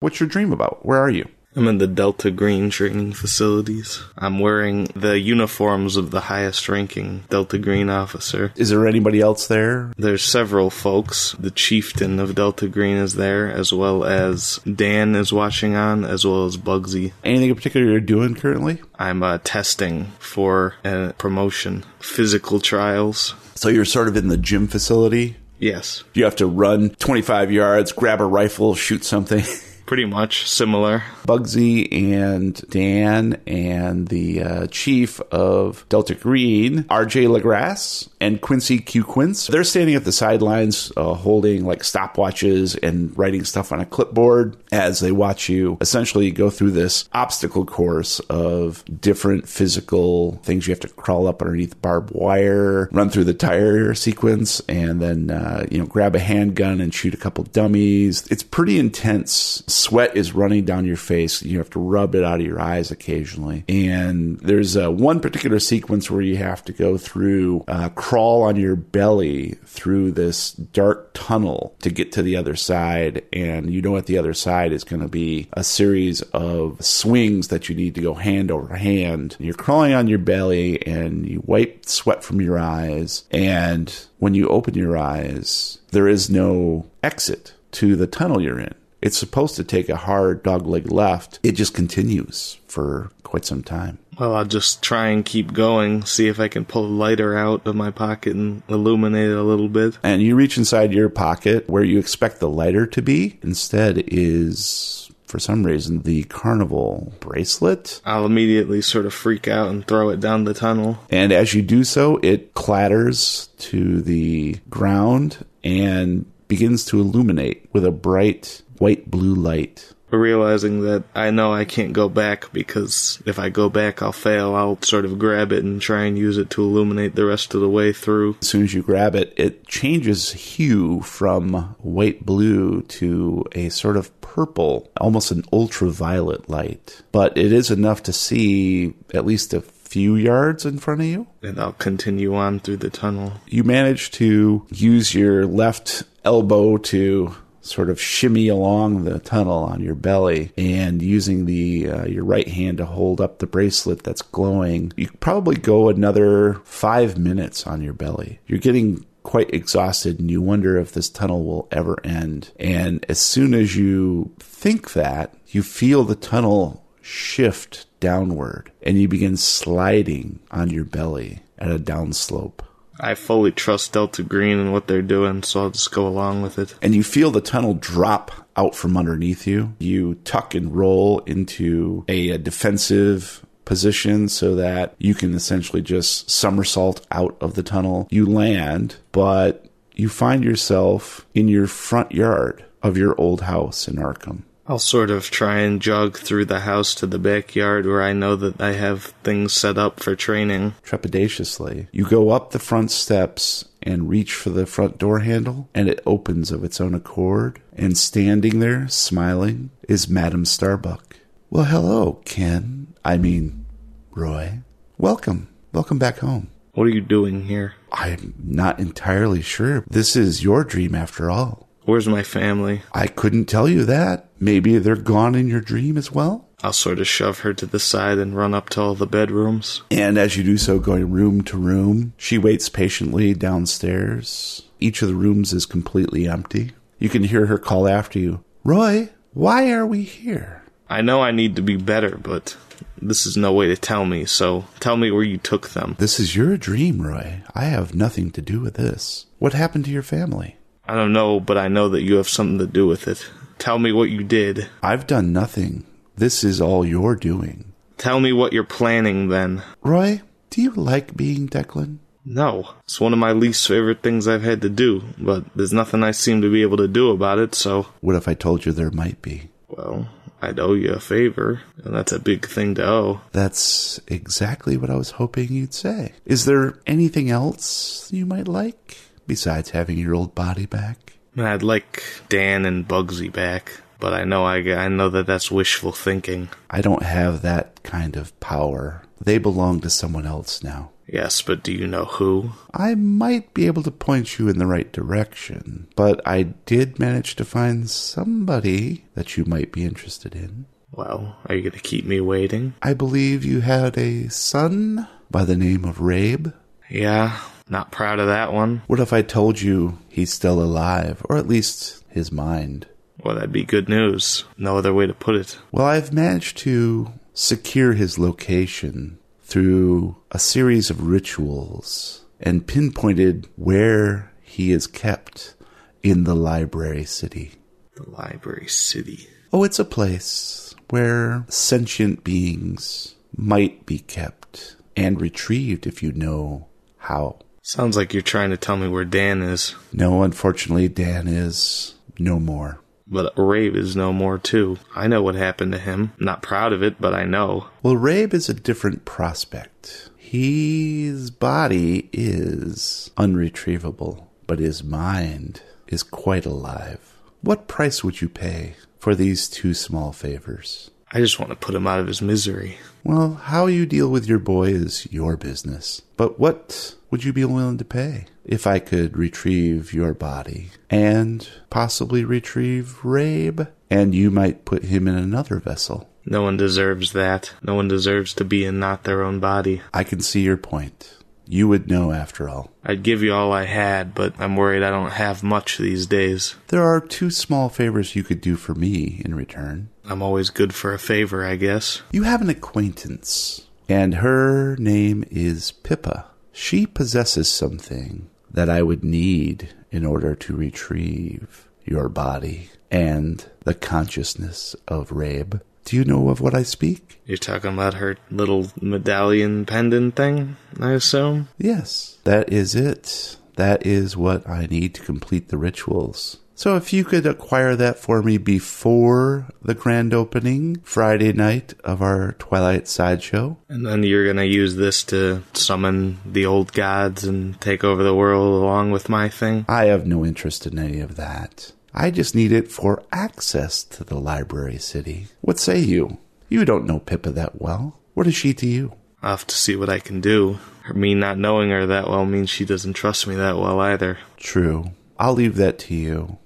What's 0.00 0.20
your 0.20 0.28
dream 0.28 0.52
about? 0.52 0.84
Where 0.84 0.98
are 0.98 1.10
you? 1.10 1.28
I'm 1.56 1.68
in 1.68 1.78
the 1.78 1.86
Delta 1.86 2.32
Green 2.32 2.68
training 2.68 3.12
facilities. 3.12 4.02
I'm 4.18 4.40
wearing 4.40 4.86
the 4.96 5.18
uniforms 5.20 5.96
of 5.96 6.10
the 6.10 6.22
highest 6.22 6.68
ranking 6.68 7.24
Delta 7.30 7.58
Green 7.58 7.88
officer. 7.88 8.52
Is 8.56 8.70
there 8.70 8.88
anybody 8.88 9.20
else 9.20 9.46
there? 9.46 9.92
There's 9.96 10.24
several 10.24 10.68
folks. 10.68 11.36
The 11.38 11.52
chieftain 11.52 12.18
of 12.18 12.34
Delta 12.34 12.66
Green 12.66 12.96
is 12.96 13.14
there, 13.14 13.48
as 13.48 13.72
well 13.72 14.04
as 14.04 14.58
Dan 14.64 15.14
is 15.14 15.32
watching 15.32 15.76
on, 15.76 16.04
as 16.04 16.26
well 16.26 16.46
as 16.46 16.56
Bugsy. 16.56 17.12
Anything 17.22 17.50
in 17.50 17.54
particular 17.54 17.86
you're 17.86 18.00
doing 18.00 18.34
currently? 18.34 18.82
I'm 18.98 19.22
uh, 19.22 19.38
testing 19.44 20.06
for 20.18 20.74
a 20.84 21.14
promotion, 21.18 21.84
physical 22.00 22.58
trials. 22.58 23.34
So 23.54 23.68
you're 23.68 23.84
sort 23.84 24.08
of 24.08 24.16
in 24.16 24.26
the 24.26 24.36
gym 24.36 24.66
facility? 24.66 25.36
Yes. 25.60 26.02
You 26.14 26.24
have 26.24 26.36
to 26.36 26.46
run 26.46 26.90
25 26.90 27.52
yards, 27.52 27.92
grab 27.92 28.20
a 28.20 28.24
rifle, 28.24 28.74
shoot 28.74 29.04
something. 29.04 29.44
Pretty 29.86 30.06
much 30.06 30.48
similar. 30.48 31.02
Bugsy 31.26 31.92
and 31.92 32.54
Dan 32.70 33.40
and 33.46 34.08
the 34.08 34.42
uh, 34.42 34.66
chief 34.68 35.20
of 35.30 35.86
Delta 35.88 36.14
Green, 36.14 36.84
RJ 36.84 37.28
LaGrasse, 37.28 38.08
and 38.20 38.40
Quincy 38.40 38.78
Q 38.78 39.04
Quince. 39.04 39.46
They're 39.46 39.64
standing 39.64 39.94
at 39.94 40.04
the 40.04 40.12
sidelines 40.12 40.90
uh, 40.96 41.14
holding 41.14 41.66
like 41.66 41.80
stopwatches 41.80 42.78
and 42.82 43.16
writing 43.18 43.44
stuff 43.44 43.72
on 43.72 43.80
a 43.80 43.86
clipboard 43.86 44.56
as 44.72 45.00
they 45.00 45.12
watch 45.12 45.48
you 45.48 45.76
essentially 45.80 46.30
go 46.30 46.48
through 46.48 46.72
this 46.72 47.08
obstacle 47.12 47.66
course 47.66 48.20
of 48.30 48.84
different 49.00 49.48
physical 49.48 50.32
things 50.42 50.66
you 50.66 50.72
have 50.72 50.80
to 50.80 50.88
crawl 50.88 51.26
up 51.26 51.42
underneath 51.42 51.80
barbed 51.82 52.10
wire, 52.12 52.88
run 52.92 53.10
through 53.10 53.24
the 53.24 53.34
tire 53.34 53.94
sequence, 53.94 54.60
and 54.68 55.00
then, 55.00 55.30
uh, 55.30 55.66
you 55.70 55.78
know, 55.78 55.86
grab 55.86 56.14
a 56.16 56.18
handgun 56.18 56.80
and 56.80 56.94
shoot 56.94 57.12
a 57.12 57.18
couple 57.18 57.44
dummies. 57.44 58.26
It's 58.28 58.42
pretty 58.42 58.78
intense 58.78 59.62
sweat 59.74 60.16
is 60.16 60.32
running 60.32 60.64
down 60.64 60.84
your 60.84 60.96
face. 60.96 61.42
You 61.42 61.58
have 61.58 61.70
to 61.70 61.80
rub 61.80 62.14
it 62.14 62.24
out 62.24 62.40
of 62.40 62.46
your 62.46 62.60
eyes 62.60 62.90
occasionally. 62.90 63.64
And 63.68 64.38
there's 64.40 64.76
uh, 64.76 64.90
one 64.90 65.20
particular 65.20 65.58
sequence 65.58 66.10
where 66.10 66.22
you 66.22 66.36
have 66.36 66.64
to 66.64 66.72
go 66.72 66.96
through, 66.96 67.64
uh, 67.68 67.90
crawl 67.90 68.42
on 68.42 68.56
your 68.56 68.76
belly 68.76 69.52
through 69.64 70.12
this 70.12 70.52
dark 70.52 71.10
tunnel 71.14 71.74
to 71.80 71.90
get 71.90 72.12
to 72.12 72.22
the 72.22 72.36
other 72.36 72.56
side. 72.56 73.24
And 73.32 73.72
you 73.72 73.82
know, 73.82 73.96
at 73.96 74.06
the 74.06 74.18
other 74.18 74.34
side 74.34 74.72
is 74.72 74.84
going 74.84 75.02
to 75.02 75.08
be 75.08 75.48
a 75.52 75.64
series 75.64 76.22
of 76.32 76.84
swings 76.84 77.48
that 77.48 77.68
you 77.68 77.74
need 77.74 77.94
to 77.96 78.02
go 78.02 78.14
hand 78.14 78.50
over 78.50 78.76
hand. 78.76 79.36
You're 79.38 79.54
crawling 79.54 79.92
on 79.92 80.08
your 80.08 80.18
belly 80.18 80.84
and 80.86 81.28
you 81.28 81.42
wipe 81.44 81.86
sweat 81.86 82.22
from 82.22 82.40
your 82.40 82.58
eyes. 82.58 83.24
And 83.30 83.94
when 84.18 84.34
you 84.34 84.48
open 84.48 84.74
your 84.74 84.96
eyes, 84.96 85.78
there 85.90 86.08
is 86.08 86.30
no 86.30 86.86
exit 87.02 87.54
to 87.72 87.96
the 87.96 88.06
tunnel 88.06 88.40
you're 88.40 88.60
in. 88.60 88.74
It's 89.04 89.18
supposed 89.18 89.54
to 89.56 89.64
take 89.64 89.90
a 89.90 89.96
hard 89.96 90.42
dogleg 90.42 90.90
left. 90.90 91.38
It 91.42 91.52
just 91.52 91.74
continues 91.74 92.58
for 92.66 93.10
quite 93.22 93.44
some 93.44 93.62
time. 93.62 93.98
Well, 94.18 94.34
I'll 94.34 94.46
just 94.46 94.82
try 94.82 95.08
and 95.08 95.22
keep 95.22 95.52
going, 95.52 96.06
see 96.06 96.28
if 96.28 96.40
I 96.40 96.48
can 96.48 96.64
pull 96.64 96.86
a 96.86 96.88
lighter 96.88 97.36
out 97.36 97.66
of 97.66 97.76
my 97.76 97.90
pocket 97.90 98.34
and 98.34 98.62
illuminate 98.66 99.28
it 99.28 99.36
a 99.36 99.42
little 99.42 99.68
bit. 99.68 99.98
And 100.02 100.22
you 100.22 100.34
reach 100.34 100.56
inside 100.56 100.94
your 100.94 101.10
pocket 101.10 101.68
where 101.68 101.84
you 101.84 101.98
expect 101.98 102.40
the 102.40 102.48
lighter 102.48 102.86
to 102.86 103.02
be. 103.02 103.38
Instead, 103.42 104.04
is 104.06 105.10
for 105.26 105.38
some 105.38 105.66
reason 105.66 106.02
the 106.02 106.22
carnival 106.24 107.12
bracelet. 107.20 108.00
I'll 108.06 108.24
immediately 108.24 108.80
sort 108.80 109.04
of 109.04 109.12
freak 109.12 109.48
out 109.48 109.68
and 109.68 109.86
throw 109.86 110.08
it 110.08 110.20
down 110.20 110.44
the 110.44 110.54
tunnel. 110.54 110.98
And 111.10 111.30
as 111.30 111.52
you 111.52 111.60
do 111.60 111.84
so, 111.84 112.20
it 112.22 112.54
clatters 112.54 113.48
to 113.58 114.00
the 114.00 114.60
ground 114.70 115.44
and 115.62 116.24
begins 116.46 116.84
to 116.84 117.00
illuminate 117.00 117.68
with 117.72 117.84
a 117.84 117.90
bright 117.90 118.62
white 118.78 119.10
blue 119.10 119.34
light. 119.34 119.92
Realizing 120.10 120.82
that 120.82 121.02
I 121.14 121.30
know 121.30 121.52
I 121.52 121.64
can't 121.64 121.92
go 121.92 122.08
back 122.08 122.52
because 122.52 123.20
if 123.26 123.40
I 123.40 123.48
go 123.48 123.68
back, 123.68 124.00
I'll 124.00 124.12
fail. 124.12 124.54
I'll 124.54 124.80
sort 124.82 125.04
of 125.04 125.18
grab 125.18 125.50
it 125.50 125.64
and 125.64 125.82
try 125.82 126.04
and 126.04 126.16
use 126.16 126.38
it 126.38 126.50
to 126.50 126.62
illuminate 126.62 127.16
the 127.16 127.24
rest 127.24 127.52
of 127.54 127.60
the 127.60 127.68
way 127.68 127.92
through. 127.92 128.36
As 128.40 128.46
soon 128.46 128.62
as 128.62 128.74
you 128.74 128.82
grab 128.82 129.16
it, 129.16 129.34
it 129.36 129.66
changes 129.66 130.30
hue 130.30 131.00
from 131.02 131.74
white 131.80 132.24
blue 132.24 132.82
to 132.82 133.44
a 133.52 133.70
sort 133.70 133.96
of 133.96 134.20
purple, 134.20 134.88
almost 135.00 135.32
an 135.32 135.44
ultraviolet 135.52 136.48
light. 136.48 137.02
But 137.10 137.36
it 137.36 137.52
is 137.52 137.72
enough 137.72 138.02
to 138.04 138.12
see 138.12 138.94
at 139.12 139.26
least 139.26 139.52
a 139.52 139.62
few 139.62 140.16
yards 140.16 140.64
in 140.64 140.78
front 140.78 141.00
of 141.00 141.06
you. 141.06 141.26
And 141.42 141.60
I'll 141.60 141.72
continue 141.72 142.34
on 142.34 142.60
through 142.60 142.78
the 142.78 142.90
tunnel. 142.90 143.34
You 143.46 143.64
manage 143.64 144.10
to 144.12 144.66
use 144.70 145.14
your 145.14 145.46
left 145.46 146.04
elbow 146.24 146.78
to 146.78 147.36
sort 147.64 147.90
of 147.90 148.00
shimmy 148.00 148.48
along 148.48 149.04
the 149.04 149.18
tunnel 149.20 149.64
on 149.64 149.82
your 149.82 149.94
belly 149.94 150.52
and 150.56 151.00
using 151.02 151.46
the 151.46 151.88
uh, 151.88 152.04
your 152.04 152.24
right 152.24 152.48
hand 152.48 152.78
to 152.78 152.86
hold 152.86 153.20
up 153.20 153.38
the 153.38 153.46
bracelet 153.46 154.02
that's 154.02 154.22
glowing 154.22 154.92
you 154.96 155.08
probably 155.20 155.56
go 155.56 155.88
another 155.88 156.54
5 156.64 157.18
minutes 157.18 157.66
on 157.66 157.82
your 157.82 157.94
belly. 157.94 158.40
You're 158.46 158.58
getting 158.58 159.04
quite 159.22 159.52
exhausted 159.52 160.20
and 160.20 160.30
you 160.30 160.40
wonder 160.40 160.78
if 160.78 160.92
this 160.92 161.08
tunnel 161.08 161.44
will 161.44 161.66
ever 161.72 161.98
end. 162.04 162.52
And 162.60 163.04
as 163.08 163.18
soon 163.18 163.54
as 163.54 163.74
you 163.74 164.32
think 164.38 164.92
that 164.92 165.34
you 165.48 165.62
feel 165.62 166.04
the 166.04 166.14
tunnel 166.14 166.84
shift 167.00 167.86
downward 168.00 168.70
and 168.82 169.00
you 169.00 169.08
begin 169.08 169.36
sliding 169.36 170.40
on 170.50 170.70
your 170.70 170.84
belly 170.84 171.40
at 171.58 171.70
a 171.70 171.78
downslope 171.78 172.60
I 173.00 173.14
fully 173.14 173.50
trust 173.52 173.92
Delta 173.92 174.22
Green 174.22 174.58
and 174.58 174.72
what 174.72 174.86
they're 174.86 175.02
doing, 175.02 175.42
so 175.42 175.62
I'll 175.62 175.70
just 175.70 175.92
go 175.92 176.06
along 176.06 176.42
with 176.42 176.58
it. 176.58 176.74
and 176.80 176.94
you 176.94 177.02
feel 177.02 177.30
the 177.30 177.40
tunnel 177.40 177.74
drop 177.74 178.30
out 178.56 178.74
from 178.74 178.96
underneath 178.96 179.46
you. 179.46 179.74
You 179.78 180.14
tuck 180.24 180.54
and 180.54 180.74
roll 180.74 181.18
into 181.20 182.04
a, 182.08 182.30
a 182.30 182.38
defensive 182.38 183.44
position 183.64 184.28
so 184.28 184.54
that 184.54 184.94
you 184.98 185.14
can 185.14 185.34
essentially 185.34 185.82
just 185.82 186.30
somersault 186.30 187.04
out 187.10 187.36
of 187.40 187.54
the 187.54 187.62
tunnel. 187.62 188.06
You 188.10 188.26
land, 188.26 188.96
but 189.10 189.66
you 189.94 190.08
find 190.08 190.44
yourself 190.44 191.26
in 191.34 191.48
your 191.48 191.66
front 191.66 192.12
yard 192.12 192.64
of 192.82 192.96
your 192.96 193.18
old 193.20 193.42
house 193.42 193.88
in 193.88 193.96
Arkham. 193.96 194.42
I'll 194.66 194.78
sort 194.78 195.10
of 195.10 195.30
try 195.30 195.58
and 195.58 195.82
jog 195.82 196.16
through 196.16 196.46
the 196.46 196.60
house 196.60 196.94
to 196.94 197.06
the 197.06 197.18
backyard 197.18 197.84
where 197.84 198.00
I 198.00 198.14
know 198.14 198.34
that 198.36 198.62
I 198.62 198.72
have 198.72 199.12
things 199.22 199.52
set 199.52 199.76
up 199.76 200.00
for 200.00 200.16
training. 200.16 200.72
Trepidatiously, 200.82 201.88
you 201.92 202.08
go 202.08 202.30
up 202.30 202.50
the 202.50 202.58
front 202.58 202.90
steps 202.90 203.66
and 203.82 204.08
reach 204.08 204.32
for 204.32 204.48
the 204.48 204.64
front 204.64 204.96
door 204.96 205.18
handle, 205.18 205.68
and 205.74 205.86
it 205.90 206.00
opens 206.06 206.50
of 206.50 206.64
its 206.64 206.80
own 206.80 206.94
accord. 206.94 207.60
And 207.74 207.98
standing 207.98 208.60
there, 208.60 208.88
smiling, 208.88 209.70
is 209.86 210.08
Madame 210.08 210.46
Starbuck. 210.46 211.16
Well, 211.50 211.64
hello, 211.64 212.22
Ken. 212.24 212.94
I 213.04 213.18
mean, 213.18 213.66
Roy. 214.12 214.60
Welcome. 214.96 215.48
Welcome 215.74 215.98
back 215.98 216.20
home. 216.20 216.48
What 216.72 216.84
are 216.84 216.90
you 216.90 217.02
doing 217.02 217.44
here? 217.44 217.74
I'm 217.92 218.32
not 218.42 218.80
entirely 218.80 219.42
sure. 219.42 219.84
This 219.90 220.16
is 220.16 220.42
your 220.42 220.64
dream 220.64 220.94
after 220.94 221.30
all. 221.30 221.68
Where's 221.84 222.08
my 222.08 222.22
family? 222.22 222.82
I 222.92 223.06
couldn't 223.06 223.44
tell 223.44 223.68
you 223.68 223.84
that. 223.84 224.28
Maybe 224.40 224.78
they're 224.78 224.96
gone 224.96 225.34
in 225.34 225.48
your 225.48 225.60
dream 225.60 225.98
as 225.98 226.10
well? 226.10 226.48
I'll 226.62 226.72
sort 226.72 226.98
of 226.98 227.06
shove 227.06 227.40
her 227.40 227.52
to 227.52 227.66
the 227.66 227.78
side 227.78 228.16
and 228.16 228.34
run 228.34 228.54
up 228.54 228.70
to 228.70 228.80
all 228.80 228.94
the 228.94 229.06
bedrooms. 229.06 229.82
And 229.90 230.16
as 230.16 230.36
you 230.36 230.42
do 230.42 230.56
so, 230.56 230.78
going 230.78 231.10
room 231.10 231.42
to 231.42 231.58
room, 231.58 232.14
she 232.16 232.38
waits 232.38 232.70
patiently 232.70 233.34
downstairs. 233.34 234.62
Each 234.80 235.02
of 235.02 235.08
the 235.08 235.14
rooms 235.14 235.52
is 235.52 235.66
completely 235.66 236.26
empty. 236.26 236.72
You 236.98 237.10
can 237.10 237.24
hear 237.24 237.46
her 237.46 237.58
call 237.58 237.86
after 237.86 238.18
you 238.18 238.42
Roy, 238.64 239.10
why 239.34 239.70
are 239.72 239.86
we 239.86 240.04
here? 240.04 240.62
I 240.88 241.02
know 241.02 241.20
I 241.20 241.32
need 241.32 241.56
to 241.56 241.62
be 241.62 241.76
better, 241.76 242.16
but 242.16 242.56
this 243.00 243.26
is 243.26 243.36
no 243.36 243.52
way 243.52 243.66
to 243.66 243.76
tell 243.76 244.06
me, 244.06 244.24
so 244.24 244.64
tell 244.80 244.96
me 244.96 245.10
where 245.10 245.22
you 245.22 245.36
took 245.36 245.70
them. 245.70 245.96
This 245.98 246.18
is 246.18 246.34
your 246.34 246.56
dream, 246.56 247.02
Roy. 247.02 247.42
I 247.54 247.64
have 247.64 247.94
nothing 247.94 248.30
to 248.30 248.40
do 248.40 248.60
with 248.60 248.74
this. 248.74 249.26
What 249.38 249.52
happened 249.52 249.84
to 249.84 249.90
your 249.90 250.02
family? 250.02 250.56
I 250.86 250.94
don't 250.94 251.12
know, 251.12 251.40
but 251.40 251.56
I 251.58 251.68
know 251.68 251.88
that 251.90 252.02
you 252.02 252.16
have 252.16 252.28
something 252.28 252.58
to 252.58 252.66
do 252.66 252.86
with 252.86 253.08
it. 253.08 253.30
Tell 253.58 253.78
me 253.78 253.92
what 253.92 254.10
you 254.10 254.22
did. 254.22 254.68
I've 254.82 255.06
done 255.06 255.32
nothing. 255.32 255.86
This 256.16 256.44
is 256.44 256.60
all 256.60 256.84
you're 256.84 257.16
doing. 257.16 257.72
Tell 257.96 258.20
me 258.20 258.32
what 258.32 258.52
you're 258.52 258.64
planning 258.64 259.28
then. 259.28 259.62
Roy, 259.82 260.20
do 260.50 260.60
you 260.62 260.70
like 260.72 261.16
being 261.16 261.48
Declan? 261.48 261.98
No, 262.26 262.70
it's 262.84 263.00
one 263.00 263.12
of 263.12 263.18
my 263.18 263.32
least 263.32 263.66
favorite 263.68 264.02
things 264.02 264.26
I've 264.26 264.42
had 264.42 264.62
to 264.62 264.68
do, 264.70 265.02
but 265.18 265.44
there's 265.54 265.72
nothing 265.72 266.02
I 266.02 266.10
seem 266.12 266.40
to 266.42 266.50
be 266.50 266.62
able 266.62 266.78
to 266.78 266.88
do 266.88 267.10
about 267.10 267.38
it, 267.38 267.54
so, 267.54 267.86
What 268.00 268.16
if 268.16 268.26
I 268.28 268.34
told 268.34 268.64
you 268.64 268.72
there 268.72 268.90
might 268.90 269.20
be? 269.22 269.50
well, 269.68 270.08
I'd 270.40 270.60
owe 270.60 270.74
you 270.74 270.92
a 270.92 271.00
favor, 271.00 271.62
and 271.82 271.94
that's 271.94 272.12
a 272.12 272.18
big 272.18 272.46
thing 272.46 272.74
to 272.76 272.86
owe. 272.86 273.20
That's 273.32 273.98
exactly 274.08 274.76
what 274.76 274.90
I 274.90 274.94
was 274.96 275.12
hoping 275.12 275.52
you'd 275.52 275.72
say. 275.74 276.12
Is 276.26 276.44
there 276.44 276.78
anything 276.86 277.30
else 277.30 278.10
you 278.12 278.26
might 278.26 278.46
like 278.48 278.98
besides 279.26 279.70
having 279.70 279.98
your 279.98 280.14
old 280.14 280.34
body 280.34 280.66
back? 280.66 281.14
I'd 281.36 281.62
like 281.62 282.02
Dan 282.28 282.64
and 282.64 282.86
Bugsy 282.86 283.32
back, 283.32 283.80
but 283.98 284.14
I 284.14 284.24
know 284.24 284.44
I, 284.44 284.58
I 284.58 284.88
know 284.88 285.08
that 285.10 285.26
that's 285.26 285.50
wishful 285.50 285.92
thinking. 285.92 286.48
I 286.70 286.80
don't 286.80 287.02
have 287.02 287.42
that 287.42 287.82
kind 287.82 288.16
of 288.16 288.38
power. 288.40 289.02
They 289.20 289.38
belong 289.38 289.80
to 289.80 289.90
someone 289.90 290.26
else 290.26 290.62
now. 290.62 290.90
Yes, 291.06 291.42
but 291.42 291.62
do 291.62 291.72
you 291.72 291.86
know 291.86 292.04
who? 292.06 292.52
I 292.72 292.94
might 292.94 293.52
be 293.52 293.66
able 293.66 293.82
to 293.82 293.90
point 293.90 294.38
you 294.38 294.48
in 294.48 294.58
the 294.58 294.66
right 294.66 294.90
direction, 294.90 295.88
but 295.96 296.20
I 296.26 296.42
did 296.42 296.98
manage 296.98 297.36
to 297.36 297.44
find 297.44 297.90
somebody 297.90 299.04
that 299.14 299.36
you 299.36 299.44
might 299.44 299.70
be 299.70 299.84
interested 299.84 300.34
in. 300.34 300.66
Well, 300.92 301.36
are 301.46 301.54
you 301.54 301.68
gonna 301.68 301.82
keep 301.82 302.04
me 302.04 302.20
waiting? 302.20 302.74
I 302.82 302.94
believe 302.94 303.44
you 303.44 303.60
had 303.60 303.98
a 303.98 304.28
son 304.28 305.08
by 305.30 305.44
the 305.44 305.56
name 305.56 305.84
of 305.84 305.98
Rabe. 305.98 306.54
Yeah, 306.88 307.38
not 307.68 307.92
proud 307.92 308.18
of 308.18 308.26
that 308.26 308.52
one. 308.52 308.82
What 308.86 309.00
if 309.00 309.12
I 309.12 309.22
told 309.22 309.60
you 309.60 309.98
he's 310.08 310.32
still 310.32 310.62
alive, 310.62 311.24
or 311.28 311.36
at 311.36 311.48
least 311.48 312.04
his 312.08 312.30
mind? 312.30 312.86
Well, 313.22 313.34
that'd 313.34 313.52
be 313.52 313.64
good 313.64 313.88
news. 313.88 314.44
No 314.58 314.76
other 314.76 314.92
way 314.92 315.06
to 315.06 315.14
put 315.14 315.34
it. 315.36 315.58
Well, 315.72 315.86
I've 315.86 316.12
managed 316.12 316.58
to 316.58 317.12
secure 317.32 317.94
his 317.94 318.18
location 318.18 319.18
through 319.42 320.16
a 320.30 320.38
series 320.38 320.90
of 320.90 321.06
rituals 321.06 322.24
and 322.40 322.66
pinpointed 322.66 323.48
where 323.56 324.32
he 324.42 324.70
is 324.72 324.86
kept 324.86 325.54
in 326.02 326.24
the 326.24 326.34
library 326.34 327.04
city. 327.04 327.52
The 327.96 328.10
Library 328.10 328.66
City. 328.68 329.28
Oh, 329.52 329.62
it's 329.62 329.78
a 329.78 329.84
place 329.84 330.74
where 330.90 331.46
sentient 331.48 332.24
beings 332.24 333.14
might 333.36 333.86
be 333.86 334.00
kept 334.00 334.76
and 334.96 335.20
retrieved 335.20 335.86
if 335.86 336.02
you 336.02 336.12
know 336.12 336.66
how. 336.98 337.38
Sounds 337.66 337.96
like 337.96 338.12
you're 338.12 338.20
trying 338.20 338.50
to 338.50 338.58
tell 338.58 338.76
me 338.76 338.88
where 338.88 339.06
Dan 339.06 339.40
is. 339.40 339.74
No, 339.90 340.22
unfortunately, 340.22 340.86
Dan 340.86 341.26
is 341.26 341.94
no 342.18 342.38
more. 342.38 342.78
But 343.06 343.34
Rabe 343.36 343.74
is 343.74 343.96
no 343.96 344.12
more 344.12 344.36
too. 344.36 344.76
I 344.94 345.08
know 345.08 345.22
what 345.22 345.34
happened 345.34 345.72
to 345.72 345.78
him. 345.78 346.12
Not 346.18 346.42
proud 346.42 346.74
of 346.74 346.82
it, 346.82 347.00
but 347.00 347.14
I 347.14 347.24
know. 347.24 347.68
Well, 347.82 347.96
Rabe 347.96 348.34
is 348.34 348.50
a 348.50 348.54
different 348.54 349.06
prospect. 349.06 350.10
His 350.18 351.30
body 351.30 352.10
is 352.12 353.10
unretrievable, 353.16 354.30
but 354.46 354.58
his 354.58 354.84
mind 354.84 355.62
is 355.88 356.02
quite 356.02 356.44
alive. 356.44 357.14
What 357.40 357.66
price 357.66 358.04
would 358.04 358.20
you 358.20 358.28
pay 358.28 358.76
for 358.98 359.14
these 359.14 359.48
two 359.48 359.72
small 359.72 360.12
favors? 360.12 360.90
I 361.10 361.20
just 361.20 361.38
want 361.38 361.48
to 361.50 361.56
put 361.56 361.74
him 361.74 361.86
out 361.86 362.00
of 362.00 362.08
his 362.08 362.20
misery. 362.20 362.76
Well, 363.04 363.34
how 363.34 363.66
you 363.66 363.86
deal 363.86 364.10
with 364.10 364.26
your 364.26 364.38
boy 364.38 364.70
is 364.70 365.10
your 365.10 365.36
business. 365.36 366.02
But 366.16 366.40
what 366.40 366.96
would 367.14 367.22
you 367.22 367.32
be 367.32 367.44
willing 367.44 367.78
to 367.78 367.84
pay 367.84 368.24
if 368.44 368.66
I 368.66 368.80
could 368.80 369.16
retrieve 369.16 369.94
your 369.94 370.14
body 370.14 370.70
and 370.90 371.48
possibly 371.70 372.24
retrieve 372.24 373.04
Rabe? 373.04 373.68
And 373.88 374.12
you 374.12 374.32
might 374.32 374.64
put 374.64 374.86
him 374.86 375.06
in 375.06 375.14
another 375.14 375.60
vessel. 375.60 376.10
No 376.26 376.42
one 376.42 376.56
deserves 376.56 377.12
that. 377.12 377.54
No 377.62 377.76
one 377.76 377.86
deserves 377.86 378.34
to 378.34 378.44
be 378.44 378.64
in 378.64 378.80
not 378.80 379.04
their 379.04 379.22
own 379.22 379.38
body. 379.38 379.80
I 379.92 380.02
can 380.02 380.18
see 380.18 380.40
your 380.40 380.56
point. 380.56 381.16
You 381.46 381.68
would 381.68 381.88
know 381.88 382.10
after 382.10 382.48
all. 382.48 382.72
I'd 382.84 383.04
give 383.04 383.22
you 383.22 383.32
all 383.32 383.52
I 383.52 383.66
had, 383.66 384.12
but 384.12 384.34
I'm 384.40 384.56
worried 384.56 384.82
I 384.82 384.90
don't 384.90 385.12
have 385.12 385.44
much 385.44 385.78
these 385.78 386.06
days. 386.06 386.56
There 386.66 386.82
are 386.82 387.00
two 387.00 387.30
small 387.30 387.68
favors 387.68 388.16
you 388.16 388.24
could 388.24 388.40
do 388.40 388.56
for 388.56 388.74
me 388.74 389.22
in 389.24 389.36
return. 389.36 389.90
I'm 390.04 390.20
always 390.20 390.50
good 390.50 390.74
for 390.74 390.92
a 390.92 390.98
favor, 390.98 391.46
I 391.46 391.54
guess. 391.54 392.02
You 392.10 392.24
have 392.24 392.42
an 392.42 392.50
acquaintance, 392.50 393.68
and 393.88 394.16
her 394.16 394.74
name 394.80 395.24
is 395.30 395.70
Pippa. 395.70 396.32
She 396.56 396.86
possesses 396.86 397.48
something 397.48 398.30
that 398.48 398.70
I 398.70 398.80
would 398.80 399.02
need 399.02 399.74
in 399.90 400.06
order 400.06 400.36
to 400.36 400.56
retrieve 400.56 401.68
your 401.84 402.08
body 402.08 402.70
and 402.92 403.44
the 403.64 403.74
consciousness 403.74 404.76
of 404.86 405.10
Rabe. 405.10 405.60
Do 405.84 405.96
you 405.96 406.04
know 406.04 406.28
of 406.28 406.40
what 406.40 406.54
I 406.54 406.62
speak? 406.62 407.20
You're 407.26 407.38
talking 407.38 407.72
about 407.72 407.94
her 407.94 408.16
little 408.30 408.68
medallion 408.80 409.66
pendant 409.66 410.14
thing, 410.14 410.56
I 410.80 410.92
assume? 410.92 411.48
Yes, 411.58 412.18
that 412.22 412.52
is 412.52 412.76
it. 412.76 413.36
That 413.56 413.84
is 413.84 414.16
what 414.16 414.48
I 414.48 414.66
need 414.66 414.94
to 414.94 415.02
complete 415.02 415.48
the 415.48 415.58
rituals. 415.58 416.38
So 416.56 416.76
if 416.76 416.92
you 416.92 417.04
could 417.04 417.26
acquire 417.26 417.74
that 417.76 417.98
for 417.98 418.22
me 418.22 418.38
before 418.38 419.48
the 419.60 419.74
grand 419.74 420.14
opening 420.14 420.80
Friday 420.84 421.32
night 421.32 421.74
of 421.82 422.00
our 422.00 422.32
Twilight 422.38 422.86
Sideshow. 422.86 423.56
And 423.68 423.84
then 423.84 424.04
you're 424.04 424.26
gonna 424.26 424.44
use 424.44 424.76
this 424.76 425.02
to 425.04 425.42
summon 425.52 426.20
the 426.24 426.46
old 426.46 426.72
gods 426.72 427.24
and 427.24 427.60
take 427.60 427.82
over 427.82 428.04
the 428.04 428.14
world 428.14 428.62
along 428.62 428.92
with 428.92 429.08
my 429.08 429.28
thing? 429.28 429.64
I 429.68 429.86
have 429.86 430.06
no 430.06 430.24
interest 430.24 430.66
in 430.66 430.78
any 430.78 431.00
of 431.00 431.16
that. 431.16 431.72
I 431.92 432.10
just 432.10 432.34
need 432.34 432.52
it 432.52 432.70
for 432.70 433.02
access 433.12 433.82
to 433.84 434.04
the 434.04 434.18
library 434.18 434.78
city. 434.78 435.28
What 435.40 435.58
say 435.58 435.80
you? 435.80 436.18
You 436.48 436.64
don't 436.64 436.86
know 436.86 437.00
Pippa 437.00 437.30
that 437.32 437.60
well. 437.60 437.98
What 438.14 438.28
is 438.28 438.36
she 438.36 438.54
to 438.54 438.66
you? 438.66 438.92
I'll 439.22 439.30
have 439.30 439.46
to 439.48 439.54
see 439.56 439.74
what 439.74 439.88
I 439.88 439.98
can 439.98 440.20
do. 440.20 440.58
Me 440.94 441.14
not 441.14 441.38
knowing 441.38 441.70
her 441.70 441.86
that 441.86 442.08
well 442.08 442.26
means 442.26 442.50
she 442.50 442.64
doesn't 442.64 442.92
trust 442.92 443.26
me 443.26 443.34
that 443.34 443.56
well 443.56 443.80
either. 443.80 444.18
True. 444.36 444.92
I'll 445.18 445.34
leave 445.34 445.56
that 445.56 445.78
to 445.80 445.94
you. 445.94 446.38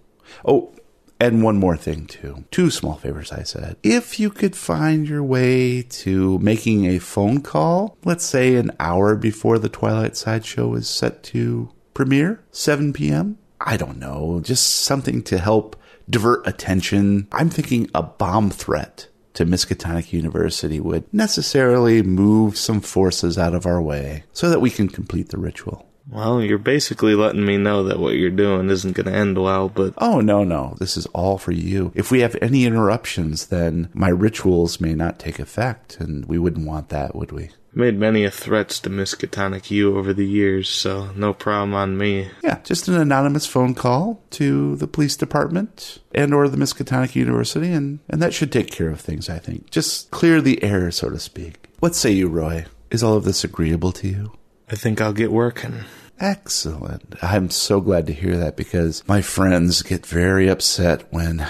Oh, 0.45 0.75
and 1.21 1.43
one 1.43 1.57
more 1.57 1.77
thing, 1.77 2.07
too. 2.07 2.45
Two 2.51 2.71
small 2.71 2.95
favors, 2.95 3.33
I 3.33 3.43
said. 3.43 3.77
If 3.83 4.21
you 4.21 4.31
could 4.31 4.55
find 4.55 5.09
your 5.09 5.23
way 5.23 5.83
to 5.83 6.39
making 6.39 6.87
a 6.87 7.01
phone 7.01 7.41
call, 7.41 7.97
let's 8.05 8.25
say 8.25 8.55
an 8.55 8.71
hour 8.79 9.17
before 9.17 9.59
the 9.59 9.69
Twilight 9.69 10.17
Sideshow 10.17 10.75
is 10.75 10.89
set 10.89 11.23
to 11.25 11.71
premiere, 11.93 12.45
7 12.53 12.93
p.m., 12.93 13.39
I 13.61 13.77
don't 13.77 13.99
know, 13.99 14.41
just 14.43 14.69
something 14.69 15.23
to 15.25 15.39
help 15.39 15.75
divert 16.09 16.47
attention. 16.47 17.27
I'm 17.33 17.51
thinking 17.51 17.91
a 17.95 18.05
bomb 18.05 18.51
threat 18.51 19.09
to 19.35 19.45
Miskatonic 19.45 20.13
University 20.13 20.81
would 20.81 21.13
necessarily 21.13 22.03
move 22.03 22.57
some 22.57 22.81
forces 22.81 23.37
out 23.37 23.55
of 23.55 23.67
our 23.67 23.83
way 23.83 24.25
so 24.33 24.49
that 24.51 24.61
we 24.61 24.71
can 24.71 24.89
complete 24.89 25.31
the 25.31 25.39
ritual. 25.39 25.88
Well, 26.11 26.43
you're 26.43 26.59
basically 26.59 27.15
letting 27.15 27.45
me 27.45 27.59
know 27.59 27.85
that 27.85 27.99
what 27.99 28.15
you're 28.15 28.31
doing 28.31 28.71
isn't 28.71 28.93
going 28.97 29.07
to 29.07 29.13
end 29.13 29.37
well, 29.39 29.69
but 29.69 29.95
Oh, 29.99 30.21
no, 30.21 30.43
no. 30.45 30.75
This 30.79 30.97
is 30.97 31.07
all 31.07 31.39
for 31.39 31.53
you. 31.53 31.93
If 31.95 32.11
we 32.11 32.21
have 32.21 32.37
any 32.41 32.65
interruptions, 32.65 33.47
then 33.49 33.91
my 33.93 34.09
rituals 34.09 34.81
may 34.81 34.95
not 34.95 35.19
take 35.19 35.39
effect, 35.39 35.99
and 36.01 36.25
we 36.27 36.39
wouldn't 36.39 36.67
want 36.67 36.89
that, 36.89 37.15
would 37.15 37.33
we? 37.33 37.51
made 37.75 37.97
many 37.97 38.25
a 38.25 38.31
threats 38.31 38.81
to 38.81 38.91
Miskatonic 38.91 39.71
U 39.71 39.97
over 39.97 40.13
the 40.13 40.27
years, 40.27 40.69
so 40.69 41.11
no 41.15 41.33
problem 41.33 41.75
on 41.75 41.97
me. 41.97 42.29
Yeah, 42.43 42.59
just 42.65 42.89
an 42.89 42.95
anonymous 42.95 43.47
phone 43.47 43.75
call 43.75 44.21
to 44.31 44.77
the 44.77 44.89
police 44.89 45.17
department 45.17 45.99
and 46.13 46.35
or 46.35 46.49
the 46.49 46.57
Miskatonic 46.57 47.15
University, 47.15 47.73
and, 47.73 48.01
and 48.09 48.21
that 48.21 48.35
should 48.35 48.51
take 48.51 48.71
care 48.71 48.91
of 48.91 49.01
things, 49.01 49.29
I 49.31 49.39
think. 49.39 49.71
Just 49.71 50.11
clear 50.11 50.41
the 50.41 50.63
air, 50.63 50.91
so 50.91 51.09
to 51.09 51.21
speak. 51.21 51.69
What 51.79 51.95
say 51.95 52.11
you, 52.11 52.29
Roy? 52.29 52.67
Is 52.91 53.03
all 53.03 53.17
of 53.17 53.25
this 53.25 53.45
agreeable 53.45 53.93
to 53.93 54.09
you? 54.09 54.33
I 54.71 54.77
think 54.77 55.01
I'll 55.01 55.13
get 55.13 55.33
working. 55.33 55.85
Excellent. 56.21 57.15
I'm 57.23 57.49
so 57.49 57.81
glad 57.81 58.07
to 58.07 58.13
hear 58.13 58.37
that 58.37 58.57
because 58.57 59.07
my 59.07 59.23
friends 59.23 59.83
get 59.83 60.05
very 60.05 60.49
upset 60.49 61.11
when 61.13 61.47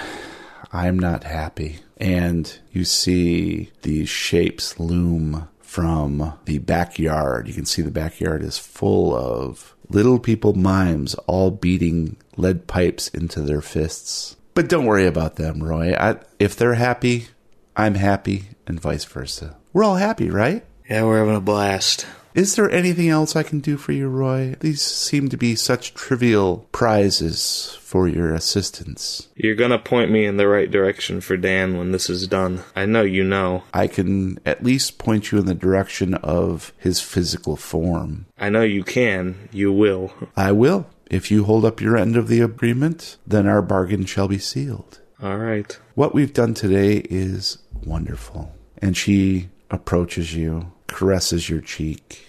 I'm 0.71 0.97
not 0.97 1.23
happy. 1.23 1.79
And 1.97 2.59
you 2.71 2.85
see 2.85 3.71
these 3.81 4.09
shapes 4.09 4.79
loom 4.79 5.49
from 5.59 6.33
the 6.45 6.59
backyard. 6.59 7.47
You 7.47 7.53
can 7.53 7.65
see 7.65 7.81
the 7.81 7.91
backyard 7.91 8.41
is 8.41 8.57
full 8.57 9.15
of 9.15 9.75
little 9.89 10.19
people 10.19 10.53
mimes 10.53 11.15
all 11.27 11.51
beating 11.51 12.15
lead 12.37 12.67
pipes 12.67 13.07
into 13.09 13.41
their 13.41 13.61
fists. 13.61 14.37
But 14.53 14.69
don't 14.69 14.85
worry 14.85 15.07
about 15.07 15.35
them, 15.35 15.63
Roy. 15.63 15.93
I, 15.93 16.17
if 16.37 16.55
they're 16.55 16.75
happy, 16.75 17.27
I'm 17.75 17.95
happy, 17.95 18.49
and 18.67 18.79
vice 18.79 19.05
versa. 19.05 19.57
We're 19.73 19.83
all 19.83 19.95
happy, 19.95 20.29
right? 20.29 20.63
Yeah, 20.89 21.03
we're 21.03 21.19
having 21.19 21.35
a 21.35 21.41
blast. 21.41 22.05
Is 22.35 22.55
there 22.55 22.69
anything 22.69 23.09
else 23.09 23.35
I 23.35 23.43
can 23.43 23.59
do 23.59 23.75
for 23.77 23.91
you, 23.91 24.07
Roy? 24.07 24.55
These 24.59 24.81
seem 24.81 25.29
to 25.29 25.37
be 25.37 25.55
such 25.55 25.93
trivial 25.93 26.67
prizes 26.71 27.77
for 27.81 28.07
your 28.07 28.33
assistance. 28.33 29.29
You're 29.35 29.55
gonna 29.55 29.79
point 29.79 30.11
me 30.11 30.25
in 30.25 30.37
the 30.37 30.47
right 30.47 30.69
direction 30.69 31.21
for 31.21 31.37
Dan 31.37 31.77
when 31.77 31.91
this 31.91 32.09
is 32.09 32.27
done. 32.27 32.61
I 32.75 32.85
know 32.85 33.01
you 33.01 33.23
know. 33.23 33.63
I 33.73 33.87
can 33.87 34.39
at 34.45 34.63
least 34.63 34.99
point 34.99 35.31
you 35.31 35.39
in 35.39 35.47
the 35.47 35.55
direction 35.55 36.13
of 36.15 36.71
his 36.77 37.01
physical 37.01 37.55
form. 37.55 38.27
I 38.37 38.49
know 38.49 38.61
you 38.61 38.83
can. 38.83 39.49
You 39.51 39.71
will. 39.71 40.13
I 40.37 40.51
will. 40.51 40.87
If 41.09 41.31
you 41.31 41.45
hold 41.45 41.65
up 41.65 41.81
your 41.81 41.97
end 41.97 42.15
of 42.15 42.27
the 42.27 42.41
agreement, 42.41 43.17
then 43.25 43.47
our 43.47 43.63
bargain 43.63 44.05
shall 44.05 44.27
be 44.27 44.37
sealed. 44.37 44.99
All 45.21 45.37
right. 45.37 45.77
What 45.95 46.13
we've 46.13 46.33
done 46.33 46.53
today 46.53 46.97
is 47.09 47.57
wonderful. 47.83 48.53
And 48.77 48.95
she 48.95 49.49
approaches 49.71 50.35
you, 50.35 50.71
caresses 50.89 51.49
your 51.49 51.61
cheek. 51.61 52.27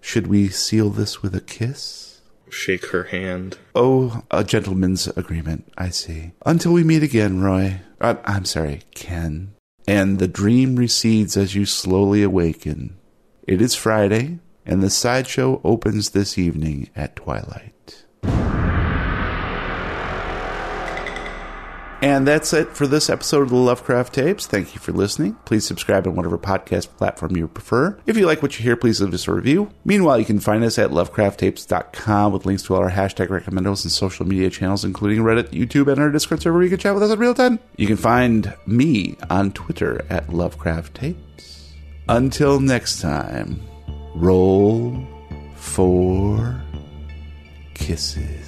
Should 0.00 0.26
we 0.26 0.48
seal 0.48 0.90
this 0.90 1.22
with 1.22 1.34
a 1.34 1.40
kiss? 1.40 2.20
Shake 2.50 2.86
her 2.86 3.04
hand. 3.04 3.58
Oh, 3.74 4.22
a 4.30 4.44
gentleman's 4.44 5.08
agreement, 5.08 5.72
I 5.76 5.88
see. 5.88 6.32
Until 6.46 6.72
we 6.72 6.84
meet 6.84 7.02
again, 7.02 7.40
Roy. 7.42 7.80
I- 8.00 8.18
I'm 8.24 8.44
sorry, 8.44 8.82
Ken. 8.94 9.54
And 9.88 10.18
the 10.18 10.28
dream 10.28 10.76
recedes 10.76 11.36
as 11.36 11.54
you 11.54 11.66
slowly 11.66 12.22
awaken. 12.22 12.96
It 13.46 13.60
is 13.60 13.74
Friday, 13.74 14.38
and 14.64 14.82
the 14.82 14.88
sideshow 14.90 15.60
opens 15.64 16.10
this 16.10 16.38
evening 16.38 16.88
at 16.96 17.16
twilight. 17.16 17.73
And 22.04 22.28
that's 22.28 22.52
it 22.52 22.76
for 22.76 22.86
this 22.86 23.08
episode 23.08 23.44
of 23.44 23.48
the 23.48 23.56
Lovecraft 23.56 24.12
Tapes. 24.12 24.46
Thank 24.46 24.74
you 24.74 24.78
for 24.78 24.92
listening. 24.92 25.38
Please 25.46 25.66
subscribe 25.66 26.06
on 26.06 26.14
whatever 26.14 26.36
podcast 26.36 26.94
platform 26.98 27.34
you 27.34 27.48
prefer. 27.48 27.98
If 28.04 28.18
you 28.18 28.26
like 28.26 28.42
what 28.42 28.58
you 28.58 28.62
hear, 28.62 28.76
please 28.76 29.00
leave 29.00 29.14
us 29.14 29.26
a 29.26 29.32
review. 29.32 29.70
Meanwhile, 29.86 30.18
you 30.18 30.26
can 30.26 30.38
find 30.38 30.62
us 30.64 30.78
at 30.78 30.90
lovecrafttapes.com 30.90 32.30
with 32.34 32.44
links 32.44 32.64
to 32.64 32.74
all 32.74 32.82
our 32.82 32.90
hashtag 32.90 33.28
recommendos 33.28 33.84
and 33.84 33.90
social 33.90 34.26
media 34.26 34.50
channels, 34.50 34.84
including 34.84 35.20
Reddit, 35.20 35.48
YouTube, 35.48 35.90
and 35.90 35.98
our 35.98 36.10
Discord 36.10 36.42
server 36.42 36.58
where 36.58 36.64
you 36.64 36.68
can 36.68 36.78
chat 36.78 36.92
with 36.92 37.02
us 37.02 37.10
in 37.10 37.18
real 37.18 37.32
time. 37.32 37.58
You 37.78 37.86
can 37.86 37.96
find 37.96 38.52
me 38.66 39.16
on 39.30 39.52
Twitter 39.52 40.04
at 40.10 40.28
Lovecraft 40.28 40.96
Tapes. 40.96 41.72
Until 42.10 42.60
next 42.60 43.00
time, 43.00 43.62
roll 44.14 45.08
for 45.56 46.60
kisses. 47.72 48.43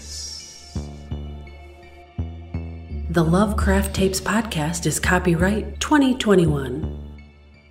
The 3.17 3.25
Lovecraft 3.25 3.95
Tapes 3.95 4.21
podcast 4.21 4.85
is 4.85 5.01
copyright 5.01 5.81
2021. 5.81 7.25